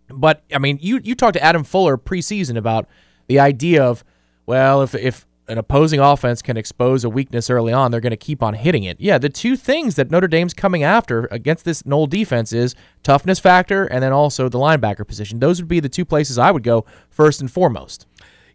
But 0.09 0.43
I 0.55 0.59
mean, 0.59 0.79
you 0.81 1.01
you 1.03 1.15
talked 1.15 1.35
to 1.35 1.43
Adam 1.43 1.65
Fuller 1.65 1.97
preseason 1.97 2.57
about 2.57 2.89
the 3.27 3.41
idea 3.41 3.83
of, 3.85 4.05
well, 4.47 4.83
if 4.83 4.95
if 4.95 5.27
an 5.49 5.59
opposing 5.59 6.01
offense 6.01 6.43
can 6.43 6.57
expose 6.57 7.05
a 7.05 7.09
weakness 7.09 7.49
early 7.51 7.73
on, 7.73 7.91
they're 7.91 8.01
going 8.01 8.11
to 8.11 8.17
keep 8.17 8.43
on 8.43 8.55
hitting 8.55 8.83
it. 8.83 9.01
Yeah, 9.01 9.19
the 9.19 9.29
two 9.29 9.57
things 9.57 9.95
that 9.95 10.11
Notre 10.11 10.27
Dame's 10.27 10.53
coming 10.53 10.83
after 10.83 11.29
against 11.31 11.65
this 11.65 11.87
Nole 11.87 12.09
defense 12.09 12.53
is 12.53 12.75
toughness 13.05 13.39
factor 13.39 13.85
and 13.85 14.03
then 14.03 14.13
also 14.13 14.49
the 14.49 14.59
linebacker 14.59 15.07
position. 15.07 15.39
Those 15.39 15.61
would 15.61 15.69
be 15.69 15.79
the 15.79 15.89
two 15.89 16.05
places 16.05 16.37
I 16.37 16.51
would 16.51 16.65
go 16.65 16.85
first 17.11 17.41
and 17.41 17.51
foremost. 17.51 18.07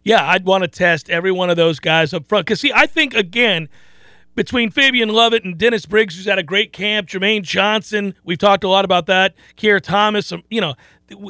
Yeah, 0.04 0.28
I'd 0.28 0.44
want 0.44 0.64
to 0.64 0.68
test 0.68 1.08
every 1.08 1.32
one 1.32 1.48
of 1.48 1.56
those 1.56 1.78
guys 1.78 2.12
up 2.12 2.26
front. 2.26 2.46
Because, 2.46 2.60
see, 2.60 2.72
I 2.74 2.86
think, 2.86 3.14
again, 3.14 3.68
between 4.34 4.70
Fabian 4.70 5.10
Lovett 5.10 5.44
and 5.44 5.56
Dennis 5.56 5.86
Briggs, 5.86 6.16
who's 6.16 6.26
had 6.26 6.38
a 6.38 6.42
great 6.42 6.72
camp, 6.72 7.08
Jermaine 7.08 7.42
Johnson, 7.42 8.14
we've 8.24 8.38
talked 8.38 8.64
a 8.64 8.68
lot 8.68 8.84
about 8.84 9.06
that, 9.06 9.34
Keir 9.56 9.78
Thomas, 9.78 10.32
you 10.50 10.60
know, 10.60 10.74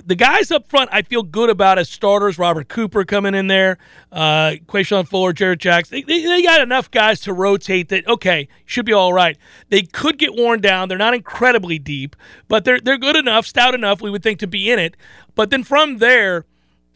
the, 0.05 0.15
guys 0.15 0.51
up 0.51 0.69
front 0.69 0.91
I 0.93 1.03
feel 1.03 1.23
good 1.23 1.51
about 1.51 1.79
as 1.79 1.89
starters. 1.89 2.39
Robert 2.39 2.69
Cooper 2.69 3.05
coming 3.05 3.35
in 3.35 3.47
there, 3.47 3.79
uh, 4.11 4.57
Quayshawn 4.67 5.07
Fuller, 5.07 5.33
Jarrett 5.33 5.61
Jackson. 5.61 5.97
They, 5.97 6.03
they, 6.03 6.27
they 6.27 6.43
got 6.43 6.61
enough 6.61 6.91
guys 6.91 7.21
to 7.21 7.33
rotate 7.33 7.89
that, 7.89 8.07
okay, 8.07 8.49
should 8.65 8.87
be 8.87 8.93
all 8.93 9.13
right. 9.13 9.37
They 9.69 9.83
could 9.83 10.19
get 10.19 10.35
worn 10.35 10.61
down. 10.61 10.89
They're 10.89 10.99
not 10.99 11.15
incredibly 11.15 11.79
deep, 11.79 12.17
but 12.49 12.65
they're, 12.65 12.81
they're 12.81 12.99
good 12.99 13.17
enough, 13.17 13.47
stout 13.47 13.75
enough, 13.75 14.01
we 14.01 14.11
would 14.11 14.23
think, 14.23 14.39
to 14.41 14.47
be 14.47 14.71
in 14.71 14.79
it. 14.79 14.97
But 15.35 15.51
then 15.51 15.65
from 15.65 15.99
there, 15.99 16.47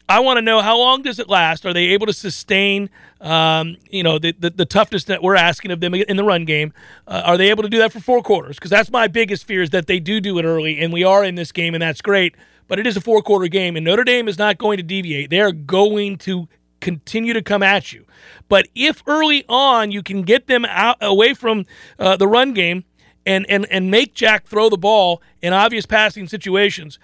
I 0.09 0.21
want 0.21 0.37
to 0.37 0.41
know 0.41 0.61
how 0.61 0.77
long 0.77 1.01
does 1.01 1.19
it 1.19 1.27
last? 1.27 1.65
Are 1.65 1.73
they 1.73 1.87
able 1.87 2.05
to 2.05 2.13
sustain, 2.13 2.89
um, 3.19 3.75
you 3.89 4.03
know, 4.03 4.17
the, 4.17 4.31
the 4.39 4.49
the 4.49 4.65
toughness 4.65 5.03
that 5.05 5.21
we're 5.21 5.35
asking 5.35 5.71
of 5.71 5.81
them 5.81 5.93
in 5.93 6.15
the 6.15 6.23
run 6.23 6.45
game? 6.45 6.71
Uh, 7.05 7.23
are 7.25 7.37
they 7.37 7.49
able 7.49 7.63
to 7.63 7.69
do 7.69 7.79
that 7.79 7.91
for 7.91 7.99
four 7.99 8.21
quarters? 8.21 8.55
Because 8.55 8.71
that's 8.71 8.89
my 8.89 9.07
biggest 9.07 9.45
fear 9.45 9.61
is 9.61 9.71
that 9.71 9.87
they 9.87 9.99
do 9.99 10.21
do 10.21 10.39
it 10.39 10.45
early, 10.45 10.79
and 10.79 10.93
we 10.93 11.03
are 11.03 11.25
in 11.25 11.35
this 11.35 11.51
game, 11.51 11.75
and 11.75 11.81
that's 11.81 12.01
great. 12.01 12.35
But 12.67 12.79
it 12.79 12.87
is 12.87 12.97
a 12.97 13.01
four 13.01 13.21
quarter 13.21 13.47
game, 13.47 13.75
and 13.75 13.85
Notre 13.85 14.03
Dame 14.03 14.27
is 14.27 14.37
not 14.37 14.57
going 14.57 14.77
to 14.77 14.83
deviate. 14.83 15.29
They 15.29 15.39
are 15.39 15.51
going 15.51 16.17
to 16.19 16.47
continue 16.79 17.33
to 17.33 17.41
come 17.41 17.63
at 17.63 17.91
you. 17.91 18.05
But 18.49 18.67
if 18.75 19.01
early 19.07 19.45
on 19.49 19.91
you 19.91 20.03
can 20.03 20.21
get 20.21 20.47
them 20.47 20.65
out 20.65 20.97
away 21.01 21.33
from 21.33 21.65
uh, 21.99 22.17
the 22.17 22.27
run 22.27 22.53
game 22.53 22.83
and 23.25 23.45
and 23.49 23.65
and 23.71 23.91
make 23.91 24.13
Jack 24.13 24.47
throw 24.47 24.69
the 24.69 24.77
ball 24.77 25.21
in 25.41 25.53
obvious 25.53 25.85
passing 25.85 26.27
situations 26.27 26.99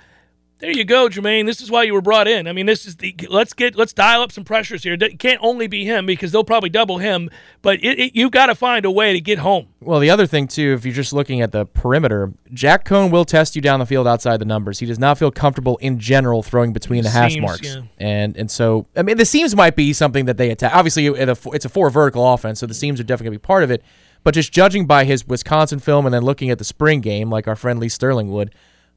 There 0.64 0.72
you 0.72 0.86
go, 0.86 1.10
Jermaine. 1.10 1.46
This 1.46 1.60
is 1.60 1.70
why 1.70 1.84
you 1.84 1.94
were 1.94 2.00
brought 2.00 2.26
in. 2.26 2.48
I 2.48 2.54
mean, 2.54 2.66
this 2.66 2.86
is 2.86 2.96
the 2.96 3.14
let's 3.28 3.52
get 3.52 3.76
let's 3.76 3.92
dial 3.92 4.22
up 4.22 4.32
some 4.32 4.46
pressures 4.46 4.82
here. 4.82 4.94
It 4.94 5.20
can't 5.20 5.40
only 5.42 5.68
be 5.68 5.84
him 5.84 6.06
because 6.06 6.32
they'll 6.32 6.46
probably 6.46 6.70
double 6.70 7.00
him, 7.00 7.30
but 7.62 7.84
it, 7.84 8.00
it, 8.00 8.16
you've 8.16 8.32
got 8.32 8.46
to 8.46 8.56
find 8.56 8.86
a 8.86 8.90
way 8.90 9.12
to 9.12 9.20
get 9.20 9.40
home. 9.40 9.68
Well, 9.82 10.00
the 10.00 10.10
other 10.10 10.26
thing 10.26 10.48
too, 10.48 10.72
if 10.72 10.86
you're 10.86 10.94
just 10.94 11.12
looking 11.12 11.42
at 11.42 11.52
the 11.52 11.66
perimeter, 11.66 12.32
Jack 12.54 12.86
Coan 12.86 13.12
will 13.12 13.26
test 13.26 13.58
you 13.58 13.62
down 13.62 13.82
the 13.82 13.86
field 13.86 14.08
outside 14.08 14.38
the 14.38 14.46
numbers. 14.46 14.80
He 14.80 14.86
does 14.86 14.98
not 14.98 15.18
feel 15.18 15.32
comfortable 15.32 15.76
in 15.80 16.00
general 16.00 16.42
throwing 16.42 16.72
between 16.72 17.04
the 17.04 17.10
hash 17.10 17.36
marks, 17.36 17.64
yeah. 17.64 17.82
and 17.98 18.38
and 18.38 18.50
so 18.50 18.88
I 18.96 19.02
mean 19.02 19.18
the 19.18 19.26
seams 19.26 19.58
might 19.58 19.76
be 19.76 19.92
something 19.92 20.24
that 20.26 20.38
they 20.38 20.50
attack. 20.50 20.74
Obviously, 20.74 21.08
it's 21.08 21.66
a 21.66 21.70
four 21.70 21.90
vertical 21.90 22.26
offense, 22.34 22.62
so 22.62 22.68
the 22.68 22.74
seams 22.74 23.02
are 23.02 23.04
definitely 23.04 23.32
going 23.32 23.36
to 23.36 23.40
be 23.40 23.48
part 23.48 23.64
of 23.64 23.72
it. 23.72 23.84
But 24.24 24.34
just 24.34 24.54
judging 24.54 24.88
by 24.88 25.04
his 25.04 25.28
Wisconsin 25.28 25.80
film 25.80 26.06
and 26.06 26.14
then 26.14 26.24
looking 26.24 26.50
at 26.52 26.58
the 26.58 26.64
spring 26.64 27.02
game, 27.02 27.30
like 27.30 27.50
our 27.50 27.58
friend 27.58 27.82
Lee 27.82 27.90
Sterling 27.90 28.32
would, 28.32 28.56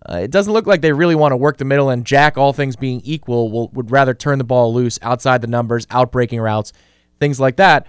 uh, 0.09 0.16
it 0.19 0.31
doesn't 0.31 0.53
look 0.53 0.66
like 0.66 0.81
they 0.81 0.92
really 0.92 1.14
want 1.14 1.33
to 1.33 1.37
work 1.37 1.57
the 1.57 1.64
middle. 1.64 1.90
And 1.90 2.05
Jack, 2.05 2.38
all 2.38 2.53
things 2.53 2.77
being 2.77 3.01
equal, 3.05 3.51
will, 3.51 3.69
would 3.69 3.90
rather 3.90 4.14
turn 4.14 4.38
the 4.38 4.45
ball 4.45 4.73
loose 4.73 4.99
outside 5.03 5.40
the 5.40 5.47
numbers, 5.47 5.87
out 5.90 6.12
breaking 6.12 6.40
routes, 6.40 6.73
things 7.19 7.40
like 7.40 7.57
that. 7.57 7.87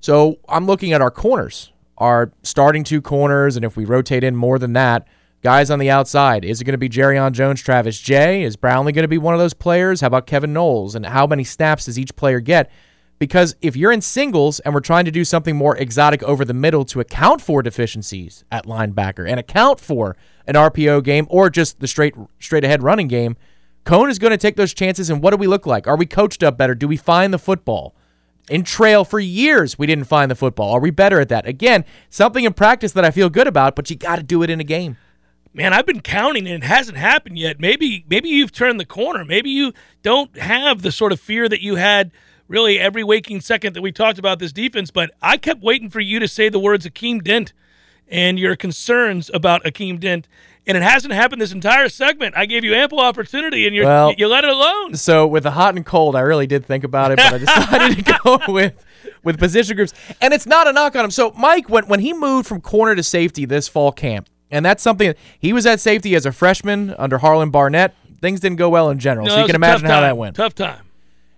So 0.00 0.38
I'm 0.48 0.66
looking 0.66 0.92
at 0.92 1.00
our 1.00 1.10
corners, 1.10 1.72
our 1.98 2.32
starting 2.42 2.84
two 2.84 3.02
corners, 3.02 3.56
and 3.56 3.64
if 3.64 3.76
we 3.76 3.84
rotate 3.84 4.24
in 4.24 4.34
more 4.34 4.58
than 4.58 4.72
that, 4.72 5.06
guys 5.42 5.70
on 5.70 5.78
the 5.78 5.90
outside. 5.90 6.44
Is 6.44 6.60
it 6.60 6.64
going 6.64 6.72
to 6.72 6.78
be 6.78 6.88
Jarrian 6.88 7.32
Jones, 7.32 7.62
Travis 7.62 7.98
Jay? 8.00 8.42
Is 8.42 8.56
Brownlee 8.56 8.92
going 8.92 9.04
to 9.04 9.08
be 9.08 9.18
one 9.18 9.34
of 9.34 9.40
those 9.40 9.54
players? 9.54 10.00
How 10.00 10.08
about 10.08 10.26
Kevin 10.26 10.52
Knowles? 10.52 10.94
And 10.94 11.06
how 11.06 11.26
many 11.26 11.44
snaps 11.44 11.86
does 11.86 11.98
each 11.98 12.16
player 12.16 12.40
get? 12.40 12.70
Because 13.18 13.54
if 13.60 13.76
you're 13.76 13.92
in 13.92 14.00
singles 14.00 14.60
and 14.60 14.72
we're 14.72 14.80
trying 14.80 15.04
to 15.04 15.10
do 15.10 15.26
something 15.26 15.54
more 15.54 15.76
exotic 15.76 16.22
over 16.22 16.42
the 16.42 16.54
middle 16.54 16.86
to 16.86 17.00
account 17.00 17.42
for 17.42 17.62
deficiencies 17.62 18.44
at 18.50 18.64
linebacker 18.64 19.28
and 19.28 19.38
account 19.38 19.78
for 19.78 20.16
an 20.50 20.56
RPO 20.56 21.04
game 21.04 21.28
or 21.30 21.48
just 21.48 21.78
the 21.78 21.86
straight 21.86 22.14
straight 22.40 22.64
ahead 22.64 22.82
running 22.82 23.06
game, 23.06 23.36
Coan 23.86 24.10
is 24.10 24.18
going 24.18 24.32
to 24.32 24.36
take 24.36 24.56
those 24.56 24.74
chances. 24.74 25.08
And 25.08 25.22
what 25.22 25.30
do 25.30 25.36
we 25.36 25.46
look 25.46 25.64
like? 25.64 25.86
Are 25.86 25.96
we 25.96 26.06
coached 26.06 26.42
up 26.42 26.58
better? 26.58 26.74
Do 26.74 26.88
we 26.88 26.96
find 26.96 27.32
the 27.32 27.38
football? 27.38 27.94
In 28.48 28.64
trail 28.64 29.04
for 29.04 29.20
years, 29.20 29.78
we 29.78 29.86
didn't 29.86 30.06
find 30.06 30.28
the 30.28 30.34
football. 30.34 30.72
Are 30.72 30.80
we 30.80 30.90
better 30.90 31.20
at 31.20 31.28
that? 31.28 31.46
Again, 31.46 31.84
something 32.08 32.44
in 32.44 32.52
practice 32.52 32.90
that 32.92 33.04
I 33.04 33.12
feel 33.12 33.30
good 33.30 33.46
about, 33.46 33.76
but 33.76 33.88
you 33.90 33.96
got 33.96 34.16
to 34.16 34.24
do 34.24 34.42
it 34.42 34.50
in 34.50 34.58
a 34.58 34.64
game. 34.64 34.96
Man, 35.54 35.72
I've 35.72 35.86
been 35.86 36.00
counting 36.00 36.48
and 36.48 36.64
it 36.64 36.66
hasn't 36.66 36.98
happened 36.98 37.38
yet. 37.38 37.60
Maybe 37.60 38.04
maybe 38.08 38.28
you've 38.28 38.50
turned 38.50 38.80
the 38.80 38.84
corner. 38.84 39.24
Maybe 39.24 39.50
you 39.50 39.72
don't 40.02 40.36
have 40.36 40.82
the 40.82 40.90
sort 40.90 41.12
of 41.12 41.20
fear 41.20 41.48
that 41.48 41.62
you 41.62 41.76
had 41.76 42.10
really 42.48 42.80
every 42.80 43.04
waking 43.04 43.40
second 43.40 43.74
that 43.74 43.82
we 43.82 43.92
talked 43.92 44.18
about 44.18 44.40
this 44.40 44.52
defense, 44.52 44.90
but 44.90 45.12
I 45.22 45.36
kept 45.36 45.62
waiting 45.62 45.90
for 45.90 46.00
you 46.00 46.18
to 46.18 46.26
say 46.26 46.48
the 46.48 46.58
words 46.58 46.84
Akeem 46.84 47.22
Dent 47.22 47.52
and 48.10 48.38
your 48.38 48.56
concerns 48.56 49.30
about 49.32 49.64
Akeem 49.64 49.98
Dent. 50.00 50.26
And 50.66 50.76
it 50.76 50.82
hasn't 50.82 51.14
happened 51.14 51.40
this 51.40 51.52
entire 51.52 51.88
segment. 51.88 52.36
I 52.36 52.44
gave 52.44 52.64
you 52.64 52.74
ample 52.74 53.00
opportunity 53.00 53.66
and 53.66 53.74
you 53.74 53.84
Well- 53.84 54.12
you 54.18 54.28
let 54.28 54.44
it 54.44 54.50
alone. 54.50 54.94
So 54.94 55.26
with 55.26 55.44
the 55.44 55.52
hot 55.52 55.74
and 55.74 55.86
cold, 55.86 56.14
I 56.14 56.20
really 56.20 56.46
did 56.46 56.66
think 56.66 56.84
about 56.84 57.12
it, 57.12 57.16
but 57.16 57.32
I 57.32 57.38
decided 57.38 58.04
to 58.04 58.18
go 58.22 58.38
with 58.52 58.74
with 59.24 59.38
position 59.38 59.76
groups. 59.76 59.94
And 60.20 60.34
it's 60.34 60.46
not 60.46 60.68
a 60.68 60.72
knock 60.72 60.94
on 60.96 61.04
him. 61.06 61.10
So 61.10 61.32
Mike, 61.36 61.68
when 61.70 61.86
when 61.86 62.00
he 62.00 62.12
moved 62.12 62.46
from 62.46 62.60
corner 62.60 62.94
to 62.94 63.02
safety 63.02 63.46
this 63.46 63.68
fall 63.68 63.90
camp, 63.90 64.28
and 64.50 64.64
that's 64.64 64.82
something 64.82 65.14
he 65.38 65.52
was 65.52 65.64
at 65.64 65.80
safety 65.80 66.14
as 66.14 66.26
a 66.26 66.32
freshman 66.32 66.94
under 66.98 67.18
Harlan 67.18 67.50
Barnett. 67.50 67.94
Things 68.20 68.38
didn't 68.40 68.58
go 68.58 68.68
well 68.68 68.90
in 68.90 68.98
general, 68.98 69.26
No, 69.28 69.32
so 69.32 69.40
you 69.40 69.46
can 69.46 69.56
imagine 69.56 69.86
how 69.86 70.02
that 70.02 70.14
went. 70.18 70.36
Tough 70.36 70.54
time. 70.54 70.84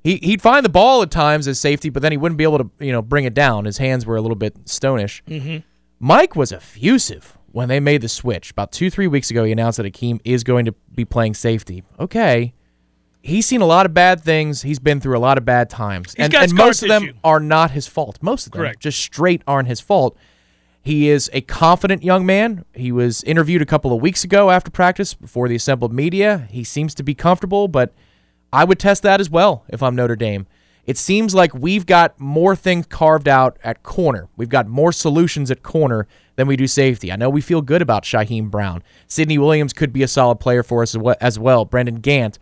He 0.03 0.17
he'd 0.17 0.43
find 0.43 0.65
the 0.65 0.69
ball 0.69 1.01
at 1.03 1.13
times 1.13 1.47
as 1.47 1.61
safety, 1.61 1.91
but 1.91 2.03
then 2.03 2.11
he 2.11 2.19
wouldn't 2.19 2.37
be 2.39 2.43
able 2.45 2.59
to 2.59 2.69
you 2.81 2.91
know 2.91 3.03
bring 3.03 3.25
it 3.25 3.35
down. 3.35 3.67
His 3.67 3.79
hands 3.79 4.05
were 4.05 4.17
a 4.17 4.21
little 4.21 4.35
bit 4.37 4.65
stonish. 4.65 5.23
Mm-hmm. 5.29 5.59
Mike 6.05 6.35
was 6.35 6.51
effusive 6.51 7.39
when 7.53 7.69
they 7.69 7.79
made 7.79 8.01
the 8.01 8.09
switch 8.09 8.51
about 8.51 8.73
two 8.73 8.91
three 8.91 9.07
weeks 9.07 9.31
ago. 9.31 9.45
He 9.45 9.53
announced 9.53 9.77
that 9.77 9.87
Akeem 9.87 10.21
is 10.25 10.43
going 10.43 10.65
to 10.65 10.73
be 10.93 11.05
playing 11.05 11.35
safety. 11.35 11.85
Okay, 12.01 12.55
he's 13.23 13.47
seen 13.47 13.61
a 13.61 13.67
lot 13.67 13.87
of 13.87 13.95
bad 13.95 14.21
things. 14.21 14.63
He's 14.63 14.81
been 14.81 15.01
through 15.01 15.17
a 15.17 15.21
lot 15.21 15.39
of 15.39 15.45
bad 15.45 15.71
times, 15.71 16.15
He's 16.15 16.25
and, 16.25 16.35
and 16.35 16.55
most 16.55 16.83
of 16.83 16.89
them 16.89 17.03
tissue. 17.03 17.15
are 17.23 17.39
not 17.39 17.71
his 17.71 17.87
fault. 17.87 18.19
Most 18.21 18.47
of 18.47 18.53
them, 18.53 18.63
Correct. 18.63 18.81
just 18.81 18.99
straight 19.01 19.43
aren't 19.47 19.69
his 19.69 19.81
fault. 19.81 20.17
He 20.85 21.09
is 21.09 21.31
a 21.33 21.41
confident 21.43 22.03
young 22.03 22.27
man. 22.27 22.65
He 22.75 22.91
was 22.91 23.23
interviewed 23.23 23.63
a 23.63 23.67
couple 23.67 23.93
of 23.95 24.03
weeks 24.03 24.25
ago 24.25 24.51
after 24.51 24.69
practice 24.73 25.15
before 25.15 25.47
the 25.47 25.55
assembled 25.55 25.93
media. 25.93 26.49
He 26.51 26.65
seems 26.65 26.97
to 26.97 27.05
be 27.05 27.15
comfortable, 27.15 27.69
but 27.69 27.95
I 28.53 28.65
would 28.65 28.81
test 28.81 29.05
that 29.05 29.21
as 29.21 29.31
well 29.31 29.65
if 29.69 29.81
I'm 29.85 29.95
Notre 29.95 30.17
Dame. 30.17 30.49
It 30.85 30.99
seems 30.99 31.35
like 31.35 31.55
we've 31.55 31.87
got 31.87 32.19
more 32.19 32.57
things 32.57 32.87
carved 32.87 33.29
out 33.29 33.57
at 33.63 33.83
corner. 33.83 34.29
We've 34.37 34.49
got 34.49 34.67
more 34.67 34.91
solutions 34.91 35.51
at 35.51 35.63
corner 35.63 36.09
than 36.35 36.49
we 36.49 36.57
do 36.57 36.67
safety. 36.67 37.13
I 37.13 37.17
know 37.17 37.31
we 37.31 37.41
feel 37.41 37.63
good 37.63 37.83
about 37.83 38.03
Shaheem 38.03 38.51
Brown. 38.51 38.83
Sidney 39.07 39.39
Williams 39.39 39.73
could 39.73 39.93
be 39.93 40.03
a 40.03 40.09
solid 40.09 40.41
player 40.41 40.63
for 40.63 40.83
us 40.83 40.97
as 41.21 41.39
well. 41.39 41.65
Brendan 41.65 41.97
Gant. 41.97 42.39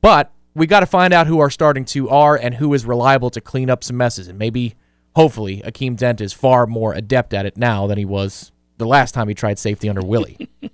But 0.00 0.32
we 0.54 0.66
got 0.66 0.80
to 0.80 0.86
find 0.86 1.12
out 1.12 1.26
who 1.26 1.38
our 1.38 1.50
starting 1.50 1.84
two 1.84 2.08
are 2.08 2.34
and 2.34 2.54
who 2.54 2.74
is 2.74 2.84
reliable 2.84 3.30
to 3.30 3.40
clean 3.40 3.70
up 3.70 3.84
some 3.84 3.96
messes. 3.96 4.26
And 4.26 4.38
maybe, 4.38 4.74
hopefully, 5.14 5.62
Akeem 5.64 5.96
Dent 5.96 6.20
is 6.20 6.32
far 6.32 6.66
more 6.66 6.92
adept 6.92 7.34
at 7.34 7.46
it 7.46 7.56
now 7.56 7.86
than 7.86 7.98
he 7.98 8.04
was 8.04 8.52
the 8.78 8.86
last 8.86 9.12
time 9.12 9.28
he 9.28 9.34
tried 9.34 9.58
safety 9.58 9.88
under 9.88 10.02
Willie. 10.02 10.48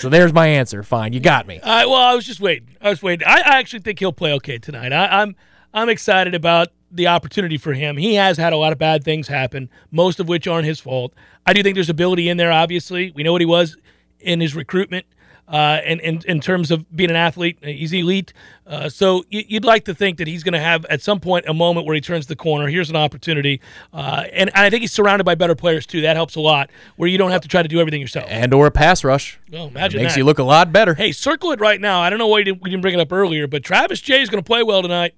so 0.00 0.08
there's 0.08 0.32
my 0.32 0.48
answer. 0.48 0.82
Fine, 0.82 1.12
you 1.12 1.20
got 1.20 1.46
me. 1.46 1.60
I, 1.60 1.86
well, 1.86 1.96
I 1.96 2.14
was 2.14 2.24
just 2.24 2.40
waiting. 2.40 2.76
I 2.80 2.90
was 2.90 3.02
waiting. 3.02 3.26
I, 3.26 3.40
I 3.40 3.58
actually 3.58 3.80
think 3.80 3.98
he'll 3.98 4.12
play 4.12 4.32
okay 4.34 4.58
tonight. 4.58 4.92
I, 4.92 5.22
I'm 5.22 5.36
I'm 5.74 5.88
excited 5.88 6.34
about 6.34 6.68
the 6.90 7.06
opportunity 7.06 7.56
for 7.56 7.72
him. 7.72 7.96
He 7.96 8.14
has 8.14 8.36
had 8.36 8.52
a 8.52 8.56
lot 8.56 8.72
of 8.72 8.78
bad 8.78 9.02
things 9.02 9.28
happen, 9.28 9.70
most 9.90 10.20
of 10.20 10.28
which 10.28 10.46
aren't 10.46 10.66
his 10.66 10.78
fault. 10.78 11.14
I 11.46 11.52
do 11.52 11.62
think 11.62 11.74
there's 11.74 11.88
ability 11.88 12.28
in 12.28 12.36
there. 12.36 12.52
Obviously, 12.52 13.10
we 13.12 13.22
know 13.22 13.32
what 13.32 13.40
he 13.40 13.46
was 13.46 13.76
in 14.20 14.40
his 14.40 14.54
recruitment, 14.54 15.06
uh, 15.48 15.80
and 15.84 16.00
in 16.00 16.20
in 16.28 16.40
terms 16.40 16.70
of 16.70 16.94
being 16.94 17.10
an 17.10 17.16
athlete, 17.16 17.58
he's 17.62 17.92
elite. 17.92 18.32
Uh, 18.66 18.88
so 18.88 19.24
you, 19.30 19.42
you'd 19.48 19.64
like 19.64 19.86
to 19.86 19.94
think 19.94 20.18
that 20.18 20.28
he's 20.28 20.44
going 20.44 20.52
to 20.52 20.60
have 20.60 20.84
at 20.86 21.00
some 21.00 21.18
point 21.18 21.46
a 21.48 21.54
moment 21.54 21.86
where 21.86 21.94
he 21.94 22.00
turns 22.00 22.26
the 22.26 22.36
corner. 22.36 22.68
Here's 22.68 22.90
an 22.90 22.96
opportunity, 22.96 23.60
uh, 23.92 24.24
and 24.32 24.50
I 24.54 24.68
think 24.68 24.82
he's 24.82 24.92
surrounded 24.92 25.24
by 25.24 25.34
better 25.34 25.54
players 25.54 25.86
too. 25.86 26.02
That 26.02 26.16
helps 26.16 26.36
a 26.36 26.40
lot, 26.40 26.70
where 26.96 27.08
you 27.08 27.16
don't 27.18 27.30
have 27.30 27.40
to 27.40 27.48
try 27.48 27.62
to 27.62 27.68
do 27.68 27.80
everything 27.80 28.02
yourself. 28.02 28.26
And 28.28 28.52
or 28.52 28.66
a 28.66 28.70
pass 28.70 29.02
rush. 29.02 29.40
Oh, 29.52 29.68
imagine 29.68 30.02
Makes 30.02 30.14
that. 30.14 30.18
you 30.18 30.24
look 30.24 30.38
a 30.38 30.44
lot 30.44 30.72
better. 30.72 30.94
Hey, 30.94 31.10
circle 31.12 31.50
it 31.52 31.60
right 31.60 31.80
now. 31.80 32.00
I 32.00 32.10
don't 32.10 32.18
know 32.18 32.28
why 32.28 32.38
we 32.38 32.44
didn't 32.44 32.82
bring 32.82 32.94
it 32.94 33.00
up 33.00 33.12
earlier, 33.12 33.46
but 33.46 33.64
Travis 33.64 34.00
Jay 34.00 34.20
is 34.20 34.28
going 34.28 34.42
to 34.42 34.46
play 34.46 34.62
well 34.62 34.82
tonight. 34.82 35.14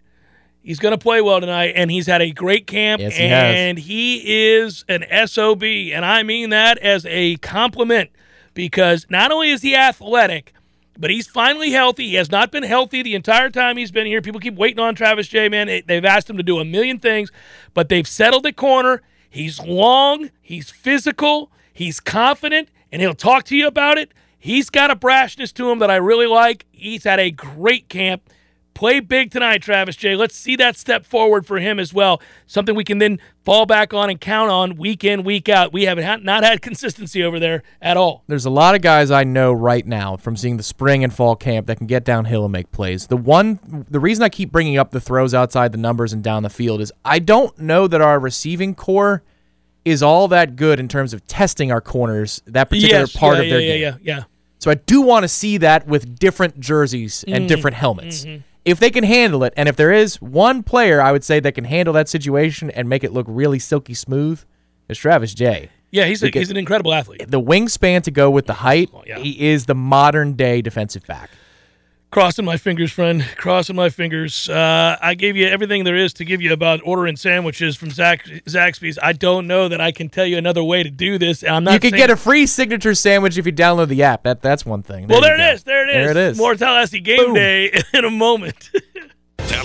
He's 0.64 0.79
going 0.79 0.92
to 0.92 0.98
play 0.98 1.20
well 1.20 1.40
tonight, 1.40 1.74
and 1.77 1.90
he's 1.90 2.07
had 2.07 2.22
a 2.22 2.31
great 2.33 2.66
camp, 2.66 3.00
Yes, 3.03 3.14
he 3.16 3.24
has. 3.29 3.55
and 3.55 3.79
he 3.79 4.55
is 4.57 4.85
an 4.88 5.05
SOB, 5.29 5.62
and 5.62 6.05
I 6.05 6.22
mean 6.22 6.50
that 6.50 6.79
as 6.79 7.05
a 7.07 7.37
compliment 7.37 8.11
because 8.55 9.07
not 9.11 9.31
only 9.31 9.50
is 9.50 9.61
he 9.62 9.77
athletic, 9.77 10.55
but 10.98 11.11
he's 11.11 11.27
finally 11.27 11.70
healthy. 11.72 12.09
He 12.09 12.14
has 12.14 12.31
not 12.31 12.50
been 12.50 12.62
healthy 12.62 13.03
the 13.03 13.14
entire 13.14 13.50
time 13.50 13.77
he's 13.77 13.90
been 13.90 14.07
here. 14.07 14.22
People 14.22 14.40
keep 14.40 14.55
waiting 14.55 14.79
on 14.79 14.94
Travis 14.94 15.29
Jay, 15.29 15.48
man. 15.50 15.66
They- 15.66 15.83
They've 15.83 16.05
asked 16.05 16.31
him 16.31 16.37
to 16.38 16.42
do 16.42 16.59
a 16.59 16.64
million 16.64 16.98
things, 16.98 17.31
but 17.74 17.88
they've 17.90 18.07
settled 18.09 18.46
at 18.46 18.57
corner. 18.57 19.03
He's 19.29 19.61
long, 19.61 20.31
he's 20.40 20.70
physical, 20.70 21.50
he's 21.72 22.00
confident, 22.00 22.68
and 22.90 23.03
he'll 23.03 23.12
talk 23.14 23.44
to 23.46 23.57
you 23.57 23.66
about 23.66 23.98
it. 23.98 24.12
He's 24.38 24.70
got 24.70 24.90
a 24.90 24.96
brashness 24.96 25.53
to 25.55 25.70
him 25.70 25.79
that 25.81 25.90
I 25.90 25.96
really 25.96 26.27
like. 26.27 26.64
He's 26.70 27.05
had 27.05 27.18
a 27.18 27.31
great 27.31 27.88
camp. 27.88 28.22
Play 28.75 28.99
big 28.99 29.31
tonight, 29.31 29.63
Travis 29.63 29.95
Jay. 29.95 30.17
Let's 30.17 30.35
see 30.35 30.57
that 30.57 30.77
step 30.77 31.07
forward 31.07 31.47
for 31.47 31.61
him 31.61 31.79
as 31.79 31.95
well. 31.95 32.21
Something 32.49 32.75
we 32.75 32.83
can 32.83 32.99
then 32.99 33.21
fall 33.45 33.67
back 33.67 33.95
on 33.95 34.11
and 34.11 34.21
count 34.21 34.51
on 34.51 34.77
week 34.77 35.05
in, 35.05 35.23
week 35.23 35.49
out. 35.49 35.73
We 35.73 35.85
have 35.85 35.99
not 36.25 36.43
had 36.43 36.61
consistency 36.63 37.23
over 37.23 37.39
there 37.39 37.63
at 37.81 37.97
all. 37.97 38.25
There's 38.27 38.47
a 38.47 38.51
lot 38.51 38.75
of 38.75 38.83
guys 38.83 39.13
I 39.13 39.23
know 39.23 39.53
right 39.53 39.87
now 39.87 40.17
from 40.17 40.37
seeing 40.37 40.57
the 40.57 40.65
spring 40.65 41.05
and 41.05 41.15
fall 41.15 41.37
camp 41.37 41.69
that 41.69 41.79
can 41.79 41.87
get 41.87 42.05
downhill 42.05 42.45
and 42.45 42.53
make 42.53 42.73
plays. 42.73 43.07
The 43.07 43.17
one, 43.17 43.87
the 43.89 44.01
reason 44.01 44.25
I 44.25 44.29
keep 44.29 44.51
bringing 44.51 44.77
up 44.77 44.91
the 44.91 45.01
throws 45.01 45.35
outside 45.35 45.71
the 45.71 45.79
numbers 45.79 46.13
and 46.13 46.25
down 46.25 46.43
the 46.43 46.51
field 46.51 46.81
is 46.81 46.93
I 47.05 47.21
don't 47.21 47.57
know 47.57 47.87
that 47.87 48.01
our 48.01 48.19
receiving 48.19 48.75
corps 48.75 49.23
is 49.85 50.03
all 50.03 50.27
that 50.29 50.57
good 50.57 50.81
in 50.81 50.89
terms 50.89 51.15
of 51.15 51.25
testing 51.29 51.71
our 51.71 51.81
corners 51.81 52.43
that 52.47 52.71
particular 52.71 53.03
yes, 53.03 53.17
part 53.17 53.37
yeah, 53.37 53.43
of 53.43 53.51
their 53.51 53.61
yeah, 53.61 53.69
game. 53.69 53.83
yeah, 53.83 53.97
yeah, 54.03 54.17
yeah. 54.17 54.25
So 54.59 54.71
I 54.71 54.75
do 54.75 55.03
want 55.03 55.25
to 55.25 55.29
see 55.29 55.59
that 55.59 55.87
with 55.87 56.19
different 56.19 56.59
jerseys 56.59 57.23
and 57.25 57.37
mm-hmm. 57.37 57.47
different 57.47 57.77
helmets. 57.77 58.25
Mm-hmm. 58.25 58.43
If 58.64 58.81
they 58.81 58.90
can 58.90 59.05
handle 59.05 59.44
it, 59.44 59.53
and 59.57 59.68
if 59.68 59.77
there 59.77 59.92
is 59.92 60.20
one 60.22 60.62
player 60.62 61.00
I 61.00 61.12
would 61.12 61.24
say 61.24 61.38
that 61.40 61.55
can 61.55 61.64
handle 61.64 61.92
that 61.94 62.09
situation 62.09 62.70
and 62.70 62.88
make 62.88 63.05
it 63.05 63.12
look 63.12 63.27
really 63.29 63.59
silky 63.59 63.94
smooth, 63.94 64.42
it's 64.88 64.98
Travis 64.98 65.35
Jay. 65.35 65.70
Yeah, 65.90 66.07
he's, 66.07 66.22
a, 66.22 66.29
he's 66.29 66.50
an 66.50 66.57
incredible 66.57 66.92
athlete. 66.92 67.31
The 67.31 67.40
wingspan 67.40 68.03
to 68.03 68.11
go 68.11 68.31
with 68.31 68.46
the 68.46 68.55
height, 68.55 68.90
yeah. 69.07 69.18
he 69.18 69.48
is 69.48 69.66
the 69.66 69.74
modern 69.74 70.33
day 70.33 70.61
defensive 70.61 71.07
back. 71.07 71.31
Crossing 72.14 72.44
my 72.44 72.57
fingers, 72.57 72.92
friend. 72.92 73.27
Crossing 73.37 73.74
my 73.74 73.88
fingers. 73.88 74.48
Uh, 74.48 74.96
I 75.03 75.14
gave 75.14 75.35
you 75.37 75.48
everything 75.48 75.83
there 75.83 75.96
is 75.96 76.12
to 76.14 76.24
give 76.24 76.40
you 76.40 76.53
about 76.53 76.81
ordering 76.85 77.16
sandwiches 77.16 77.74
from 77.74 77.90
Zach, 77.90 78.24
Zaxby's. 78.46 79.00
I 79.03 79.14
don't 79.14 79.48
know 79.48 79.66
that 79.68 79.81
I 79.81 79.90
can 79.90 80.09
tell 80.09 80.24
you 80.24 80.38
another 80.38 80.62
way 80.62 80.85
to 80.85 80.90
do 80.90 81.18
this. 81.18 81.42
I'm 81.42 81.64
not. 81.64 81.72
you 81.74 81.81
can 81.81 81.90
saying- 81.90 82.00
get 82.00 82.11
a 82.11 82.16
free 82.16 82.46
signature 82.46 82.94
sandwich 82.94 83.36
if 83.36 83.47
you 83.47 83.53
download 83.53 83.89
the 83.89 84.05
app. 84.05 84.22
That 84.22 84.43
that's 84.43 84.64
one 84.64 84.84
thing. 84.84 85.09
Well, 85.09 85.20
there 85.22 85.34
it 85.34 85.39
go. 85.39 85.51
is. 85.55 85.64
There 85.64 85.89
it 85.89 85.91
is. 85.91 85.95
There 85.95 86.11
it 86.12 86.16
is. 86.30 86.39
More 86.39 86.55
Tallahassee 86.55 87.01
game 87.01 87.16
Boom. 87.18 87.34
day 87.34 87.72
in 87.95 88.05
a 88.05 88.11
moment. 88.11 88.70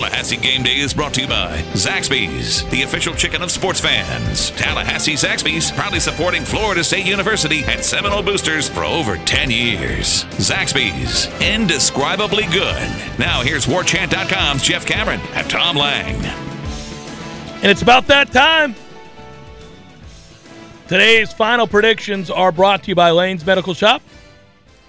Tallahassee 0.00 0.38
Game 0.38 0.62
Day 0.62 0.78
is 0.78 0.94
brought 0.94 1.12
to 1.12 1.20
you 1.20 1.28
by 1.28 1.58
Zaxby's, 1.74 2.64
the 2.70 2.80
official 2.84 3.12
chicken 3.14 3.42
of 3.42 3.50
sports 3.50 3.80
fans. 3.80 4.50
Tallahassee 4.52 5.12
Zaxby's, 5.12 5.70
proudly 5.72 6.00
supporting 6.00 6.42
Florida 6.42 6.82
State 6.82 7.04
University 7.04 7.64
and 7.64 7.84
Seminole 7.84 8.22
Boosters 8.22 8.66
for 8.66 8.82
over 8.82 9.18
10 9.18 9.50
years. 9.50 10.24
Zaxby's, 10.38 11.26
indescribably 11.42 12.44
good. 12.44 12.88
Now 13.18 13.42
here's 13.42 13.66
WarChant.com's 13.66 14.62
Jeff 14.62 14.86
Cameron 14.86 15.20
and 15.34 15.50
Tom 15.50 15.76
Lang. 15.76 16.16
And 17.56 17.66
it's 17.66 17.82
about 17.82 18.06
that 18.06 18.32
time. 18.32 18.74
Today's 20.88 21.30
final 21.30 21.66
predictions 21.66 22.30
are 22.30 22.52
brought 22.52 22.84
to 22.84 22.88
you 22.88 22.94
by 22.94 23.10
Lane's 23.10 23.44
Medical 23.44 23.74
Shop. 23.74 24.00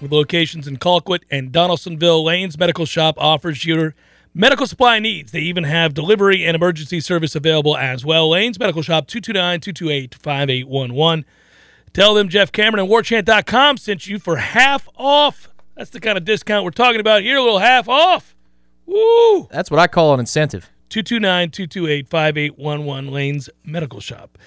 With 0.00 0.10
locations 0.10 0.66
in 0.66 0.78
Colquitt 0.78 1.24
and 1.30 1.52
Donaldsonville, 1.52 2.24
Lane's 2.24 2.58
Medical 2.58 2.86
Shop 2.86 3.16
offers 3.18 3.66
your 3.66 3.94
medical 4.34 4.66
supply 4.66 4.98
needs. 4.98 5.32
They 5.32 5.40
even 5.40 5.64
have 5.64 5.94
delivery 5.94 6.44
and 6.44 6.54
emergency 6.54 7.00
service 7.00 7.34
available 7.34 7.76
as 7.76 8.04
well. 8.04 8.30
Lane's 8.30 8.58
Medical 8.58 8.82
Shop, 8.82 9.06
229 9.06 9.60
228 9.60 10.14
5811. 10.14 11.24
Tell 11.92 12.14
them 12.14 12.28
Jeff 12.28 12.52
Cameron 12.52 12.84
and 12.84 12.90
WarChant.com 12.90 13.76
sent 13.76 14.06
you 14.06 14.18
for 14.18 14.36
half 14.36 14.88
off. 14.96 15.48
That's 15.76 15.90
the 15.90 16.00
kind 16.00 16.16
of 16.16 16.24
discount 16.24 16.64
we're 16.64 16.70
talking 16.70 17.00
about 17.00 17.22
here, 17.22 17.36
a 17.36 17.42
little 17.42 17.58
half 17.58 17.88
off. 17.88 18.34
Woo! 18.86 19.48
That's 19.50 19.70
what 19.70 19.80
I 19.80 19.86
call 19.86 20.14
an 20.14 20.20
incentive. 20.20 20.70
229 20.88 21.50
228 21.50 22.08
5811 22.08 23.10
Lane's 23.10 23.50
Medical 23.64 24.00
Shop. 24.00 24.38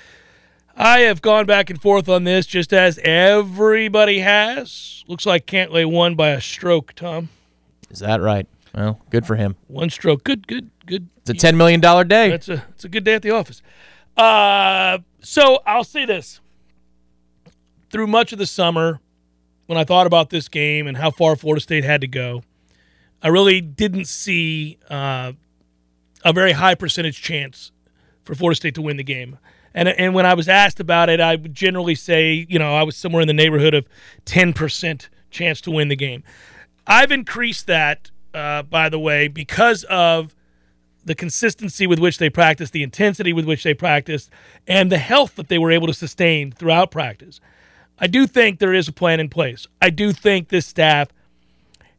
I 0.78 1.00
have 1.00 1.22
gone 1.22 1.46
back 1.46 1.70
and 1.70 1.82
forth 1.82 2.10
on 2.10 2.26
this 2.26 2.46
just 2.46 2.74
as 2.74 3.00
everybody 3.04 4.20
has. 4.20 5.04
Looks 5.08 5.26
like 5.26 5.46
Cantlay 5.46 5.90
won 5.90 6.16
by 6.16 6.30
a 6.30 6.42
stroke, 6.42 6.94
Tom. 6.94 7.30
Is 7.90 8.00
that 8.00 8.22
right? 8.22 8.46
Well, 8.76 9.02
good 9.10 9.26
for 9.26 9.36
him. 9.36 9.56
One 9.68 9.90
stroke. 9.90 10.24
Good, 10.24 10.48
good, 10.48 10.70
good. 10.86 11.08
It's 11.26 11.44
a 11.44 11.48
$10 11.48 11.56
million 11.56 11.80
day. 11.80 12.30
That's 12.30 12.50
a, 12.50 12.66
it's 12.70 12.84
a 12.84 12.90
good 12.90 13.06
day 13.06 13.14
at 13.14 13.22
the 13.22 13.32
office. 13.32 13.62
Uh, 14.18 15.00
so 15.22 15.60
I'll 15.66 15.86
say 15.86 16.06
this. 16.06 16.42
Through 17.90 18.08
much 18.08 18.34
of 18.34 18.40
the 18.40 18.46
summer, 18.46 19.00
when 19.68 19.78
I 19.78 19.86
thought 19.86 20.08
about 20.08 20.30
this 20.30 20.50
game 20.50 20.88
and 20.88 20.98
how 20.98 21.10
far 21.10 21.38
Florida 21.38 21.62
State 21.62 21.86
had 21.86 22.02
to 22.02 22.08
go, 22.08 22.44
I 23.22 23.30
really 23.30 23.62
didn't 23.62 24.06
see 24.06 24.78
uh, 24.90 25.32
a 26.26 26.34
very 26.34 26.52
high 26.52 26.76
percentage 26.76 27.22
chance 27.22 27.72
for 28.24 28.36
Florida 28.36 28.58
State 28.58 28.76
to 28.76 28.82
win 28.82 28.98
the 28.98 29.04
game. 29.04 29.38
And, 29.74 29.88
and 29.88 30.14
when 30.14 30.26
I 30.26 30.34
was 30.34 30.50
asked 30.50 30.80
about 30.80 31.10
it, 31.10 31.20
I 31.20 31.36
would 31.36 31.54
generally 31.54 31.96
say, 31.96 32.46
you 32.50 32.60
know, 32.60 32.76
I 32.76 32.84
was 32.84 32.96
somewhere 32.96 33.22
in 33.22 33.28
the 33.28 33.34
neighborhood 33.34 33.74
of 33.74 33.88
10% 34.26 35.08
chance 35.30 35.62
to 35.62 35.72
win 35.72 35.88
the 35.88 35.96
game. 35.96 36.24
I've 36.88 37.12
increased 37.12 37.68
that, 37.68 38.12
uh, 38.36 38.64
by 38.64 38.90
the 38.90 39.00
way, 39.00 39.28
because 39.28 39.84
of 39.86 40.36
the 41.06 41.16
consistency 41.16 41.88
with 41.88 42.00
which 42.00 42.18
they 42.18 42.30
practiced, 42.30 42.74
the 42.74 42.84
intensity 42.84 43.32
with 43.32 43.46
which 43.46 43.64
they 43.64 43.74
practiced, 43.74 44.30
and 44.68 44.92
the 44.92 44.98
health 44.98 45.36
that 45.36 45.48
they 45.48 45.58
were 45.58 45.72
able 45.72 45.88
to 45.88 45.94
sustain 45.94 46.52
throughout 46.52 46.92
practice. 46.92 47.40
I 47.98 48.08
do 48.08 48.28
think 48.28 48.60
there 48.60 48.74
is 48.74 48.88
a 48.88 48.92
plan 48.92 49.20
in 49.20 49.30
place. 49.30 49.68
I 49.82 49.90
do 49.90 50.12
think 50.12 50.50
this 50.50 50.66
staff 50.66 51.10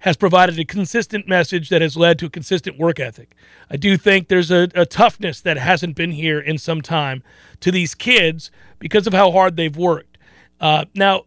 has 0.00 0.16
provided 0.16 0.58
a 0.58 0.64
consistent 0.64 1.26
message 1.26 1.70
that 1.70 1.80
has 1.80 1.96
led 1.96 2.18
to 2.18 2.26
a 2.26 2.30
consistent 2.30 2.78
work 2.78 3.00
ethic. 3.00 3.34
I 3.70 3.76
do 3.76 3.96
think 3.96 4.28
there's 4.28 4.50
a, 4.50 4.68
a, 4.74 4.84
toughness 4.84 5.40
that 5.40 5.56
hasn't 5.56 5.96
been 5.96 6.12
here 6.12 6.38
in 6.38 6.58
some 6.58 6.82
time 6.82 7.22
to 7.60 7.72
these 7.72 7.94
kids 7.94 8.50
because 8.78 9.06
of 9.06 9.14
how 9.14 9.30
hard 9.32 9.56
they've 9.56 9.76
worked. 9.76 10.18
Uh, 10.60 10.84
now, 10.94 11.24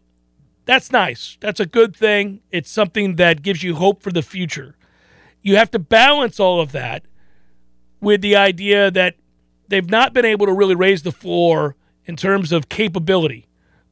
that's 0.66 0.92
nice. 0.92 1.36
That's 1.40 1.58
a 1.58 1.66
good 1.66 1.96
thing. 1.96 2.40
It's 2.52 2.70
something 2.70 3.16
that 3.16 3.42
gives 3.42 3.62
you 3.62 3.74
hope 3.74 4.02
for 4.02 4.12
the 4.12 4.22
future. 4.22 4.76
You 5.42 5.56
have 5.56 5.70
to 5.72 5.78
balance 5.78 6.38
all 6.38 6.60
of 6.60 6.72
that 6.72 7.04
with 8.00 8.20
the 8.20 8.36
idea 8.36 8.90
that 8.90 9.16
they've 9.68 9.88
not 9.88 10.12
been 10.12 10.24
able 10.24 10.46
to 10.46 10.52
really 10.52 10.74
raise 10.74 11.02
the 11.02 11.12
floor 11.12 11.76
in 12.04 12.16
terms 12.16 12.52
of 12.52 12.68
capability 12.68 13.46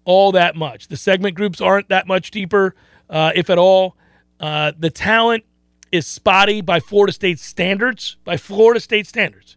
all 0.05 0.33
that 0.33 0.57
much. 0.57 0.89
The 0.89 0.97
segment 0.97 1.35
groups 1.35 1.61
aren't 1.61 1.91
that 1.91 2.07
much 2.07 2.31
deeper, 2.31 2.75
uh, 3.11 3.33
if 3.35 3.51
at 3.51 3.59
all. 3.59 3.97
Uh, 4.41 4.73
the 4.79 4.91
talent 4.91 5.45
is 5.93 6.07
spotty 6.07 6.63
by 6.63 6.81
Florida 6.81 7.13
State 7.13 7.39
standards, 7.39 8.17
by 8.25 8.39
Florida 8.39 8.81
State 8.81 9.07
standards. 9.07 9.57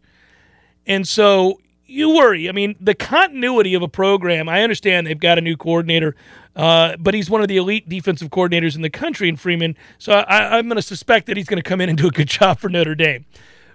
And 0.86 1.08
so 1.08 1.62
you 1.92 2.10
worry. 2.16 2.50
I 2.50 2.52
mean, 2.52 2.76
the 2.80 2.96
continuity 2.96 3.74
of 3.74 3.82
a 3.82 3.88
program, 3.88 4.50
I 4.50 4.64
understand 4.64 5.08
they've 5.08 5.20
got 5.20 5.38
a 5.38 5.42
new 5.42 5.58
coordinator, 5.58 6.16
uh, 6.56 6.98
but 6.98 7.14
he's 7.14 7.30
one 7.30 7.42
of 7.42 7.48
the 7.48 7.58
elite 7.58 7.88
defensive 7.88 8.30
coordinators 8.30 8.76
in 8.76 8.82
the 8.82 8.90
country 8.90 9.30
in 9.30 9.36
Freeman. 9.36 9.76
So 9.98 10.14
I, 10.14 10.58
I'm 10.58 10.68
going 10.68 10.78
to 10.78 10.82
suspect 10.82 11.28
that 11.28 11.38
he's 11.38 11.48
going 11.48 11.62
to 11.62 11.68
come 11.68 11.82
in 11.82 11.90
and 11.90 11.98
do 11.98 12.08
a 12.08 12.12
good 12.12 12.28
job 12.40 12.60
for 12.60 12.70
Notre 12.70 12.96
Dame. 12.96 13.26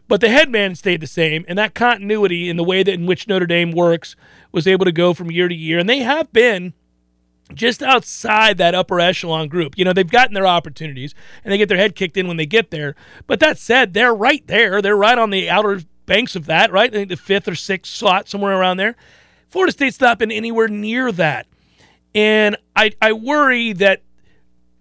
But 0.09 0.21
the 0.21 0.29
head 0.29 0.51
man 0.51 0.77
stayed 0.77 1.01
the 1.01 1.07
same, 1.07 1.45
and 1.49 1.59
that 1.59 1.75
continuity 1.75 2.49
in 2.49 2.57
the 2.57 2.65
way 2.65 2.83
that 2.83 2.93
in 2.93 3.07
which 3.07 3.27
Notre 3.27 3.47
Dame 3.47 3.73
works 3.73 4.15
was 4.53 4.67
able 4.67 4.85
to 4.85 4.93
go 4.93 5.15
from 5.15 5.31
year 5.31 5.49
to 5.49 5.55
year. 5.55 5.79
And 5.79 5.89
they 5.89 6.01
have 6.01 6.33
been– 6.33 6.75
just 7.55 7.83
outside 7.83 8.59
that 8.59 8.75
upper 8.75 9.01
echelon 9.01 9.49
group. 9.49 9.79
You 9.79 9.85
know, 9.85 9.93
they've 9.93 10.09
gotten 10.09 10.35
their 10.35 10.47
opportunities 10.47 11.15
and 11.45 11.53
they 11.53 11.59
get 11.59 11.69
their 11.69 11.79
head 11.79 11.95
kicked 11.95 12.17
in 12.17 12.27
when 12.27 12.37
they 12.37 12.47
get 12.47 12.71
there. 12.71 12.97
But 13.27 13.41
that 13.41 13.59
said, 13.59 13.95
they're 13.95 14.15
right 14.15 14.47
there. 14.47 14.83
They're 14.83 14.97
right 14.97 15.19
on 15.19 15.31
the 15.31 15.49
outer 15.49 15.83
banks 16.07 16.37
of 16.37 16.47
that, 16.47 16.73
right? 16.73 16.91
I 16.91 16.97
think 16.97 17.09
the 17.09 17.17
fifth 17.17 17.49
or 17.49 17.55
sixth 17.55 17.93
slot, 17.93 18.29
somewhere 18.29 18.57
around 18.57 18.79
there. 18.79 18.97
Florida 19.49 19.73
State's 19.73 20.01
not 20.01 20.19
been 20.19 20.33
anywhere 20.33 20.69
near 20.69 21.13
that. 21.13 21.47
And 22.15 22.57
I, 22.75 22.93
I 23.03 23.13
worry 23.13 23.73
that 23.75 24.03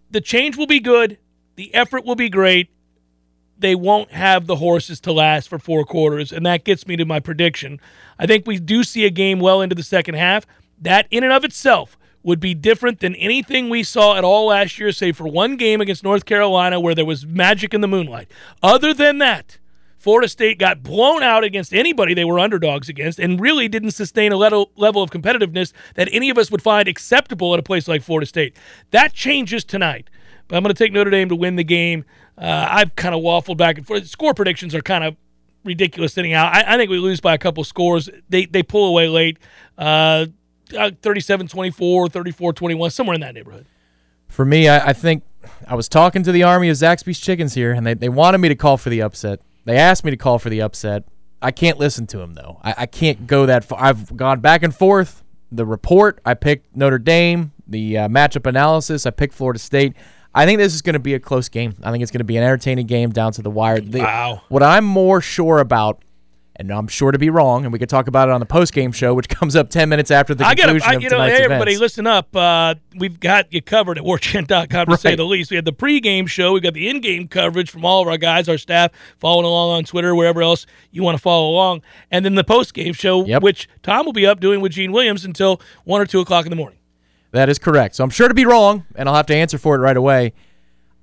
the 0.09 0.21
change 0.21 0.55
will 0.55 0.67
be 0.67 0.79
good, 0.79 1.17
the 1.55 1.73
effort 1.73 2.05
will 2.05 2.15
be 2.15 2.29
great. 2.29 2.69
They 3.57 3.75
won't 3.75 4.11
have 4.11 4.47
the 4.47 4.57
horses 4.57 4.99
to 5.01 5.13
last 5.13 5.47
for 5.47 5.59
four 5.59 5.85
quarters. 5.85 6.31
And 6.31 6.45
that 6.45 6.65
gets 6.65 6.87
me 6.87 6.97
to 6.97 7.05
my 7.05 7.19
prediction. 7.19 7.79
I 8.19 8.27
think 8.27 8.45
we 8.45 8.59
do 8.59 8.83
see 8.83 9.05
a 9.05 9.09
game 9.09 9.39
well 9.39 9.61
into 9.61 9.75
the 9.75 9.83
second 9.83 10.15
half. 10.15 10.45
That, 10.81 11.07
in 11.09 11.23
and 11.23 11.31
of 11.31 11.45
itself, 11.45 11.97
would 12.21 12.39
be 12.39 12.53
different 12.53 12.99
than 12.99 13.15
anything 13.15 13.69
we 13.69 13.83
saw 13.83 14.17
at 14.17 14.23
all 14.23 14.47
last 14.47 14.79
year, 14.79 14.91
save 14.91 15.15
for 15.15 15.27
one 15.27 15.55
game 15.55 15.79
against 15.79 16.03
North 16.03 16.25
Carolina 16.25 16.79
where 16.79 16.95
there 16.95 17.05
was 17.05 17.25
magic 17.25 17.73
in 17.73 17.81
the 17.81 17.87
moonlight. 17.87 18.29
Other 18.63 18.93
than 18.93 19.19
that, 19.19 19.57
Florida 20.05 20.29
State 20.29 20.59
got 20.59 20.83
blown 20.83 21.23
out 21.23 21.43
against 21.43 21.73
anybody 21.73 22.13
they 22.13 22.25
were 22.25 22.37
underdogs 22.37 22.89
against 22.89 23.17
and 23.17 23.41
really 23.41 23.67
didn't 23.67 23.89
sustain 23.89 24.31
a 24.31 24.37
level, 24.37 24.69
of 24.77 25.09
competitiveness 25.09 25.73
that 25.95 26.07
any 26.11 26.29
of 26.29 26.37
us 26.37 26.51
would 26.51 26.61
find 26.61 26.87
acceptable 26.87 27.55
at 27.55 27.59
a 27.59 27.63
place 27.63 27.87
like 27.87 28.03
Florida 28.03 28.27
State. 28.27 28.55
That 28.91 29.13
changes 29.13 29.63
tonight. 29.63 30.11
But 30.47 30.57
I'm 30.57 30.61
going 30.61 30.75
to 30.75 30.77
take 30.77 30.93
Notre 30.93 31.09
Dame 31.09 31.29
to 31.29 31.35
win 31.35 31.55
the 31.55 31.63
game. 31.63 32.05
Uh, 32.37 32.67
I've 32.69 32.95
kind 32.95 33.15
of 33.15 33.23
waffled 33.23 33.57
back 33.57 33.79
and 33.79 33.87
forth. 33.87 34.07
Score 34.07 34.35
predictions 34.35 34.75
are 34.75 34.81
kind 34.83 35.03
of 35.03 35.15
ridiculous 35.63 36.13
sitting 36.13 36.33
out. 36.33 36.53
I, 36.53 36.75
I, 36.75 36.77
think 36.77 36.91
we 36.91 36.99
lose 36.99 37.19
by 37.19 37.33
a 37.33 37.39
couple 37.39 37.63
scores. 37.63 38.07
They 38.29 38.45
they 38.45 38.61
pull 38.61 38.85
away 38.85 39.07
late. 39.07 39.39
Uh, 39.75 40.27
uh, 40.77 40.91
37 41.01 41.47
24, 41.47 42.09
34 42.09 42.53
21, 42.53 42.91
somewhere 42.91 43.15
in 43.15 43.21
that 43.21 43.33
neighborhood. 43.33 43.65
For 44.27 44.45
me, 44.45 44.69
I, 44.69 44.89
I, 44.89 44.93
think 44.93 45.23
I 45.67 45.73
was 45.73 45.89
talking 45.89 46.21
to 46.21 46.31
the 46.31 46.43
army 46.43 46.69
of 46.69 46.77
Zaxby's 46.77 47.19
chickens 47.19 47.55
here, 47.55 47.71
and 47.71 47.87
they, 47.87 47.95
they 47.95 48.09
wanted 48.09 48.37
me 48.37 48.49
to 48.49 48.55
call 48.55 48.77
for 48.77 48.91
the 48.91 49.01
upset. 49.01 49.41
They 49.65 49.77
asked 49.77 50.03
me 50.03 50.11
to 50.11 50.17
call 50.17 50.39
for 50.39 50.49
the 50.49 50.61
upset. 50.61 51.03
I 51.41 51.51
can't 51.51 51.77
listen 51.77 52.07
to 52.07 52.17
them, 52.17 52.33
though. 52.33 52.59
I, 52.63 52.75
I 52.79 52.85
can't 52.85 53.27
go 53.27 53.45
that 53.45 53.65
far. 53.65 53.81
I've 53.81 54.15
gone 54.15 54.39
back 54.39 54.63
and 54.63 54.73
forth. 54.73 55.23
The 55.51 55.65
report, 55.65 56.21
I 56.25 56.33
picked 56.33 56.75
Notre 56.75 56.97
Dame. 56.97 57.51
The 57.67 57.97
uh, 57.97 58.07
matchup 58.07 58.47
analysis, 58.47 59.05
I 59.05 59.09
picked 59.09 59.33
Florida 59.33 59.59
State. 59.59 59.95
I 60.35 60.45
think 60.45 60.59
this 60.59 60.75
is 60.75 60.81
going 60.81 60.93
to 60.93 60.99
be 60.99 61.15
a 61.15 61.19
close 61.19 61.49
game. 61.49 61.73
I 61.81 61.91
think 61.91 62.03
it's 62.03 62.11
going 62.11 62.19
to 62.19 62.25
be 62.25 62.37
an 62.37 62.43
entertaining 62.43 62.85
game 62.85 63.09
down 63.09 63.31
to 63.33 63.41
the 63.41 63.49
wire. 63.49 63.79
The, 63.79 64.01
wow. 64.01 64.41
What 64.49 64.61
I'm 64.61 64.85
more 64.85 65.21
sure 65.21 65.59
about 65.59 66.03
and 66.57 66.71
I'm 66.71 66.87
sure 66.87 67.11
to 67.11 67.19
be 67.19 67.29
wrong, 67.29 67.65
and 67.65 67.73
we 67.73 67.79
could 67.79 67.89
talk 67.89 68.07
about 68.07 68.29
it 68.29 68.31
on 68.31 68.39
the 68.39 68.45
post 68.45 68.73
game 68.73 68.91
show, 68.91 69.13
which 69.13 69.29
comes 69.29 69.55
up 69.55 69.69
10 69.69 69.89
minutes 69.89 70.11
after 70.11 70.33
the 70.33 70.43
conclusion 70.43 70.69
I 70.69 70.73
gotta, 70.73 70.85
I, 70.85 70.95
of 70.95 71.01
you 71.01 71.09
know, 71.09 71.17
tonight's 71.17 71.37
hey, 71.37 71.43
everybody, 71.43 71.71
events. 71.71 71.81
listen 71.81 72.07
up. 72.07 72.35
Uh, 72.35 72.75
we've 72.95 73.19
got 73.19 73.51
you 73.51 73.61
covered 73.61 73.97
at 73.97 74.03
warchant.com 74.03 74.67
to 74.67 74.91
right. 74.91 74.99
say 74.99 75.15
the 75.15 75.25
least. 75.25 75.51
We 75.51 75.55
had 75.55 75.65
the 75.65 75.73
pregame 75.73 76.27
show. 76.27 76.53
We 76.53 76.61
got 76.61 76.73
the 76.73 76.87
in-game 76.87 77.27
coverage 77.27 77.69
from 77.69 77.83
all 77.83 78.01
of 78.01 78.07
our 78.07 78.17
guys, 78.17 78.47
our 78.47 78.57
staff, 78.57 78.91
following 79.19 79.45
along 79.45 79.71
on 79.71 79.83
Twitter, 79.83 80.15
wherever 80.15 80.41
else 80.41 80.65
you 80.91 81.03
want 81.03 81.17
to 81.17 81.21
follow 81.21 81.49
along, 81.49 81.81
and 82.11 82.23
then 82.23 82.35
the 82.35 82.43
post-game 82.43 82.93
show, 82.93 83.25
yep. 83.25 83.41
which 83.41 83.67
Tom 83.83 84.05
will 84.05 84.13
be 84.13 84.25
up 84.25 84.39
doing 84.39 84.61
with 84.61 84.71
Gene 84.71 84.91
Williams 84.91 85.25
until 85.25 85.61
one 85.83 86.01
or 86.01 86.05
two 86.05 86.19
o'clock 86.19 86.45
in 86.45 86.49
the 86.49 86.55
morning. 86.55 86.79
That 87.31 87.49
is 87.49 87.59
correct. 87.59 87.95
So 87.95 88.03
I'm 88.03 88.09
sure 88.09 88.29
to 88.29 88.33
be 88.33 88.45
wrong, 88.45 88.85
and 88.95 89.09
I'll 89.09 89.15
have 89.15 89.25
to 89.27 89.35
answer 89.35 89.57
for 89.57 89.75
it 89.75 89.79
right 89.79 89.97
away. 89.97 90.33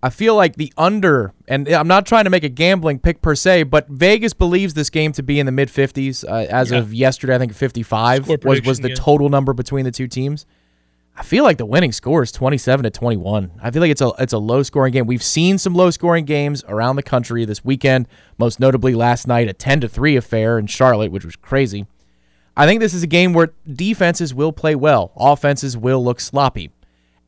I 0.04 0.10
feel 0.10 0.34
like 0.34 0.56
the 0.56 0.72
under, 0.76 1.32
and 1.46 1.68
I'm 1.68 1.86
not 1.86 2.06
trying 2.06 2.24
to 2.24 2.30
make 2.30 2.42
a 2.42 2.48
gambling 2.48 2.98
pick 2.98 3.22
per 3.22 3.36
se, 3.36 3.64
but 3.64 3.88
Vegas 3.88 4.32
believes 4.32 4.74
this 4.74 4.90
game 4.90 5.12
to 5.12 5.22
be 5.22 5.38
in 5.38 5.46
the 5.46 5.52
mid 5.52 5.68
50s. 5.68 6.24
Uh, 6.28 6.46
as 6.50 6.72
yeah. 6.72 6.78
of 6.78 6.92
yesterday, 6.92 7.36
I 7.36 7.38
think 7.38 7.54
55 7.54 8.28
was, 8.44 8.62
was 8.62 8.80
the 8.80 8.88
yeah. 8.88 8.94
total 8.96 9.28
number 9.28 9.52
between 9.52 9.84
the 9.84 9.92
two 9.92 10.08
teams. 10.08 10.44
I 11.16 11.22
feel 11.22 11.44
like 11.44 11.58
the 11.58 11.66
winning 11.66 11.92
score 11.92 12.22
is 12.22 12.32
27 12.32 12.84
to 12.84 12.90
21. 12.90 13.52
I 13.62 13.70
feel 13.70 13.82
like 13.82 13.90
it's 13.90 14.00
a 14.00 14.12
it's 14.18 14.32
a 14.32 14.38
low 14.38 14.62
scoring 14.62 14.92
game. 14.92 15.06
We've 15.06 15.22
seen 15.22 15.58
some 15.58 15.74
low 15.74 15.90
scoring 15.90 16.24
games 16.24 16.64
around 16.66 16.96
the 16.96 17.02
country 17.02 17.44
this 17.44 17.64
weekend, 17.64 18.08
most 18.38 18.58
notably 18.58 18.94
last 18.94 19.28
night 19.28 19.46
a 19.48 19.52
10 19.52 19.82
to 19.82 19.88
3 19.88 20.16
affair 20.16 20.58
in 20.58 20.66
Charlotte, 20.66 21.12
which 21.12 21.24
was 21.24 21.36
crazy. 21.36 21.86
I 22.56 22.66
think 22.66 22.80
this 22.80 22.94
is 22.94 23.02
a 23.02 23.06
game 23.06 23.34
where 23.34 23.52
defenses 23.70 24.34
will 24.34 24.52
play 24.52 24.74
well, 24.74 25.12
offenses 25.16 25.76
will 25.76 26.02
look 26.02 26.18
sloppy. 26.18 26.70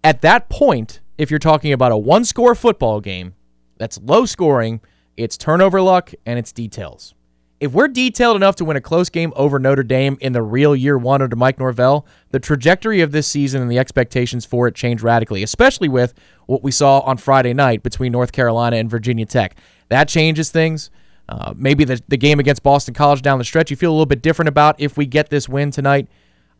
At 0.03 0.23
that 0.23 0.49
point, 0.49 1.01
if 1.19 1.31
you're 1.31 1.39
talking 1.39 1.73
about 1.73 1.93
a 1.93 1.97
one 1.97 2.25
score 2.25 2.55
football 2.55 3.01
game 3.01 3.35
that's 3.79 3.99
low 4.03 4.27
scoring 4.27 4.81
it's 5.17 5.37
turnover 5.37 5.81
luck, 5.81 6.13
and 6.27 6.39
it's 6.39 6.53
details. 6.53 7.15
If 7.61 7.73
we're 7.73 7.89
detailed 7.89 8.37
enough 8.37 8.57
to 8.57 8.65
win 8.65 8.77
a 8.77 8.81
close 8.81 9.09
game 9.09 9.33
over 9.37 9.59
Notre 9.59 9.85
Dame 9.85 10.19
in 10.21 10.33
the 10.33 10.43
real 10.43 10.75
year 10.75 10.99
one 10.99 11.23
under 11.23 11.37
Mike 11.37 11.59
Norvell, 11.59 12.05
the 12.31 12.41
trajectory 12.41 13.01
of 13.01 13.13
this 13.13 13.29
season 13.29 13.63
and 13.63 13.71
the 13.71 13.79
expectations 13.79 14.45
for 14.45 14.67
it 14.67 14.75
change 14.75 15.03
radically, 15.03 15.43
especially 15.43 15.89
with 15.89 16.15
what 16.47 16.63
we 16.63 16.73
saw 16.73 17.01
on 17.01 17.17
Friday 17.17 17.55
night 17.55 17.83
between 17.83 18.13
North 18.13 18.33
Carolina 18.33 18.77
and 18.77 18.91
Virginia 18.91 19.25
Tech. 19.25 19.57
That 19.89 20.09
changes 20.09 20.51
things. 20.51 20.91
Uh, 21.29 21.55
maybe 21.57 21.85
the, 21.85 22.03
the 22.09 22.19
game 22.19 22.41
against 22.41 22.63
Boston 22.63 22.93
College 22.93 23.23
down 23.23 23.39
the 23.39 23.45
stretch, 23.45 23.71
you 23.71 23.77
feel 23.77 23.91
a 23.91 23.95
little 23.95 24.05
bit 24.05 24.21
different 24.21 24.49
about 24.49 24.79
if 24.79 24.97
we 24.97 25.07
get 25.07 25.31
this 25.31 25.49
win 25.49 25.71
tonight. 25.71 26.09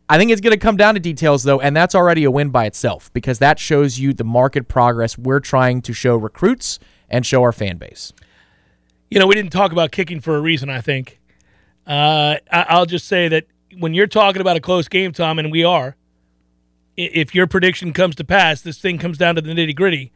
I 0.07 0.17
think 0.17 0.29
it's 0.31 0.41
going 0.41 0.51
to 0.53 0.59
come 0.59 0.77
down 0.77 0.93
to 0.93 0.99
details, 0.99 1.43
though, 1.43 1.59
and 1.59 1.75
that's 1.75 1.95
already 1.95 2.23
a 2.25 2.31
win 2.31 2.49
by 2.49 2.65
itself 2.65 3.11
because 3.13 3.39
that 3.39 3.57
shows 3.57 3.97
you 3.97 4.13
the 4.13 4.23
market 4.23 4.67
progress 4.67 5.17
we're 5.17 5.39
trying 5.39 5.81
to 5.83 5.93
show 5.93 6.15
recruits 6.15 6.79
and 7.09 7.25
show 7.25 7.41
our 7.41 7.51
fan 7.51 7.77
base. 7.77 8.13
You 9.09 9.19
know, 9.19 9.25
we 9.27 9.33
didn't 9.35 9.51
talk 9.51 9.71
about 9.71 9.91
kicking 9.91 10.19
for 10.19 10.35
a 10.35 10.41
reason, 10.41 10.69
I 10.69 10.81
think. 10.81 11.19
Uh, 11.87 12.37
I- 12.51 12.65
I'll 12.69 12.85
just 12.85 13.07
say 13.07 13.27
that 13.29 13.45
when 13.79 13.93
you're 13.93 14.07
talking 14.07 14.41
about 14.41 14.57
a 14.57 14.61
close 14.61 14.87
game, 14.87 15.11
Tom, 15.11 15.39
and 15.39 15.51
we 15.51 15.63
are, 15.63 15.95
if 16.95 17.33
your 17.33 17.47
prediction 17.47 17.91
comes 17.91 18.15
to 18.15 18.23
pass, 18.23 18.61
this 18.61 18.77
thing 18.77 18.97
comes 18.99 19.17
down 19.17 19.35
to 19.35 19.41
the 19.41 19.51
nitty 19.53 19.75
gritty, 19.75 20.11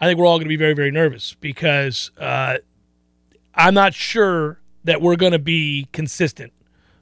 I 0.00 0.06
think 0.06 0.18
we're 0.18 0.26
all 0.26 0.36
going 0.36 0.44
to 0.44 0.48
be 0.50 0.56
very, 0.56 0.74
very 0.74 0.90
nervous 0.90 1.34
because 1.40 2.10
uh, 2.18 2.58
I'm 3.54 3.74
not 3.74 3.94
sure 3.94 4.60
that 4.84 5.00
we're 5.02 5.16
going 5.16 5.32
to 5.32 5.38
be 5.38 5.88
consistent 5.92 6.52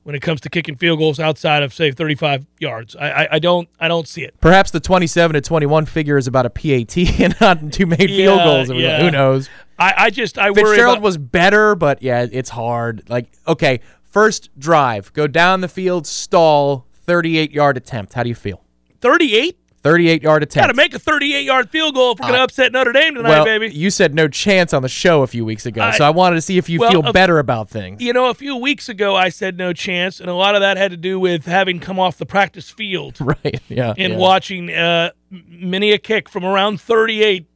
when 0.08 0.14
it 0.14 0.22
comes 0.22 0.40
to 0.40 0.48
kicking 0.48 0.74
field 0.74 0.98
goals 0.98 1.20
outside 1.20 1.62
of 1.62 1.74
say 1.74 1.92
35 1.92 2.46
yards. 2.58 2.96
I, 2.96 3.10
I, 3.10 3.28
I 3.32 3.38
don't 3.38 3.68
I 3.78 3.88
don't 3.88 4.08
see 4.08 4.22
it. 4.22 4.34
Perhaps 4.40 4.70
the 4.70 4.80
27 4.80 5.34
to 5.34 5.42
21 5.42 5.84
figure 5.84 6.16
is 6.16 6.26
about 6.26 6.46
a 6.46 6.50
PAT 6.50 6.96
and 7.20 7.38
not 7.42 7.70
two 7.74 7.84
made 7.84 7.98
field 7.98 8.38
goals. 8.38 8.70
yeah. 8.70 9.02
Who 9.02 9.10
knows? 9.10 9.50
I, 9.78 9.94
I 9.98 10.10
just 10.10 10.38
I 10.38 10.48
worry 10.48 10.62
Fitzgerald 10.64 10.96
about, 10.96 11.02
was 11.02 11.18
better, 11.18 11.74
but 11.74 12.02
yeah, 12.02 12.26
it's 12.32 12.48
hard. 12.48 13.02
Like, 13.10 13.26
okay, 13.46 13.80
first 14.10 14.48
drive, 14.58 15.12
go 15.12 15.26
down 15.26 15.60
the 15.60 15.68
field, 15.68 16.06
stall, 16.06 16.86
38 17.04 17.50
yard 17.50 17.76
attempt. 17.76 18.14
How 18.14 18.22
do 18.22 18.30
you 18.30 18.34
feel? 18.34 18.64
38. 19.02 19.58
38 19.82 20.22
yard 20.22 20.42
attempt. 20.42 20.64
Got 20.64 20.72
to 20.72 20.76
make 20.76 20.94
a 20.94 20.98
38 20.98 21.44
yard 21.44 21.70
field 21.70 21.94
goal 21.94 22.12
if 22.12 22.18
we're 22.18 22.24
going 22.28 22.34
to 22.34 22.40
Uh, 22.40 22.44
upset 22.44 22.72
Notre 22.72 22.92
Dame 22.92 23.14
tonight, 23.14 23.28
well, 23.28 23.44
baby. 23.44 23.68
you 23.74 23.90
said 23.90 24.14
no 24.14 24.26
chance 24.28 24.72
on 24.74 24.82
the 24.82 24.88
show 24.88 25.22
a 25.22 25.26
few 25.26 25.44
weeks 25.44 25.66
ago, 25.66 25.82
I- 25.82 25.92
so 25.96 26.04
I 26.04 26.10
wanted 26.10 26.36
to 26.36 26.40
see 26.42 26.58
if 26.58 26.68
you 26.68 26.80
well, 26.80 26.90
feel 26.90 27.06
a- 27.06 27.12
better 27.12 27.38
about 27.38 27.68
things. 27.68 28.02
You 28.02 28.12
know, 28.12 28.28
a 28.30 28.34
few 28.34 28.56
weeks 28.56 28.88
ago, 28.88 29.14
I 29.16 29.28
said 29.28 29.56
no 29.56 29.72
chance, 29.72 30.20
and 30.20 30.28
a 30.28 30.34
lot 30.34 30.54
of 30.54 30.60
that 30.62 30.76
had 30.76 30.90
to 30.90 30.96
do 30.96 31.18
with 31.20 31.46
having 31.46 31.78
come 31.80 31.98
off 31.98 32.18
the 32.18 32.26
practice 32.26 32.68
field 32.70 33.16
Right? 33.20 33.60
Yeah. 33.68 33.94
and 33.96 34.14
yeah. 34.14 34.18
watching 34.18 34.70
uh, 34.70 35.10
many 35.30 35.92
a 35.92 35.98
kick 35.98 36.28
from 36.28 36.44
around 36.44 36.80
38 36.80 37.46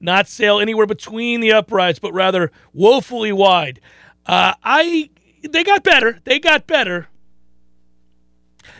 not 0.00 0.28
sail 0.28 0.60
anywhere 0.60 0.86
between 0.86 1.40
the 1.40 1.52
uprights, 1.52 1.98
but 1.98 2.12
rather 2.14 2.52
woefully 2.72 3.32
wide. 3.32 3.80
Uh, 4.26 4.54
I 4.62 5.10
they 5.42 5.64
got 5.64 5.82
better. 5.82 6.18
They 6.24 6.38
got 6.38 6.66
better. 6.66 7.08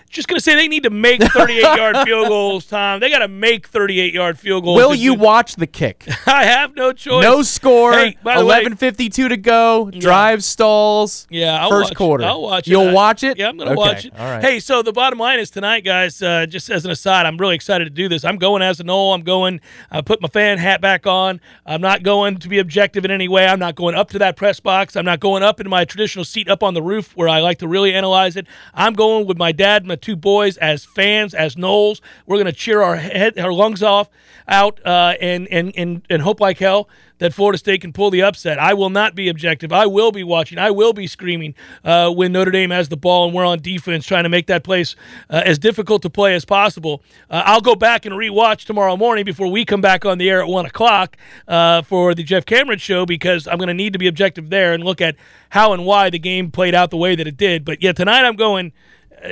Just 0.09 0.27
gonna 0.29 0.41
say 0.41 0.55
they 0.55 0.69
need 0.69 0.83
to 0.85 0.91
make 0.91 1.23
38 1.33 1.61
yard 1.61 1.97
field 2.05 2.29
goals, 2.29 2.67
Tom. 2.67 3.01
They 3.01 3.11
got 3.11 3.21
to 3.21 3.29
make 3.29 3.69
38 3.69 4.13
yard 4.15 4.39
field 4.39 4.65
goals. 4.65 4.77
Will 4.77 4.95
you 4.95 5.15
watch 5.15 5.57
the 5.57 5.67
kick? 5.67 6.07
I 6.27 6.45
have 6.45 6.75
no 6.77 6.93
choice. 6.93 7.23
No 7.23 7.43
score. 7.43 7.93
Hey, 7.93 8.17
by 8.23 8.39
the 8.39 8.47
way- 8.47 8.65
11:52 8.65 9.29
to 9.29 9.37
go. 9.37 9.91
Drive 9.91 10.43
stalls. 10.45 11.27
Yeah, 11.31 11.63
I'll 11.63 11.71
first 11.71 11.91
watch, 11.91 11.97
quarter. 11.97 12.25
I'll 12.25 12.43
watch 12.43 12.67
it. 12.67 12.71
You'll 12.71 12.89
I- 12.89 12.93
watch 12.93 13.23
it. 13.23 13.39
Yeah, 13.39 13.49
I'm 13.49 13.57
gonna 13.57 13.71
Okay, 13.73 13.79
watch 13.79 14.05
it. 14.07 14.13
All 14.19 14.31
right. 14.31 14.43
Hey, 14.43 14.61
so 14.61 14.83
the 14.83 14.93
bottom 14.93 15.19
line 15.19 15.39
is 15.39 15.51
tonight, 15.51 15.85
guys. 15.85 16.21
Uh, 16.23 16.47
just 16.47 16.71
as 16.71 16.85
an 16.85 16.91
aside, 16.91 17.27
I'm 17.27 17.37
really 17.37 17.55
excited 17.55 17.85
to 17.85 17.91
do 17.91 18.09
this. 18.09 18.25
I'm 18.25 18.37
going 18.39 18.63
as 18.63 18.81
a 18.81 18.85
Nole. 18.85 19.15
I'm 19.15 19.23
going. 19.23 19.61
I 19.91 20.01
put 20.01 20.21
my 20.23 20.29
fan 20.29 20.59
hat 20.59 20.81
back 20.81 21.07
on. 21.07 21.41
I'm 21.67 21.81
not 21.81 22.03
going 22.03 22.39
to 22.39 22.49
be 22.49 22.59
objective 22.59 23.05
in 23.05 23.11
any 23.11 23.29
way. 23.29 23.47
I'm 23.47 23.59
not 23.59 23.75
going 23.75 23.95
up 23.95 24.11
to 24.11 24.19
that 24.21 24.37
press 24.37 24.59
box. 24.61 24.97
I'm 24.97 25.05
not 25.05 25.21
going 25.21 25.43
up 25.43 25.61
into 25.61 25.71
my 25.71 25.85
traditional 25.85 26.25
seat 26.25 26.49
up 26.49 26.63
on 26.63 26.75
the 26.75 26.83
roof 26.83 27.17
where 27.17 27.29
I 27.29 27.41
like 27.41 27.59
to 27.59 27.69
really 27.69 27.95
analyze 27.95 28.37
it. 28.37 28.47
I'm 28.75 28.95
going 28.95 29.27
with 29.27 29.37
my 29.39 29.53
dad 29.53 29.85
my 29.87 29.97
two 29.99 30.17
boys 30.17 30.57
as 30.57 30.85
fans, 30.85 31.35
as 31.35 31.57
Noles. 31.57 32.01
We're 32.27 32.39
gonna 32.39 32.53
cheer 32.53 32.83
our 32.83 32.97
head, 32.97 33.39
our 33.39 33.53
lungs 33.53 33.83
off, 33.83 34.09
out, 34.47 34.81
uh, 34.85 35.15
and 35.21 35.47
and 35.49 35.73
and 35.77 36.03
and 36.09 36.23
hope 36.23 36.41
like 36.41 36.59
hell 36.59 36.89
that 37.19 37.35
Florida 37.35 37.59
State 37.59 37.81
can 37.81 37.93
pull 37.93 38.11
the 38.11 38.23
upset. 38.23 38.59
I 38.59 38.75
will 38.75 38.91
not 38.91 39.15
be 39.15 39.29
objective. 39.29 39.73
I 39.73 39.87
will 39.87 40.13
be 40.13 40.25
watching. 40.25 40.59
I 40.59 40.71
will 40.71 40.93
be 40.93 41.07
screaming 41.07 41.55
uh, 41.85 42.11
when 42.11 42.33
Notre 42.33 42.51
Dame 42.51 42.71
has 42.71 42.89
the 42.89 42.97
ball 42.97 43.27
and 43.27 43.35
we're 43.35 43.45
on 43.45 43.61
defense 43.61 44.07
trying 44.07 44.23
to 44.25 44.29
make 44.29 44.47
that 44.47 44.65
place 44.65 44.97
uh, 45.31 45.43
as 45.45 45.59
difficult 45.59 46.03
to 46.03 46.11
play 46.11 46.35
as 46.35 46.45
possible. 46.45 47.03
Uh, 47.29 47.43
I'll 47.45 47.61
go 47.61 47.75
back 47.75 48.07
and 48.07 48.15
rewatch 48.15 48.65
tomorrow 48.65 48.97
morning 48.97 49.25
before 49.25 49.49
we 49.49 49.65
come 49.65 49.81
back 49.81 50.05
on 50.05 50.19
the 50.19 50.31
air 50.31 50.41
at 50.41 50.49
1 50.49 50.67
o'clock 50.67 51.17
uh, 51.47 51.83
for 51.83 52.15
the 52.15 52.23
Jeff 52.23 52.47
Cameron 52.47 52.79
show 52.79 53.05
because 53.05 53.47
I'm 53.47 53.59
going 53.59 53.69
to 53.69 53.75
need 53.75 53.93
to 53.93 53.99
be 53.99 54.07
objective 54.07 54.51
there 54.51 54.73
and 54.73 54.85
look 54.85 55.01
at 55.01 55.17
how 55.51 55.73
and 55.73 55.85
why 55.85 56.11
the 56.11 56.19
game 56.19 56.51
played 56.51 56.75
out 56.75 56.91
the 56.91 56.97
way 56.97 57.17
that 57.17 57.27
it 57.27 57.37
did. 57.37 57.65
But 57.65 57.83
yeah, 57.83 57.93
tonight 57.93 58.25
I'm 58.25 58.37
going 58.37 58.73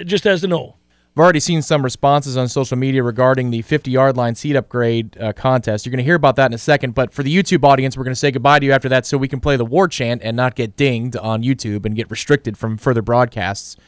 just 0.05 0.27
as 0.27 0.45
a 0.45 0.49
no. 0.49 0.77
I've 1.17 1.21
already 1.21 1.41
seen 1.41 1.63
some 1.63 1.83
responses 1.83 2.37
on 2.37 2.47
social 2.47 2.77
media 2.77 3.03
regarding 3.03 3.51
the 3.51 3.63
50 3.63 3.91
yard 3.91 4.19
line 4.19 4.35
seat 4.35 4.55
upgrade 4.55 5.17
uh, 5.19 5.33
contest. 5.33 5.87
You're 5.87 5.91
going 5.93 5.99
to 5.99 6.05
hear 6.05 6.15
about 6.15 6.37
that 6.37 6.51
in 6.51 6.55
a 6.55 6.59
second, 6.59 6.95
but 6.95 7.11
for 7.11 7.23
the 7.23 7.35
YouTube 7.35 7.65
audience, 7.65 7.97
we're 7.97 8.05
going 8.05 8.13
to 8.13 8.21
say 8.21 8.31
goodbye 8.31 8.59
to 8.59 8.67
you 8.67 8.73
after 8.73 8.91
that 8.91 9.07
so 9.07 9.17
we 9.17 9.27
can 9.27 9.41
play 9.41 9.57
the 9.57 9.65
war 9.65 9.89
chant 9.89 10.21
and 10.23 10.37
not 10.37 10.55
get 10.55 10.77
dinged 10.77 11.17
on 11.17 11.43
YouTube 11.43 11.87
and 11.87 11.97
get 11.97 12.11
restricted 12.11 12.59
from 12.59 12.77
further 12.77 13.01
broadcasts. 13.01 13.79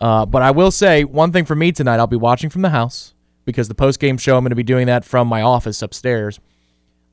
Uh, 0.00 0.24
but 0.24 0.40
I 0.40 0.52
will 0.52 0.70
say 0.70 1.04
one 1.04 1.32
thing 1.32 1.44
for 1.44 1.54
me 1.54 1.70
tonight 1.70 1.98
I'll 1.98 2.06
be 2.06 2.16
watching 2.16 2.48
from 2.48 2.62
the 2.62 2.70
house 2.70 3.12
because 3.44 3.68
the 3.68 3.74
post 3.74 4.00
game 4.00 4.16
show, 4.16 4.38
I'm 4.38 4.44
going 4.44 4.48
to 4.48 4.56
be 4.56 4.62
doing 4.62 4.86
that 4.86 5.04
from 5.04 5.28
my 5.28 5.42
office 5.42 5.82
upstairs. 5.82 6.40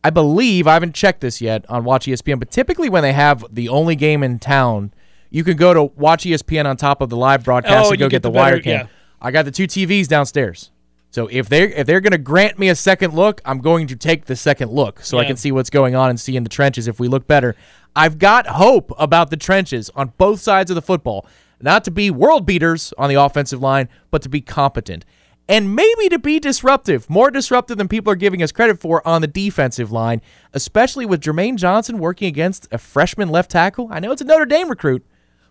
I 0.02 0.12
believe, 0.12 0.66
I 0.66 0.74
haven't 0.76 0.96
checked 0.96 1.20
this 1.20 1.42
yet 1.42 1.66
on 1.70 1.84
Watch 1.84 2.06
ESPN, 2.06 2.40
but 2.40 2.52
typically 2.52 2.88
when 2.88 3.04
they 3.04 3.12
have 3.12 3.44
the 3.54 3.68
only 3.68 3.98
game 3.98 4.24
in 4.24 4.40
town, 4.40 4.94
you 5.30 5.44
can 5.44 5.58
go 5.58 5.74
to 5.74 5.84
Watch 5.84 6.24
ESPN 6.26 6.66
on 6.66 6.78
top 6.78 7.02
of 7.02 7.10
the 7.10 7.18
live 7.18 7.44
broadcast 7.44 7.88
Oh, 7.88 7.90
and 7.92 8.00
go 8.00 8.06
get, 8.06 8.12
get 8.18 8.24
the, 8.24 8.30
the 8.30 8.34
better- 8.34 8.56
wire 8.56 8.60
cam. 8.62 8.72
yeah. 8.86 8.88
I 9.22 9.32
got 9.32 9.46
the 9.46 9.52
two 9.52 9.66
TVs 9.68 10.08
downstairs. 10.08 10.72
So 11.10 11.28
if 11.32 11.50
they're 11.50 11.70
if 11.70 11.88
they're 11.88 12.02
gonna 12.02 12.18
grant 12.18 12.60
me 12.60 12.70
a 12.70 12.76
second 12.76 13.14
look, 13.14 13.42
I'm 13.46 13.60
going 13.60 13.88
to 13.88 13.96
take 13.96 14.26
the 14.26 14.36
second 14.36 14.72
look 14.72 15.00
so 15.04 15.18
I 15.18 15.26
can 15.26 15.38
see 15.38 15.52
what's 15.52 15.70
going 15.72 15.96
on 15.96 16.10
and 16.10 16.20
see 16.20 16.36
in 16.36 16.44
the 16.44 16.50
trenches 16.50 16.88
if 16.88 17.00
we 17.00 17.08
look 17.08 17.26
better. 17.28 17.56
I've 17.96 18.20
got 18.20 18.46
hope 18.46 18.92
about 19.00 19.32
the 19.32 19.38
trenches 19.38 19.90
on 19.96 20.14
both 20.18 20.40
sides 20.42 20.70
of 20.70 20.76
the 20.76 20.82
football. 20.82 21.26
Not 21.60 21.84
to 21.86 21.92
be 21.92 22.12
world 22.12 22.46
beaters 22.46 22.94
on 23.00 23.10
the 23.10 23.16
offensive 23.16 23.62
line, 23.62 23.90
but 24.12 24.22
to 24.22 24.30
be 24.30 24.42
competent. 24.42 25.06
And 25.50 25.74
maybe 25.76 26.10
to 26.10 26.20
be 26.20 26.40
disruptive, 26.40 27.10
more 27.10 27.32
disruptive 27.32 27.78
than 27.78 27.88
people 27.88 28.12
are 28.12 28.18
giving 28.18 28.44
us 28.44 28.52
credit 28.52 28.80
for 28.80 29.06
on 29.08 29.22
the 29.22 29.28
defensive 29.28 29.92
line, 29.92 30.22
especially 30.54 31.06
with 31.08 31.22
Jermaine 31.22 31.56
Johnson 31.56 31.98
working 31.98 32.28
against 32.28 32.68
a 32.72 32.78
freshman 32.78 33.30
left 33.30 33.50
tackle. 33.50 33.88
I 33.90 34.00
know 34.00 34.12
it's 34.12 34.22
a 34.22 34.26
Notre 34.26 34.46
Dame 34.46 34.70
recruit, 34.70 35.04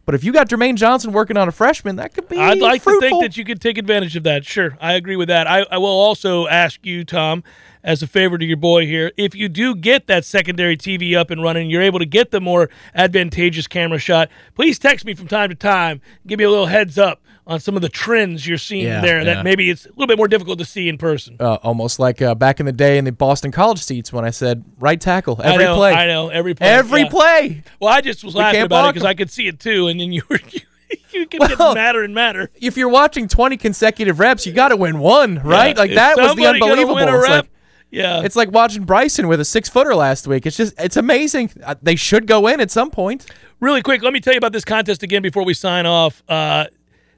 but 0.07 0.15
if 0.15 0.25
you 0.25 0.33
got 0.33 0.49
Jermaine 0.49 0.77
Johnson 0.77 1.13
working 1.13 1.37
on 1.37 1.49
a 1.49 1.53
freshman, 1.53 1.97
that 1.97 2.15
could 2.15 2.29
be 2.29 2.39
I'd 2.39 2.59
like 2.59 2.83
fruitful. 2.83 3.01
to 3.01 3.09
think 3.09 3.23
that 3.23 3.37
you 3.37 3.45
could 3.45 3.61
take 3.61 3.77
advantage 3.77 4.17
of 4.17 4.23
that. 4.23 4.47
Sure, 4.47 4.79
I 4.81 4.95
agree 4.95 5.17
with 5.17 5.29
that. 5.29 5.47
I, 5.47 5.67
I 5.71 5.79
will 5.79 5.87
also 5.89 6.47
ask 6.47 6.87
you, 6.87 7.05
Tom, 7.05 7.43
as 7.83 8.03
a 8.03 8.07
favor 8.07 8.39
to 8.39 8.45
your 8.45 8.57
boy 8.57 8.87
here, 8.87 9.13
if 9.17 9.35
you 9.35 9.49
do 9.49 9.75
get 9.75 10.07
that 10.07 10.25
secondary 10.25 10.77
TV 10.77 11.17
up 11.17 11.31
and 11.31 11.43
running, 11.43 11.69
you're 11.69 11.83
able 11.83 11.99
to 11.99 12.07
get 12.07 12.31
the 12.31 12.41
more 12.41 12.71
advantageous 12.95 13.67
camera 13.67 13.99
shot. 13.99 14.31
Please 14.55 14.79
text 14.79 15.05
me 15.05 15.15
from 15.15 15.27
time 15.27 15.51
to 15.51 15.55
time. 15.55 16.01
Give 16.27 16.39
me 16.39 16.45
a 16.45 16.51
little 16.51 16.67
heads 16.67 16.99
up 16.99 17.21
on 17.47 17.61
some 17.61 17.77
of 17.77 17.83
the 17.83 17.89
trends 17.89 18.47
you're 18.47 18.59
seeing 18.59 18.87
Yeah, 18.87 19.01
there 19.01 19.19
yeah. 19.19 19.35
that 19.35 19.45
maybe 19.45 19.71
it's 19.71 19.87
a 19.87 19.91
little 19.91 20.07
bit 20.09 20.19
more 20.19 20.27
difficult 20.29 20.59
to 20.59 20.65
see 20.65 20.89
in 20.89 20.99
person. 20.99 21.37
uh, 21.39 21.55
almost 21.63 21.99
like 21.99 22.21
uh, 22.21 22.35
back 22.35 22.59
in 22.61 22.67
the 22.67 22.73
day 22.73 22.99
in 22.99 23.05
the 23.05 23.13
Boston 23.13 23.53
College 23.53 23.81
seats 23.83 24.13
when 24.13 24.25
I 24.25 24.31
said 24.31 24.65
right 24.81 25.01
tackle 25.01 25.41
every 25.43 25.65
I 25.65 25.69
know, 25.69 25.77
play. 25.77 25.93
I 25.93 26.07
know 26.07 26.29
every 26.29 26.55
play. 26.55 26.67
Every 26.69 27.03
yeah. 27.03 27.09
play. 27.09 27.63
Well, 27.81 27.93
I 27.93 28.01
just 28.01 28.25
was 28.25 28.35
We 28.35 28.41
laughing 28.41 28.63
about 28.63 28.89
it 28.89 28.95
because. 28.95 29.07
I 29.07 29.15
could 29.15 29.31
see 29.31 29.47
it 29.47 29.61
too, 29.61 29.87
and 29.87 30.01
then 30.01 30.13
you 30.13 30.23
were 30.29 30.41
you, 30.51 30.61
you 31.13 31.27
kept 31.27 31.41
Well, 31.41 31.49
getting 31.49 31.75
madder 31.75 32.03
and 32.03 32.15
madder. 32.15 32.51
If 32.61 32.77
you're 32.77 32.89
watching 32.89 33.29
20 33.29 33.57
consecutive 33.57 34.19
reps, 34.19 34.45
you 34.47 34.53
got 34.53 34.69
to 34.69 34.77
win 34.77 34.99
one, 34.99 35.41
right? 35.45 35.77
Like 35.77 35.95
that 35.95 36.17
was 36.17 36.35
the 36.35 36.47
unbelievable. 36.47 36.97
win 36.97 37.09
a 37.09 37.17
It's 37.17 37.29
rep, 37.29 37.43
like, 37.45 37.51
yeah, 37.91 38.23
it's 38.25 38.35
like 38.35 38.51
watching 38.51 38.83
Bryson 38.83 39.29
with 39.29 39.39
a 39.41 39.45
six 39.45 39.69
footer 39.69 39.95
last 39.95 40.27
week. 40.27 40.45
It's 40.47 40.57
just, 40.57 40.75
it's 40.79 40.97
amazing. 40.97 41.51
Uh, 41.65 41.77
They 41.81 41.95
should 41.95 42.27
go 42.27 42.49
in 42.49 42.61
at 42.61 42.73
some 42.73 42.91
point. 42.91 43.27
Really 43.61 43.81
quick, 43.83 44.03
let 44.03 44.13
me 44.13 44.21
tell 44.21 44.33
you 44.35 44.39
about 44.39 44.53
this 44.53 44.65
contest 44.65 45.03
again 45.05 45.23
before 45.23 45.45
we 45.45 45.55
sign 45.55 45.87
off. 45.87 46.23
Uh, 46.29 46.67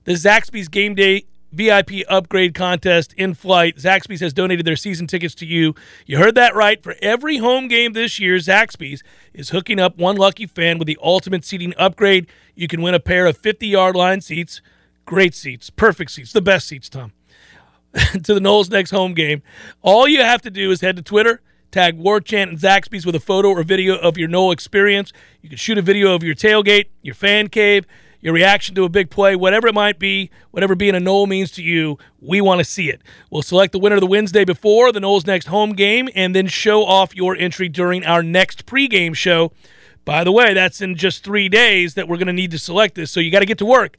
the 0.09 0.15
Zaxby's 0.15 0.69
Game 0.69 0.95
Day 0.95 1.27
VIP 1.53 1.91
upgrade 2.09 2.55
contest 2.55 3.13
in 3.19 3.35
flight. 3.35 3.77
Zaxby's 3.77 4.21
has 4.21 4.33
donated 4.33 4.65
their 4.65 4.75
season 4.75 5.07
tickets 5.07 5.35
to 5.35 5.45
you. 5.45 5.75
You 6.07 6.17
heard 6.17 6.35
that 6.35 6.55
right. 6.55 6.83
For 6.83 6.97
every 7.03 7.37
home 7.37 7.69
game 7.69 7.93
this 7.93 8.19
year, 8.19 8.37
Zaxby's 8.37 9.03
is 9.35 9.51
hooking 9.51 9.79
up 9.79 9.99
one 9.99 10.17
lucky 10.17 10.47
fan 10.47 10.79
with 10.79 10.87
the 10.87 10.97
ultimate 11.03 11.45
seating 11.45 11.75
upgrade. 11.77 12.27
You 12.55 12.69
can 12.69 12.81
win 12.81 12.95
a 12.95 13.01
pair 13.01 13.27
of 13.27 13.37
50 13.37 13.67
yard 13.67 13.97
line 13.97 14.23
seats. 14.23 14.63
Great 15.05 15.35
seats, 15.35 15.69
perfect 15.69 16.11
seats, 16.11 16.33
the 16.33 16.41
best 16.41 16.67
seats, 16.69 16.89
Tom. 16.89 17.13
to 18.13 18.33
the 18.33 18.41
Noles 18.41 18.71
next 18.71 18.91
home 18.91 19.13
game. 19.13 19.43
All 19.83 20.09
you 20.09 20.23
have 20.23 20.41
to 20.41 20.51
do 20.51 20.71
is 20.71 20.81
head 20.81 20.97
to 20.97 21.03
Twitter, 21.03 21.43
tag 21.71 21.99
War 21.99 22.23
Chant 22.23 22.51
and 22.51 22.59
Zaxby's 22.59 23.05
with 23.05 23.15
a 23.15 23.21
photo 23.21 23.51
or 23.51 23.63
video 23.63 23.99
of 23.99 24.17
your 24.17 24.29
Nole 24.29 24.53
experience. 24.53 25.13
You 25.43 25.51
can 25.51 25.59
shoot 25.59 25.77
a 25.77 25.83
video 25.83 26.15
of 26.15 26.23
your 26.23 26.35
tailgate, 26.35 26.87
your 27.03 27.15
fan 27.15 27.49
cave, 27.49 27.87
your 28.21 28.35
reaction 28.35 28.75
to 28.75 28.85
a 28.85 28.89
big 28.89 29.11
play, 29.11 29.37
whatever 29.37 29.69
it 29.69 29.75
might 29.75 29.99
be, 29.99 30.31
whatever 30.51 30.75
being 30.75 30.95
a 30.95 31.01
Nole 31.01 31.27
means 31.27 31.51
to 31.53 31.63
you, 31.63 31.99
we 32.21 32.41
want 32.41 32.59
to 32.59 32.65
see 32.65 32.91
it. 32.91 33.01
We'll 33.31 33.43
select 33.43 33.73
the 33.73 33.79
winner 33.79 34.01
the 34.01 34.07
Wednesday 34.07 34.45
before 34.45 34.91
the 34.91 35.01
Noles 35.01 35.27
next 35.27 35.47
home 35.47 35.73
game 35.73 36.09
and 36.15 36.35
then 36.35 36.49
show 36.49 36.85
off 36.85 37.15
your 37.15 37.37
entry 37.37 37.69
during 37.69 38.05
our 38.05 38.23
next 38.23 38.67
pregame 38.67 39.15
show. 39.15 39.53
By 40.05 40.25
the 40.25 40.33
way, 40.33 40.55
that's 40.55 40.81
in 40.81 40.97
just 40.97 41.23
three 41.23 41.49
days 41.49 41.95
that 41.95 42.09
we're 42.09 42.17
going 42.17 42.29
to 42.29 42.33
need 42.33 42.51
to 42.53 42.59
select 42.59 42.95
this. 42.95 43.11
So 43.11 43.21
you 43.21 43.31
got 43.31 43.41
to 43.41 43.47
get 43.47 43.59
to 43.59 43.67
work. 43.67 43.99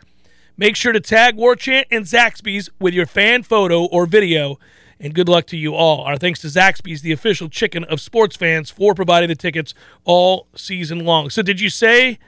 Make 0.57 0.75
sure 0.75 0.91
to 0.91 0.99
tag 0.99 1.35
War 1.35 1.55
Chant 1.55 1.87
and 1.89 2.03
Zaxby's 2.03 2.69
with 2.79 2.93
your 2.93 3.05
fan 3.05 3.43
photo 3.43 3.85
or 3.85 4.05
video. 4.05 4.59
And 4.99 5.13
good 5.13 5.29
luck 5.29 5.47
to 5.47 5.57
you 5.57 5.75
all. 5.75 6.01
Our 6.01 6.17
thanks 6.17 6.41
to 6.41 6.47
Zaxby's, 6.47 7.01
the 7.01 7.13
official 7.13 7.47
chicken 7.47 7.85
of 7.85 8.01
sports 8.01 8.35
fans, 8.35 8.69
for 8.69 8.93
providing 8.93 9.29
the 9.29 9.35
tickets 9.35 9.73
all 10.03 10.47
season 10.55 11.05
long. 11.05 11.29
So 11.29 11.41
did 11.41 11.61
you 11.61 11.69
say 11.69 12.19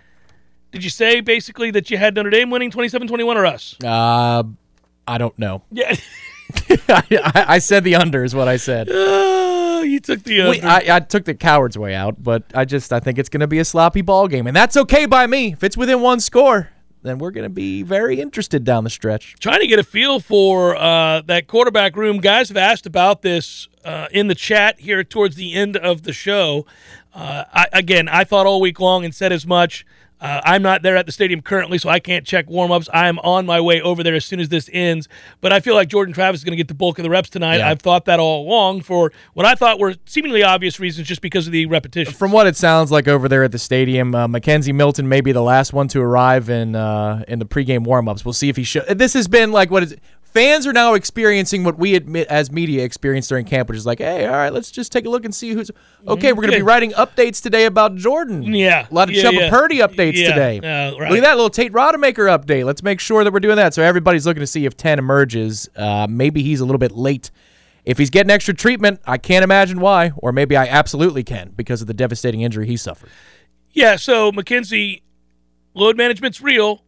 did 0.71 0.83
you 0.83 0.89
say 0.89 1.21
basically 1.21 1.71
that 1.71 1.89
you 1.91 1.97
had 1.97 2.15
Notre 2.15 2.29
Dame 2.29 2.49
winning 2.49 2.71
27-21 2.71 3.35
or 3.35 3.45
us? 3.45 3.75
Uh, 3.83 4.43
I 5.07 5.17
don't 5.17 5.37
know. 5.37 5.63
Yeah. 5.71 5.95
I, 6.89 7.45
I 7.47 7.59
said 7.59 7.85
the 7.85 7.95
under 7.95 8.25
is 8.25 8.35
what 8.35 8.49
I 8.49 8.57
said. 8.57 8.89
Oh, 8.91 9.83
you 9.83 10.01
took 10.01 10.23
the 10.23 10.41
under. 10.41 10.51
Wait, 10.51 10.63
I, 10.65 10.97
I 10.97 10.99
took 10.99 11.23
the 11.23 11.33
coward's 11.33 11.77
way 11.77 11.95
out, 11.95 12.21
but 12.21 12.43
I 12.53 12.65
just 12.65 12.91
I 12.91 12.99
think 12.99 13.17
it's 13.17 13.29
going 13.29 13.39
to 13.39 13.47
be 13.47 13.59
a 13.59 13.63
sloppy 13.63 14.01
ball 14.01 14.27
game, 14.27 14.47
and 14.47 14.55
that's 14.55 14.75
okay 14.75 15.05
by 15.05 15.27
me. 15.27 15.53
If 15.53 15.63
it's 15.63 15.77
within 15.77 16.01
one 16.01 16.19
score, 16.19 16.69
then 17.03 17.17
we're 17.19 17.31
going 17.31 17.45
to 17.45 17.49
be 17.49 17.83
very 17.83 18.19
interested 18.19 18.63
down 18.63 18.83
the 18.83 18.89
stretch. 18.89 19.35
trying 19.39 19.61
to 19.61 19.67
get 19.67 19.79
a 19.79 19.83
feel 19.83 20.19
for 20.19 20.75
uh, 20.75 21.21
that 21.21 21.47
quarterback 21.47 21.95
room. 21.95 22.19
Guys 22.19 22.49
have 22.49 22.57
asked 22.57 22.85
about 22.85 23.21
this 23.21 23.67
uh, 23.83 24.07
in 24.11 24.27
the 24.27 24.35
chat 24.35 24.79
here 24.79 25.03
towards 25.03 25.35
the 25.35 25.53
end 25.53 25.77
of 25.77 26.03
the 26.03 26.13
show. 26.13 26.65
Uh, 27.13 27.45
I, 27.53 27.67
again, 27.73 28.07
I 28.07 28.23
thought 28.23 28.45
all 28.45 28.61
week 28.61 28.79
long 28.79 29.03
and 29.03 29.15
said 29.15 29.31
as 29.31 29.47
much. 29.47 29.85
Uh, 30.21 30.39
I'm 30.43 30.61
not 30.61 30.83
there 30.83 30.95
at 30.95 31.07
the 31.07 31.11
stadium 31.11 31.41
currently, 31.41 31.79
so 31.79 31.89
I 31.89 31.99
can't 31.99 32.25
check 32.25 32.47
warm-ups. 32.47 32.87
I 32.93 33.07
am 33.07 33.17
on 33.19 33.47
my 33.47 33.59
way 33.59 33.81
over 33.81 34.03
there 34.03 34.13
as 34.13 34.23
soon 34.23 34.39
as 34.39 34.49
this 34.49 34.69
ends. 34.71 35.07
But 35.41 35.51
I 35.51 35.59
feel 35.59 35.73
like 35.73 35.89
Jordan 35.89 36.13
Travis 36.13 36.41
is 36.41 36.43
going 36.43 36.51
to 36.51 36.57
get 36.57 36.67
the 36.67 36.75
bulk 36.75 36.99
of 36.99 37.03
the 37.03 37.09
reps 37.09 37.29
tonight. 37.29 37.57
Yeah. 37.57 37.69
I've 37.69 37.81
thought 37.81 38.05
that 38.05 38.19
all 38.19 38.45
along 38.45 38.81
for 38.81 39.11
what 39.33 39.47
I 39.47 39.55
thought 39.55 39.79
were 39.79 39.95
seemingly 40.05 40.43
obvious 40.43 40.79
reasons, 40.79 41.07
just 41.07 41.21
because 41.21 41.47
of 41.47 41.53
the 41.53 41.65
repetition. 41.65 42.13
From 42.13 42.31
what 42.31 42.45
it 42.45 42.55
sounds 42.55 42.91
like 42.91 43.07
over 43.07 43.27
there 43.27 43.43
at 43.43 43.51
the 43.51 43.59
stadium, 43.59 44.13
uh, 44.13 44.27
McKenzie 44.27 44.75
Milton 44.75 45.09
may 45.09 45.21
be 45.21 45.31
the 45.31 45.41
last 45.41 45.73
one 45.73 45.87
to 45.89 46.01
arrive 46.01 46.49
in 46.49 46.75
uh, 46.75 47.23
in 47.27 47.39
the 47.39 47.45
pregame 47.45 47.85
warmups. 47.85 48.23
We'll 48.23 48.33
see 48.33 48.49
if 48.49 48.57
he 48.57 48.63
should. 48.63 48.85
This 48.97 49.13
has 49.13 49.27
been 49.27 49.51
like 49.51 49.71
what 49.71 49.81
is 49.81 49.93
it? 49.93 50.01
Fans 50.33 50.65
are 50.65 50.71
now 50.71 50.93
experiencing 50.93 51.63
what 51.65 51.77
we 51.77 51.93
admit 51.95 52.27
as 52.29 52.51
media 52.51 52.83
experienced 52.85 53.27
during 53.29 53.45
camp, 53.45 53.67
which 53.67 53.77
is 53.77 53.85
like, 53.85 53.99
hey, 53.99 54.25
all 54.25 54.31
right, 54.31 54.53
let's 54.53 54.71
just 54.71 54.91
take 54.91 55.05
a 55.05 55.09
look 55.09 55.25
and 55.25 55.35
see 55.35 55.49
who's 55.51 55.69
okay. 56.07 56.31
We're 56.31 56.41
going 56.43 56.51
to 56.51 56.57
be 56.57 56.61
writing 56.63 56.91
updates 56.91 57.41
today 57.43 57.65
about 57.65 57.95
Jordan. 57.97 58.43
Yeah. 58.43 58.87
a 58.89 58.93
lot 58.93 59.09
of 59.09 59.15
Yeah, 59.15 59.23
Chubba 59.23 59.33
yeah. 59.33 59.49
Purdy 59.49 59.77
updates 59.79 60.13
Yeah. 60.15 60.29
today. 60.29 60.57
Uh, 60.59 60.97
right. 60.97 61.09
Look 61.09 61.17
at 61.19 61.23
that 61.25 61.35
little 61.35 61.49
Tate 61.49 61.73
Rodemaker 61.73 62.29
update. 62.37 62.65
Let's 62.65 62.81
make 62.81 62.99
sure 63.01 63.23
that 63.25 63.33
we're 63.33 63.41
doing 63.41 63.57
that. 63.57 63.73
So 63.73 63.83
everybody's 63.83 64.25
looking 64.25 64.39
to 64.41 64.47
see 64.47 64.65
if 64.65 64.77
ten 64.77 64.99
emerges. 64.99 65.67
Uh, 65.75 66.07
maybe 66.09 66.41
he's 66.43 66.61
a 66.61 66.65
little 66.65 66.79
bit 66.79 66.93
late. 66.93 67.29
If 67.83 67.97
he's 67.97 68.09
getting 68.09 68.29
extra 68.29 68.53
treatment, 68.53 69.01
I 69.05 69.17
can't 69.17 69.43
imagine 69.43 69.79
why, 69.79 70.11
or 70.17 70.31
maybe 70.31 70.55
I 70.55 70.65
absolutely 70.67 71.23
can 71.23 71.51
because 71.57 71.81
of 71.81 71.87
the 71.87 71.93
devastating 71.95 72.41
injury 72.41 72.67
he 72.67 72.77
suffered. 72.77 73.09
Yeah, 73.73 73.95
so 73.97 74.31
McKenzie, 74.31 75.01
load 75.73 75.97
management's 75.97 76.41
real. 76.41 76.83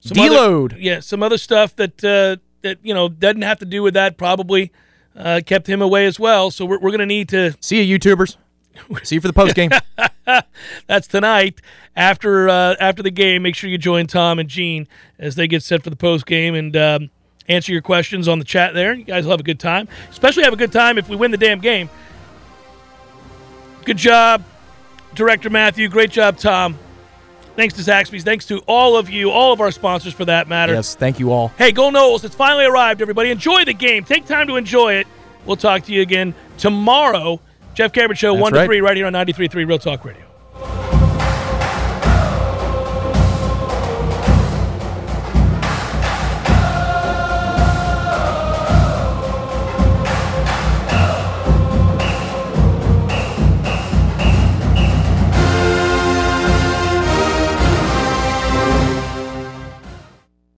Some 0.00 0.18
other- 0.18 0.76
yeah, 0.78 1.00
some 1.00 1.22
other 1.22 1.38
stuff 1.38 1.76
that 1.76 2.04
uh, 2.04 2.36
that 2.64 2.78
you 2.82 2.92
know 2.92 3.08
doesn't 3.08 3.42
have 3.42 3.60
to 3.60 3.64
do 3.64 3.82
with 3.82 3.94
that 3.94 4.18
probably 4.18 4.72
uh, 5.16 5.40
kept 5.46 5.68
him 5.68 5.80
away 5.80 6.06
as 6.06 6.18
well. 6.18 6.50
So 6.50 6.64
we're, 6.64 6.80
we're 6.80 6.90
going 6.90 6.98
to 6.98 7.06
need 7.06 7.28
to. 7.28 7.54
See 7.60 7.80
you, 7.80 7.98
YouTubers. 7.98 8.36
See 9.04 9.14
you 9.14 9.20
for 9.20 9.28
the 9.28 9.32
post 9.32 9.54
game. 9.54 9.70
That's 10.86 11.06
tonight 11.06 11.60
after 11.94 12.48
uh, 12.48 12.74
after 12.80 13.02
the 13.02 13.10
game. 13.10 13.42
Make 13.42 13.54
sure 13.54 13.70
you 13.70 13.78
join 13.78 14.06
Tom 14.08 14.38
and 14.38 14.48
Gene 14.48 14.88
as 15.18 15.36
they 15.36 15.46
get 15.46 15.62
set 15.62 15.84
for 15.84 15.90
the 15.90 15.96
post 15.96 16.26
game 16.26 16.54
and 16.54 16.76
um, 16.76 17.10
answer 17.48 17.72
your 17.72 17.82
questions 17.82 18.26
on 18.26 18.40
the 18.40 18.44
chat. 18.44 18.74
There, 18.74 18.92
you 18.94 19.04
guys 19.04 19.24
will 19.24 19.30
have 19.30 19.40
a 19.40 19.44
good 19.44 19.60
time. 19.60 19.86
Especially 20.10 20.42
have 20.42 20.52
a 20.52 20.56
good 20.56 20.72
time 20.72 20.98
if 20.98 21.08
we 21.08 21.14
win 21.14 21.30
the 21.30 21.36
damn 21.36 21.60
game. 21.60 21.88
Good 23.84 23.98
job, 23.98 24.42
Director 25.14 25.50
Matthew. 25.50 25.88
Great 25.88 26.10
job, 26.10 26.38
Tom. 26.38 26.78
Thanks 27.56 27.74
to 27.74 27.82
Zaxby's. 27.82 28.24
Thanks 28.24 28.46
to 28.46 28.58
all 28.66 28.96
of 28.96 29.08
you, 29.08 29.30
all 29.30 29.52
of 29.52 29.60
our 29.60 29.70
sponsors 29.70 30.12
for 30.12 30.24
that 30.24 30.48
matter. 30.48 30.72
yes, 30.72 30.94
thank 30.96 31.20
you 31.20 31.30
all. 31.32 31.48
Hey, 31.56 31.70
go 31.70 31.90
Noles. 31.90 32.24
It's 32.24 32.34
finally 32.34 32.64
arrived, 32.64 33.00
everybody. 33.00 33.30
Enjoy 33.30 33.64
the 33.64 33.72
game. 33.74 34.04
Take 34.04 34.26
time 34.26 34.46
to 34.48 34.56
enjoy 34.56 34.94
it. 34.94 35.06
We'll 35.46 35.56
talk 35.56 35.82
to 35.84 35.92
you 35.92 36.02
again 36.02 36.34
tomorrow. 36.58 37.40
Jeff 37.74 37.92
Cameron 37.92 38.16
Show, 38.16 38.32
That's 38.32 38.42
1 38.42 38.52
to 38.52 38.58
right. 38.60 38.66
3, 38.66 38.80
right 38.80 38.96
here 38.96 39.06
on 39.06 39.12
93.3 39.12 39.54
Real 39.66 39.78
Talk 39.78 40.04
Radio. 40.04 40.23